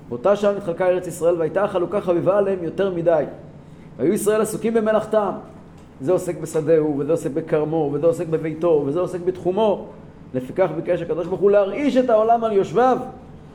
באותה 0.09 0.35
שעה 0.35 0.53
נתחלקה 0.53 0.87
ארץ 0.87 1.07
ישראל 1.07 1.35
והייתה 1.35 1.63
החלוקה 1.63 2.01
חביבה 2.01 2.37
עליהם 2.37 2.63
יותר 2.63 2.93
מדי. 2.93 3.23
והיו 3.97 4.13
ישראל 4.13 4.41
עסוקים 4.41 4.73
במלאכתם. 4.73 5.31
זה 6.01 6.11
עוסק 6.11 6.39
בשדהו, 6.39 6.95
וזה 6.99 7.11
עוסק 7.11 7.31
בכרמו, 7.31 7.89
וזה 7.93 8.07
עוסק 8.07 8.27
בביתו, 8.27 8.83
וזה 8.85 8.99
עוסק 8.99 9.19
בתחומו. 9.25 9.87
לפיכך 10.33 10.69
ביקש 10.75 11.01
הקדוש 11.01 11.27
ברוך 11.27 11.41
הוא 11.41 11.51
להרעיש 11.51 11.97
את 11.97 12.09
העולם 12.09 12.43
על 12.43 12.51
יושביו, 12.51 12.97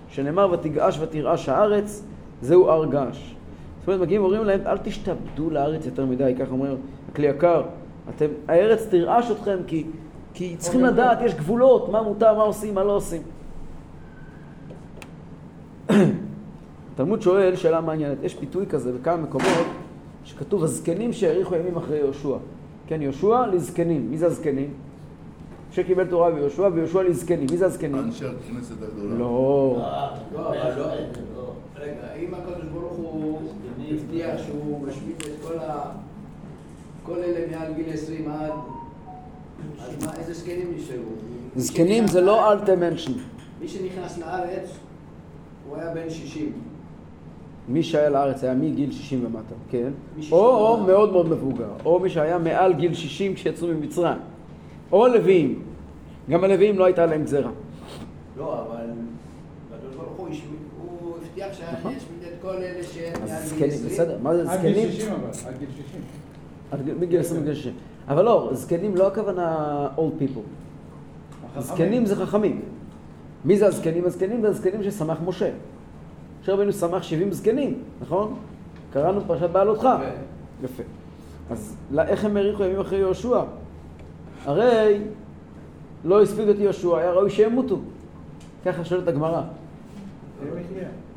שנאמר 0.08 0.52
ותגעש 0.52 0.98
ותרעש 1.00 1.48
הארץ, 1.48 2.04
זהו 2.42 2.68
הר 2.70 2.86
געש. 2.86 3.34
זאת 3.80 3.88
אומרת, 3.88 4.00
מגיעים 4.00 4.22
ואומרים 4.22 4.44
להם, 4.44 4.60
אל 4.66 4.78
תשתעבדו 4.78 5.50
לארץ 5.50 5.86
יותר 5.86 6.06
מדי, 6.06 6.34
כך 6.38 6.50
אומר 6.50 6.76
הכלי 7.12 7.26
יקר. 7.26 7.62
אתם, 8.16 8.26
הארץ 8.48 8.86
תרעש 8.90 9.30
אתכם 9.30 9.56
כי, 9.66 9.86
כי 10.34 10.56
צריכים 10.58 10.84
לדעת, 10.84 11.18
יש 11.24 11.34
גבולות, 11.34 11.88
מה 11.88 12.02
מותר, 12.02 12.34
מה 12.34 12.42
עושים, 12.42 12.74
מה 12.74 12.84
לא 12.84 12.96
עושים. 12.96 13.22
תלמוד 16.96 17.22
שואל 17.22 17.56
שאלה 17.56 17.80
מעניינת, 17.80 18.18
יש 18.22 18.34
ביטוי 18.34 18.66
כזה 18.66 18.92
בכמה 18.92 19.16
מקומות 19.16 19.66
שכתוב 20.24 20.64
הזקנים 20.64 21.12
שהאריכו 21.12 21.54
ימים 21.54 21.76
אחרי 21.76 21.98
יהושע. 21.98 22.36
כן, 22.86 23.02
יהושע 23.02 23.46
לזקנים. 23.46 24.10
מי 24.10 24.18
זה 24.18 24.26
הזקנים? 24.26 24.74
משה 25.70 25.84
קיבל 25.84 26.06
תורה 26.06 26.30
ביהושע 26.30 26.68
ויהושע 26.74 27.02
לזקנים. 27.02 27.46
מי 27.50 27.56
זה 27.56 27.66
הזקנים? 27.66 27.98
אנשי 27.98 28.24
הכנסת 28.26 28.82
הגדולה. 28.82 29.14
לא. 29.14 29.76
לא, 30.32 30.48
אבל 30.48 30.82
לא. 31.36 31.52
רגע, 31.76 32.14
אם 32.18 32.34
הקדוש 32.34 32.64
ברוך 32.72 32.92
הוא 32.92 33.38
הבטיח 33.90 34.40
שהוא 34.46 34.86
משמיט 34.86 35.22
את 35.22 35.46
כל 35.48 35.58
ה... 35.58 35.90
כל 37.14 37.22
אלה 37.22 37.46
מעל 37.50 37.72
גיל 37.74 37.92
20 37.92 38.30
עד... 38.30 38.50
אז 39.80 40.04
מה, 40.04 40.12
איזה 40.18 40.34
זקנים 40.34 40.74
נשארו? 40.76 41.12
זקנים 41.56 42.06
זה 42.06 42.20
לא 42.20 42.52
אל 42.52 42.58
תמנשן. 42.58 43.12
מי 43.60 43.68
שנכנס 43.68 44.18
לארץ, 44.18 44.70
הוא 45.68 45.76
היה 45.76 45.94
בן 45.94 46.10
60. 46.10 46.52
מי 47.68 47.82
שהיה 47.82 48.08
לארץ 48.08 48.44
היה 48.44 48.54
מגיל 48.54 48.92
60 48.92 49.26
ומטה, 49.26 49.54
כן? 49.70 49.90
מ-60 50.16 50.32
או 50.32 50.76
ומטה. 50.78 50.92
מאוד 50.92 51.12
מאוד 51.12 51.28
מבוגר, 51.28 51.70
או 51.84 52.00
מי 52.00 52.10
שהיה 52.10 52.38
מעל 52.38 52.72
גיל 52.72 52.94
60 52.94 53.34
כשיצאו 53.34 53.68
ממצרים, 53.68 54.18
או 54.92 55.06
לוויים. 55.06 55.62
גם 56.30 56.44
הלוויים 56.44 56.78
לא 56.78 56.84
הייתה 56.84 57.06
להם 57.06 57.24
גזירה. 57.24 57.50
לא, 58.38 58.60
אבל 58.60 58.86
הקדוש 59.74 59.94
ברוך 59.94 60.16
הוא 60.82 61.16
הבטיח 61.16 61.52
שאני 61.52 61.96
אשמיט 61.98 62.22
את 62.22 62.42
כל 62.42 62.54
אלה 62.56 62.84
שהם 62.84 63.22
אז 63.22 63.30
מעל 63.30 63.40
גיל 63.40 63.70
זקנים, 63.70 63.70
20. 63.70 63.86
בסדר, 63.86 64.18
מה 64.22 64.36
זה 64.36 64.52
עד 64.52 64.60
גיל 64.60 64.72
זקנים? 64.72 64.92
60 64.92 65.12
אבל, 65.12 65.48
עד 65.48 65.58
גיל 65.58 65.68
60. 65.76 66.19
מגיל 67.00 67.20
20 67.20 67.42
מגיל 67.42 67.54
60. 67.54 67.72
אבל 68.08 68.24
לא, 68.24 68.50
זקנים 68.52 68.96
לא 68.96 69.06
הכוונה 69.06 69.56
old 69.96 70.22
people. 70.22 70.40
זקנים 71.60 72.06
זה 72.06 72.16
חכמים. 72.16 72.60
מי 73.44 73.58
זה 73.58 73.66
הזקנים? 73.66 74.04
הזקנים 74.04 74.40
זה 74.42 74.48
הזקנים 74.48 74.82
ששמח 74.82 75.18
משה. 75.24 75.50
משה 76.42 76.52
רבנו 76.54 76.72
שמח 76.72 77.02
70 77.02 77.32
זקנים, 77.32 77.78
נכון? 78.02 78.34
קראנו 78.92 79.20
פרשת 79.26 79.50
בעלותך. 79.50 79.82
כן. 80.00 80.10
יפה. 80.64 80.82
אז 81.50 81.76
לא- 81.90 82.02
איך 82.02 82.24
הם 82.24 82.36
האריכו 82.36 82.62
ימים 82.64 82.80
אחרי 82.80 82.98
יהושע? 82.98 83.40
הרי 84.44 84.98
לא 86.04 86.22
הספידו 86.22 86.50
את 86.50 86.56
יהושע, 86.58 86.98
היה 86.98 87.10
ראוי 87.12 87.30
שימותו. 87.30 87.78
ככה 88.64 88.84
שואלת 88.84 89.08
הגמרא. 89.08 89.42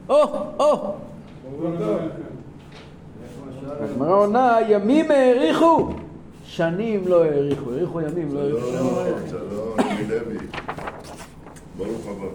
או, 0.09 0.15
או! 0.59 0.93
הגמרא 3.67 4.15
עונה, 4.15 4.57
ימים 4.69 5.11
האריכו, 5.11 5.89
שנים 6.45 7.03
לא 7.07 7.23
האריכו, 7.23 7.71
האריכו 7.71 8.01
ימים, 8.01 8.33
לא 8.33 8.39
האריכו 8.39 8.67
שנים. 8.67 8.79
שלום, 9.29 9.45
שלום, 9.49 10.09
לוי. 10.09 10.37
ברוך 11.77 12.07
הבא. 12.07 12.27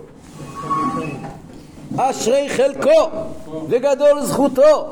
אשרי 2.11 2.49
חלקו 2.49 3.11
וגדול 3.69 4.21
זכותו. 4.23 4.89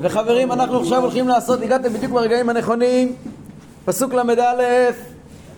וחברים, 0.00 0.52
אנחנו 0.52 0.80
עכשיו 0.80 1.02
הולכים 1.02 1.28
לעשות, 1.28 1.62
הגעתם 1.62 1.92
בדיוק 1.92 2.12
ברגעים 2.12 2.48
הנכונים, 2.48 3.12
פסוק 3.84 4.14
ל"א: 4.14 4.90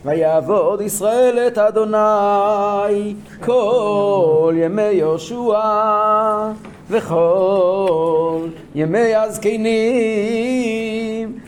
ויעבוד 0.05 0.81
ישראל 0.81 1.39
את 1.47 1.59
אדוני 1.59 3.15
כל 3.45 4.55
ימי 4.57 4.83
יהושע 4.83 5.61
וכל 6.91 8.41
ימי 8.79 9.15
הזקנים 9.15 9.73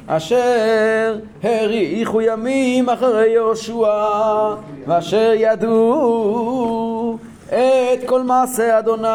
אשר 0.06 1.18
האריכו 1.42 2.20
ימים 2.20 2.88
אחרי 2.88 3.28
יהושע 3.28 4.54
ואשר 4.86 5.32
ידעו 5.36 7.18
את 7.46 8.04
כל 8.06 8.22
מעשה 8.22 8.78
אדוני 8.78 9.08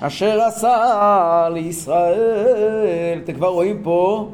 אשר 0.00 0.40
עשה 0.40 1.48
לישראל. 1.52 3.18
אתם 3.24 3.32
כבר 3.32 3.48
רואים 3.48 3.80
פה 3.82 4.28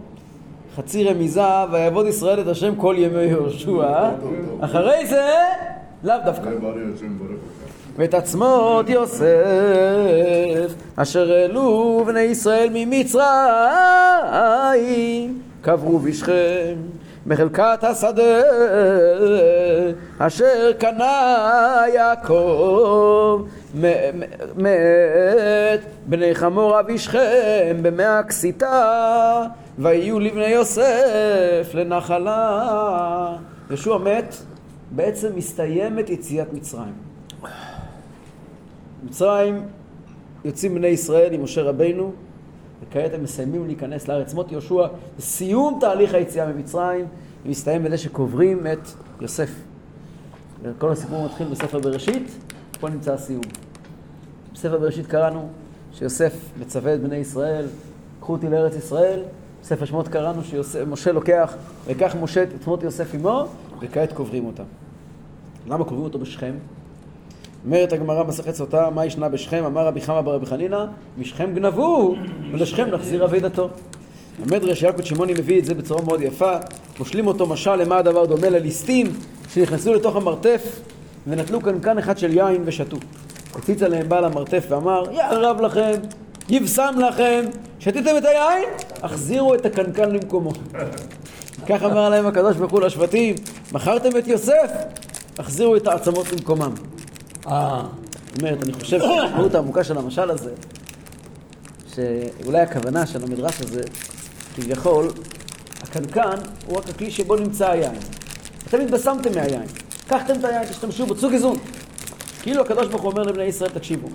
חצי 0.76 1.04
רמיזה, 1.04 1.64
ויעבוד 1.72 2.06
ישראל 2.06 2.40
את 2.40 2.46
השם 2.46 2.74
כל 2.74 2.94
ימי 2.98 3.22
יהושע. 3.22 4.10
אחרי 4.60 5.06
זה, 5.06 5.28
לאו 6.04 6.16
דווקא. 6.24 6.50
ואת 7.98 8.14
עצמות 8.14 8.88
יוסף, 8.88 9.26
אשר 10.96 11.32
העלו 11.32 12.02
בני 12.06 12.20
ישראל 12.20 12.68
ממצרים, 12.72 13.22
קברו 15.62 15.98
בשכם, 15.98 16.74
בחלקת 17.26 17.78
השדה, 17.84 18.40
אשר 20.18 20.72
קנה 20.78 21.82
יעקב, 21.94 23.42
מ- 23.74 23.80
מ- 23.80 24.22
מאת 24.56 25.80
בני 26.06 26.34
חמור 26.34 26.80
אבי 26.80 26.98
שכם, 26.98 27.76
במאה 27.82 28.18
הכסיתה, 28.18 29.42
ויהיו 29.78 30.20
לבני 30.20 30.48
יוסף 30.48 31.70
לנחלה. 31.74 33.36
ישוע 33.70 33.98
מת, 33.98 34.34
בעצם 34.90 35.28
מסתיימת 35.36 36.10
יציאת 36.10 36.52
מצרים. 36.52 37.05
מצרים 39.06 39.62
יוצאים 40.44 40.74
בני 40.74 40.86
ישראל 40.86 41.32
עם 41.32 41.44
משה 41.44 41.62
רבינו, 41.62 42.12
וכעת 42.82 43.14
הם 43.14 43.22
מסיימים 43.22 43.66
להיכנס 43.66 44.08
לארץ. 44.08 44.34
מות 44.34 44.52
יהושע, 44.52 44.86
סיום 45.20 45.78
תהליך 45.80 46.14
היציאה 46.14 46.52
ממצרים, 46.52 47.06
ומסתיים 47.46 47.84
בזה 47.84 47.98
שקוברים 47.98 48.66
את 48.72 48.88
יוסף. 49.20 49.50
כל 50.78 50.92
הסיפור 50.92 51.24
מתחיל 51.24 51.46
בספר 51.46 51.78
בראשית, 51.78 52.30
פה 52.80 52.88
נמצא 52.88 53.12
הסיום. 53.12 53.42
בספר 54.54 54.78
בראשית 54.78 55.06
קראנו 55.06 55.48
שיוסף 55.92 56.34
מצווה 56.60 56.94
את 56.94 57.00
בני 57.00 57.16
ישראל, 57.16 57.66
קחו 58.20 58.32
אותי 58.32 58.48
לארץ 58.48 58.76
ישראל, 58.76 59.22
בספר 59.62 59.84
שמות 59.84 60.08
קראנו 60.08 60.40
שמשה 60.44 61.12
לוקח, 61.12 61.54
ויקח 61.86 62.16
משה 62.20 62.42
את 62.42 62.48
עצמות 62.60 62.82
יוסף 62.82 63.14
עמו, 63.14 63.46
וכעת 63.80 64.12
קוברים 64.12 64.46
אותם. 64.46 64.64
למה 65.66 65.84
קוברים 65.84 66.04
אותו 66.04 66.18
בשכם? 66.18 66.52
אומרת 67.66 67.92
הגמרא 67.92 68.24
מסכת 68.24 68.54
סוטה, 68.54 68.90
מה 68.90 69.06
ישנה 69.06 69.28
בשכם? 69.28 69.64
אמר 69.64 69.86
רבי 69.86 70.00
חמא 70.00 70.20
ברבי 70.20 70.46
חנינא, 70.46 70.84
משכם 71.18 71.54
גנבו, 71.54 72.14
ולשכם 72.52 72.88
נחזיר 72.90 73.24
אבידתו. 73.24 73.68
המדרש 74.42 74.82
יעקב 74.82 75.02
שמעוני 75.02 75.32
מביא 75.32 75.58
את 75.58 75.64
זה 75.64 75.74
בצורה 75.74 76.02
מאוד 76.02 76.22
יפה, 76.22 76.52
מושלים 76.98 77.26
אותו 77.26 77.46
משל 77.46 77.76
למה 77.76 77.98
הדבר 77.98 78.26
דומה 78.26 78.48
לליסטים 78.48 79.06
שנכנסו 79.54 79.94
לתוך 79.94 80.16
המרתף 80.16 80.80
ונטלו 81.26 81.60
קנקן 81.60 81.98
אחד 81.98 82.18
של 82.18 82.36
יין 82.36 82.62
ושתו. 82.64 82.96
הציץ 83.54 83.82
עליהם 83.82 84.08
בעל 84.08 84.24
המרתף 84.24 84.66
ואמר, 84.68 85.04
יערב 85.12 85.60
לכם, 85.60 85.92
יבשם 86.48 86.94
לכם, 87.08 87.44
שתיתם 87.78 88.16
את 88.18 88.24
היין, 88.24 88.68
החזירו 89.02 89.54
את 89.54 89.66
הקנקן 89.66 90.10
למקומו. 90.10 90.50
כך 91.68 91.82
אמר 91.82 92.08
להם 92.08 92.26
הקדוש 92.26 92.56
ברוך 92.56 92.72
הוא 92.72 92.80
לשבטים, 92.80 93.34
מכרתם 93.72 94.16
את 94.18 94.28
יוסף, 94.28 94.70
החזירו 95.38 95.76
את 95.76 95.86
העצמות 95.86 96.32
למקומם. 96.32 96.74
אה, 97.46 97.82
זאת 98.28 98.42
אומרת, 98.42 98.62
אני 98.62 98.72
חושב 98.72 99.00
שהמשמעות 99.00 99.54
העמוקה 99.54 99.84
של 99.84 99.98
המשל 99.98 100.30
הזה, 100.30 100.50
שאולי 101.94 102.60
הכוונה 102.60 103.06
של 103.06 103.22
המדרש 103.22 103.60
הזה, 103.60 103.82
כביכול, 104.54 105.08
הקנקן 105.82 106.38
הוא 106.66 106.78
רק 106.78 106.88
הכלי 106.88 107.10
שבו 107.10 107.36
נמצא 107.36 107.70
היין. 107.70 107.94
אתם 108.68 108.80
התבשמתם 108.80 109.34
מהיין, 109.34 109.66
קחתם 110.08 110.34
את 110.38 110.44
היין, 110.44 110.64
תשתמשו 110.64 111.06
בו, 111.06 111.14
צאו 111.14 111.30
איזון. 111.30 111.58
כאילו 112.42 112.62
הקדוש 112.62 112.86
ברוך 112.86 113.02
הוא 113.02 113.10
אומר 113.10 113.22
לבני 113.22 113.44
ישראל, 113.44 113.70
תקשיבו, 113.70 114.08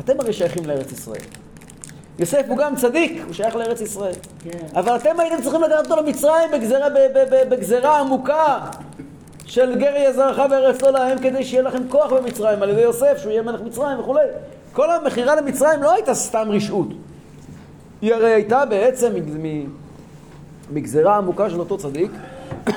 אתם 0.00 0.20
הרי 0.20 0.32
שייכים 0.32 0.66
לארץ 0.66 0.92
ישראל. 0.92 1.20
יוסף 2.18 2.42
הוא 2.48 2.58
גם 2.58 2.76
צדיק, 2.76 3.22
הוא 3.26 3.34
שייך 3.34 3.56
לארץ 3.56 3.80
ישראל. 3.80 4.14
כן. 4.40 4.66
אבל 4.74 4.96
אתם 4.96 5.20
הייתם 5.20 5.42
צריכים 5.42 5.62
לקחת 5.62 5.90
אותו 5.90 6.02
למצרים 6.02 6.50
בגזרה, 6.52 6.86
בגזרה 7.48 8.00
עמוקה 8.00 8.58
של 9.48 9.78
גר 9.78 9.94
יזרעך 9.96 10.38
בארץ 10.50 10.82
לא 10.82 10.90
להם 10.90 11.18
כדי 11.18 11.44
שיהיה 11.44 11.62
לכם 11.62 11.82
כוח 11.88 12.12
במצרים 12.12 12.62
על 12.62 12.70
ידי 12.70 12.80
יוסף, 12.80 13.18
שהוא 13.18 13.32
יהיה 13.32 13.42
מלך 13.42 13.60
מצרים 13.60 14.00
וכולי. 14.00 14.26
כל 14.72 14.90
המכירה 14.90 15.36
למצרים 15.36 15.82
לא 15.82 15.94
הייתה 15.94 16.14
סתם 16.14 16.48
רשעות. 16.50 16.88
היא 18.02 18.14
הרי 18.14 18.30
הייתה 18.30 18.64
בעצם 18.64 19.12
מגזרה 20.72 21.16
עמוקה 21.16 21.50
של 21.50 21.60
אותו 21.60 21.78
צדיק, 21.78 22.10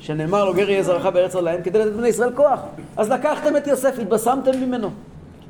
שנאמר 0.00 0.44
לו 0.44 0.54
גר 0.54 0.70
יהיה 0.70 0.82
זרעך 0.82 1.06
לא 1.34 1.42
להם 1.42 1.62
כדי 1.62 1.78
לתת 1.78 1.92
בני 1.92 2.08
ישראל 2.08 2.32
כוח. 2.34 2.60
אז 2.96 3.10
לקחתם 3.10 3.56
את 3.56 3.66
יוסף, 3.66 3.98
התבשמתם 3.98 4.60
ממנו. 4.60 4.90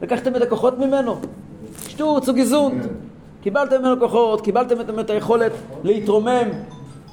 לקחתם 0.02 0.36
את 0.36 0.42
הכוחות 0.42 0.78
ממנו. 0.78 1.20
שתו, 1.88 2.20
צאו 2.20 2.34
גיזון. 2.34 2.80
קיבלתם 3.42 3.82
ממנו 3.82 4.00
כוחות, 4.00 4.40
קיבלתם 4.40 5.00
את 5.00 5.10
היכולת 5.10 5.52
להתרומם, 5.84 6.48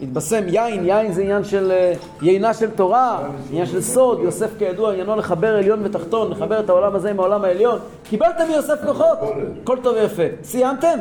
להתבשם. 0.01 0.43
יין, 0.47 0.85
יין 0.85 1.11
זה 1.11 1.21
עניין 1.21 1.43
של 1.43 1.71
אה, 1.71 1.93
יינה 2.21 2.53
של 2.53 2.69
תורה, 2.69 3.19
עניין 3.49 3.65
של 3.65 3.81
סוד. 3.81 4.19
יוסף 4.19 4.49
כידוע 4.57 4.91
עניינו 4.91 5.15
לחבר 5.15 5.55
עליון 5.55 5.79
ותחתון, 5.83 6.31
לחבר 6.31 6.59
את 6.59 6.69
העולם 6.69 6.95
הזה 6.95 7.09
עם 7.09 7.19
העולם 7.19 7.45
העליון. 7.45 7.79
קיבלתם 8.03 8.43
מיוסף 8.49 8.79
כוחות, 8.85 9.17
הכל 9.63 9.77
טוב 9.83 9.95
ויפה. 9.95 10.23
סיימתם? 10.43 10.99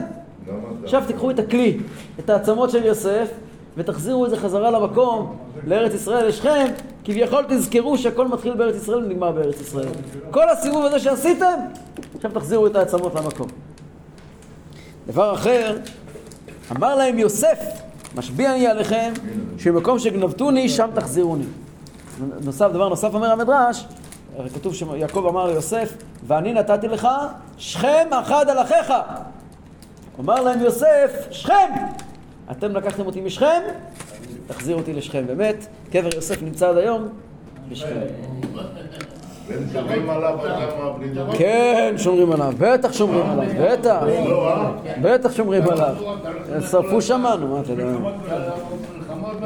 עכשיו 0.84 1.02
תיקחו 1.06 1.30
את 1.30 1.38
הכלי, 1.38 1.78
את 2.18 2.30
העצמות 2.30 2.70
של 2.70 2.84
יוסף, 2.84 3.28
ותחזירו 3.76 4.24
את 4.24 4.30
זה 4.30 4.36
חזרה 4.36 4.70
למקום, 4.70 5.36
לארץ 5.66 5.94
ישראל, 5.94 6.26
לשכם, 6.26 6.66
כביכול 7.04 7.44
תזכרו 7.48 7.98
שהכל 7.98 8.28
מתחיל 8.28 8.54
בארץ 8.54 8.76
ישראל 8.76 9.04
ונגמר 9.04 9.32
בארץ 9.32 9.60
ישראל. 9.60 9.88
כל 10.30 10.48
הסיבוב 10.48 10.84
הזה 10.84 10.98
שעשיתם, 10.98 11.58
עכשיו 12.16 12.30
תחזירו 12.30 12.66
את 12.66 12.76
העצמות 12.76 13.14
למקום. 13.14 13.48
דבר 15.06 15.34
אחר, 15.34 15.76
אמר 16.76 16.94
להם 16.94 17.18
יוסף, 17.18 17.58
משביע 18.14 18.54
אני 18.54 18.66
עליכם, 18.66 19.12
שבמקום 19.58 19.98
שגנבתוני, 19.98 20.68
שם 20.68 20.90
תחזירוני. 20.94 21.44
נוסף, 22.44 22.68
דבר 22.72 22.88
נוסף 22.88 23.14
אומר 23.14 23.32
המדרש, 23.32 23.86
כתוב 24.54 24.74
שיעקב 24.74 25.26
אמר 25.26 25.46
ליוסף, 25.46 25.92
ואני 26.26 26.52
נתתי 26.52 26.88
לך 26.88 27.08
שכם 27.58 28.08
אחד 28.12 28.48
על 28.48 28.58
אחיך. 28.62 28.92
אמר 30.20 30.40
להם 30.40 30.60
יוסף, 30.60 31.26
שכם! 31.30 31.70
אתם 32.50 32.76
לקחתם 32.76 33.06
אותי 33.06 33.20
משכם, 33.20 33.62
תחזיר 34.46 34.76
אותי 34.76 34.92
לשכם. 34.92 35.26
באמת, 35.26 35.66
קבר 35.92 36.14
יוסף 36.14 36.42
נמצא 36.42 36.68
עד 36.68 36.76
היום 36.76 37.08
בשכם. 37.68 38.00
עליו. 40.10 40.38
כן, 41.38 41.94
שומרים 41.96 42.32
עליו, 42.32 42.52
בטח 42.58 42.92
שומרים 42.92 43.26
עליו, 43.26 43.54
בטח, 43.60 44.02
לא, 44.28 44.48
אה? 44.48 44.70
בטח 45.02 45.32
שומרים 45.32 45.62
עליו. 45.62 45.94
שרפו 46.70 47.02
שמענו, 47.02 47.48
מה 47.48 47.60
אתה 47.60 47.72
יודע. 47.72 47.84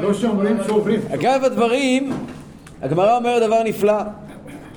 לא 0.01 0.13
שומרים, 0.13 0.57
שוברים. 0.67 0.99
אגב 1.13 1.43
הדברים, 1.43 2.13
הגמרא 2.81 3.17
אומרת 3.17 3.43
דבר 3.43 3.63
נפלא. 3.63 4.01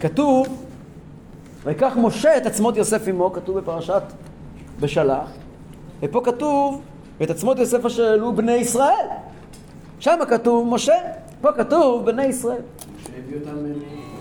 כתוב, 0.00 0.64
ויקח 1.64 1.92
משה 1.96 2.36
את 2.36 2.46
עצמות 2.46 2.76
יוסף 2.76 3.08
עמו, 3.08 3.32
כתוב 3.32 3.58
בפרשת 3.58 4.02
בשלח, 4.80 5.30
ופה 6.02 6.20
כתוב, 6.24 6.80
ואת 7.20 7.30
עצמות 7.30 7.58
יוסף 7.58 7.84
אשר 7.84 8.04
העלו 8.04 8.32
בני 8.32 8.52
ישראל. 8.52 9.06
שם 10.00 10.18
כתוב 10.28 10.68
משה, 10.74 10.94
פה 11.40 11.52
כתוב 11.52 12.06
בני 12.06 12.24
ישראל. 12.24 12.60
שהביא 13.06 13.36
אותם 13.40 13.56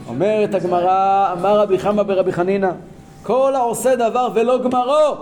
אומרת 0.07 0.53
הגמרא, 0.53 1.33
אמר 1.33 1.59
רבי 1.59 1.79
חמא 1.79 2.03
ברבי 2.03 2.31
חנינא, 2.33 2.71
כל 3.23 3.55
העושה 3.55 3.95
דבר 3.95 4.27
ולא 4.33 4.57
גמרו, 4.57 5.15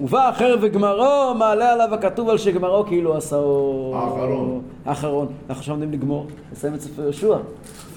ובא 0.00 0.30
אחר 0.30 0.56
וגמרו, 0.60 1.34
מעלה 1.38 1.72
עליו 1.72 1.94
הכתוב 1.94 2.28
על 2.28 2.38
שגמרו 2.38 2.84
כאילו 2.84 3.16
עשאו. 3.16 3.92
האחרון. 3.96 4.60
האחרון. 4.86 5.26
אנחנו 5.26 5.60
עכשיו 5.60 5.74
עומדים 5.74 5.92
לגמור, 5.92 6.26
לסיים 6.52 6.74
את 6.74 6.80
ספר 6.80 7.02
יהושע. 7.02 7.36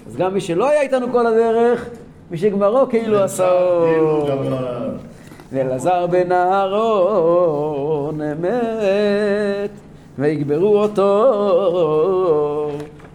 אז 0.07 0.15
גם 0.15 0.33
מי 0.33 0.41
שלא 0.41 0.69
היה 0.69 0.81
איתנו 0.81 1.07
כל 1.11 1.27
הדרך, 1.27 1.89
מי 2.31 2.37
שגמרו 2.37 2.89
כאילו 2.89 3.23
עשאו. 3.23 3.85
כאילו. 3.85 4.25
ואלעזר 5.51 6.07
בן 6.07 6.31
אהרון 6.31 8.19
מת, 8.21 9.71
ויגברו 10.19 10.81
אותו 10.81 12.71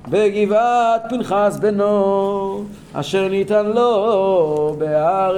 בגבעת 0.09 1.03
פנחס 1.11 1.59
בנו, 1.61 2.54
אשר 2.97 3.29
ניתן 3.29 3.67
לו 3.67 4.77
בהר, 4.79 5.37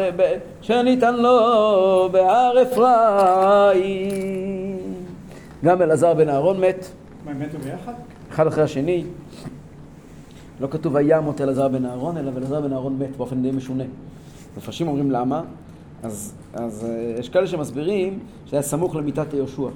אשר 0.63 0.83
ניתן 0.83 1.17
לו 1.17 1.39
בהר 2.13 2.63
אפרים. 2.63 4.79
גם 5.65 5.83
אלעזר 5.83 6.15
בן 6.15 6.29
אהרון 6.29 6.61
מת, 6.61 6.87
מה, 7.25 7.31
הם 7.31 7.41
מתו 7.41 7.59
ביחד? 7.59 7.93
אחד 8.31 8.47
אחרי 8.47 8.65
השני. 8.65 9.05
לא 10.61 10.69
כתוב 10.71 10.95
וימות 10.95 11.41
אלעזר 11.41 11.69
בן 11.69 11.85
אהרון, 11.85 12.17
אלא 12.17 12.31
אלעזר 12.37 12.61
בן 12.61 12.73
אהרון 12.73 12.97
מת 12.99 13.17
באופן 13.17 13.43
די 13.43 13.51
משונה. 13.51 13.85
מפרשים 14.57 14.89
אומרים 14.89 15.11
למה, 15.11 15.43
אז, 16.03 16.33
אז 16.55 16.87
אה, 16.89 17.15
יש 17.19 17.29
כאלה 17.29 17.47
שמסבירים 17.47 18.19
שהיה 18.47 18.63
סמוך 18.63 18.97
למיתת 18.97 19.35
יהושע. 19.35 19.69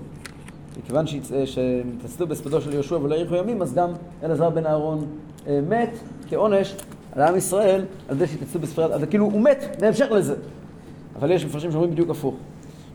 מכיוון 0.82 1.06
שהצ- 1.06 1.32
אה, 1.34 1.46
שהם 1.46 1.90
התעצלו 1.98 2.26
בהספדו 2.26 2.60
של 2.60 2.72
יהושע 2.74 2.94
ולא 2.96 3.14
האריכו 3.14 3.34
ימים, 3.34 3.62
אז 3.62 3.74
גם 3.74 3.90
אלעזר 4.24 4.50
בן 4.50 4.66
אהרון 4.66 5.06
אה, 5.46 5.60
מת 5.68 5.90
כעונש 6.30 6.74
על 7.12 7.22
עם 7.22 7.36
ישראל, 7.36 7.84
על 8.08 8.18
זה 8.18 8.26
שהתעצלו 8.26 8.61
בספרד, 8.61 8.90
אז 8.90 9.04
כאילו 9.11 9.24
הוא 9.24 9.40
מת 9.40 9.76
בהמשך 9.80 10.06
לזה. 10.11 10.34
אבל 11.16 11.30
יש 11.30 11.44
מפרשים 11.44 11.70
שאומרים 11.70 11.90
בדיוק 11.90 12.11
הפוך. 12.11 12.34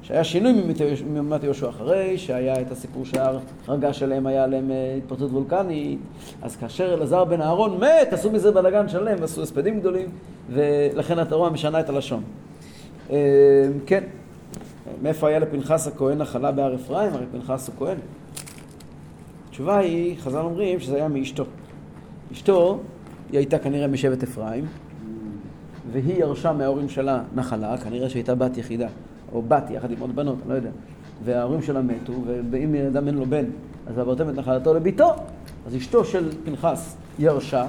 שהיה 0.02 0.24
שינוי 0.24 0.54
ממיתת 0.54 1.44
יהושע 1.44 1.70
אחרי, 1.70 2.18
שהיה 2.18 2.62
את 2.62 2.72
הסיפור 2.72 3.06
שההר 3.06 3.40
הרגע 3.68 3.94
שלהם 3.94 4.28
היה 4.28 4.44
עליהם 4.44 4.72
אה, 4.72 4.96
התפרצות 4.98 5.32
וולקנית, 5.32 6.00
אז 6.42 6.56
כאשר 6.56 6.94
אלעזר 6.94 7.24
בן 7.24 7.42
אהרון 7.42 7.80
מת, 7.80 8.14
עשו 8.14 8.32
מזה 8.32 8.52
בלאגן 8.52 8.90
שלם 8.90 9.18
ועשו 9.22 9.44
הספדים 9.44 9.80
גדולים, 9.80 10.10
ולכן 10.50 11.20
התורה 11.20 11.50
משנה 11.50 11.80
את 11.80 11.90
הלשון. 11.90 12.24
אה, 13.12 13.18
כן, 13.86 14.04
מאיפה 15.02 15.28
היה 15.28 15.40
לפנחס 15.40 15.88
הכהן 15.88 16.18
נחלה 16.18 16.52
בהר 16.52 16.76
אפרים? 16.76 17.14
הרי 17.14 17.26
פנחס 17.32 17.68
הוא 17.68 17.76
כהן. 17.78 17.98
התשובה 19.50 19.78
היא, 19.78 20.18
חז"ל 20.20 20.38
אומרים 20.38 20.80
שזה 20.80 20.96
היה 20.96 21.08
מאשתו. 21.08 21.44
אשתו, 22.32 22.80
היא 23.36 23.40
הייתה 23.40 23.60
כנראה 23.60 23.88
משבט 23.88 24.24
אפרים, 24.24 24.66
והיא 25.92 26.20
ירשה 26.20 26.54
מההורים 26.54 26.90
שלה 26.90 27.22
נחלה, 27.36 27.78
כנראה 27.78 28.10
שהייתה 28.10 28.36
בת 28.36 28.58
יחידה, 28.58 28.88
או 29.34 29.42
בת 29.42 29.70
יחד 29.70 29.92
עם 29.92 30.00
עוד 30.00 30.16
בנות, 30.16 30.38
אני 30.42 30.50
לא 30.50 30.54
יודע. 30.54 30.70
וההורים 31.26 31.62
שלה 31.62 31.82
מתו, 31.82 32.14
ואם 32.52 32.76
אדם 32.76 33.08
אין 33.08 33.16
לו 33.16 33.26
בן, 33.26 33.46
אז 33.88 33.98
עברתם 33.98 34.30
את 34.30 34.36
נחלתו 34.36 34.74
לביתו. 34.74 35.14
אז 35.68 35.76
אשתו 35.76 36.06
של 36.06 36.32
פנחס 36.46 36.96
ירשה, 37.20 37.66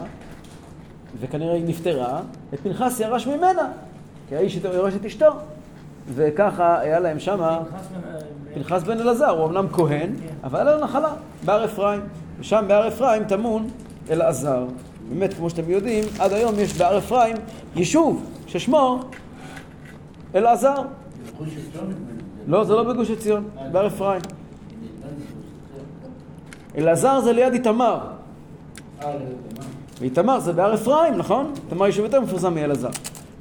וכנראה 1.20 1.54
היא 1.54 1.64
נפטרה, 1.66 2.20
ופנחס 2.52 3.00
ירש 3.00 3.26
ממנה, 3.26 3.72
כי 4.28 4.36
האיש 4.36 4.60
יורש 4.64 4.94
את 4.94 5.04
אשתו. 5.04 5.30
וככה 6.14 6.80
היה 6.80 7.00
להם 7.00 7.18
שמה 7.18 7.60
פנחס 8.54 8.82
בן 8.82 9.00
אלעזר, 9.00 9.30
הוא 9.30 9.46
אמנם 9.46 9.66
כהן, 9.72 10.10
אבל 10.44 10.66
היה 10.66 10.76
לו 10.76 10.84
נחלה 10.84 11.14
בהר 11.44 11.64
אפרים. 11.64 12.00
ושם 12.40 12.64
בהר 12.68 12.88
אפרים 12.88 13.24
טמון 13.24 13.68
אלעזר. 14.10 14.64
באמת, 15.08 15.34
כמו 15.34 15.50
שאתם 15.50 15.70
יודעים, 15.70 16.04
עד 16.18 16.32
היום 16.32 16.54
יש 16.58 16.78
בהר 16.78 16.98
אפרים 16.98 17.36
יישוב 17.76 18.24
ששמו 18.46 19.00
אלעזר. 20.34 20.82
לא, 22.46 22.64
זה 22.64 22.72
לא 22.72 22.82
בגוש 22.82 23.10
עציון, 23.10 23.44
בהר 23.72 23.86
אפרים. 23.86 24.20
אלעזר 26.76 27.20
זה 27.20 27.32
ליד 27.32 27.52
איתמר. 27.52 27.98
ואיתמר 30.00 30.40
זה 30.40 30.52
בהר 30.52 30.74
אפרים, 30.74 31.14
נכון? 31.16 31.52
איתמר 31.64 31.86
יישוב 31.86 32.04
יותר 32.04 32.20
מפורסם 32.20 32.54
מאלעזר. 32.54 32.90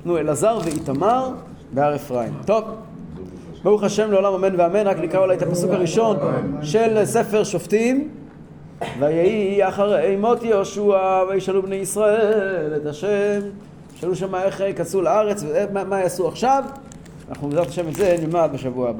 נו, 0.05 0.17
אלעזר 0.17 0.59
ואיתמר 0.63 1.29
בהר 1.73 1.95
אפרים. 1.95 2.33
טוב, 2.45 2.63
ברוך 3.63 3.83
השם 3.83 4.11
לעולם 4.11 4.33
אמן 4.33 4.59
ואמן, 4.59 4.87
רק 4.87 4.97
נקרא 4.97 5.19
אולי 5.19 5.35
את 5.35 5.41
הפסוק 5.41 5.71
הראשון 5.71 6.17
של 6.61 7.05
ספר 7.05 7.43
שופטים. 7.43 8.09
ויהי 8.99 9.67
אחרי 9.67 10.15
מות 10.15 10.43
יהושע 10.43 11.23
וישאלו 11.29 11.61
בני 11.61 11.75
ישראל 11.75 12.73
את 12.75 12.85
השם. 12.85 13.39
שאלו 13.95 14.15
שם 14.15 14.35
איך 14.35 14.59
ייכנסו 14.59 15.01
לארץ 15.01 15.43
ומה 15.47 15.83
מה 15.83 15.99
יעשו 15.99 16.27
עכשיו. 16.27 16.63
אנחנו 17.29 17.49
בעזרת 17.49 17.67
השם 17.67 17.87
את 17.87 17.95
זה 17.95 18.15
נלמד 18.21 18.49
בשבוע 18.53 18.89
הבא. 18.89 18.93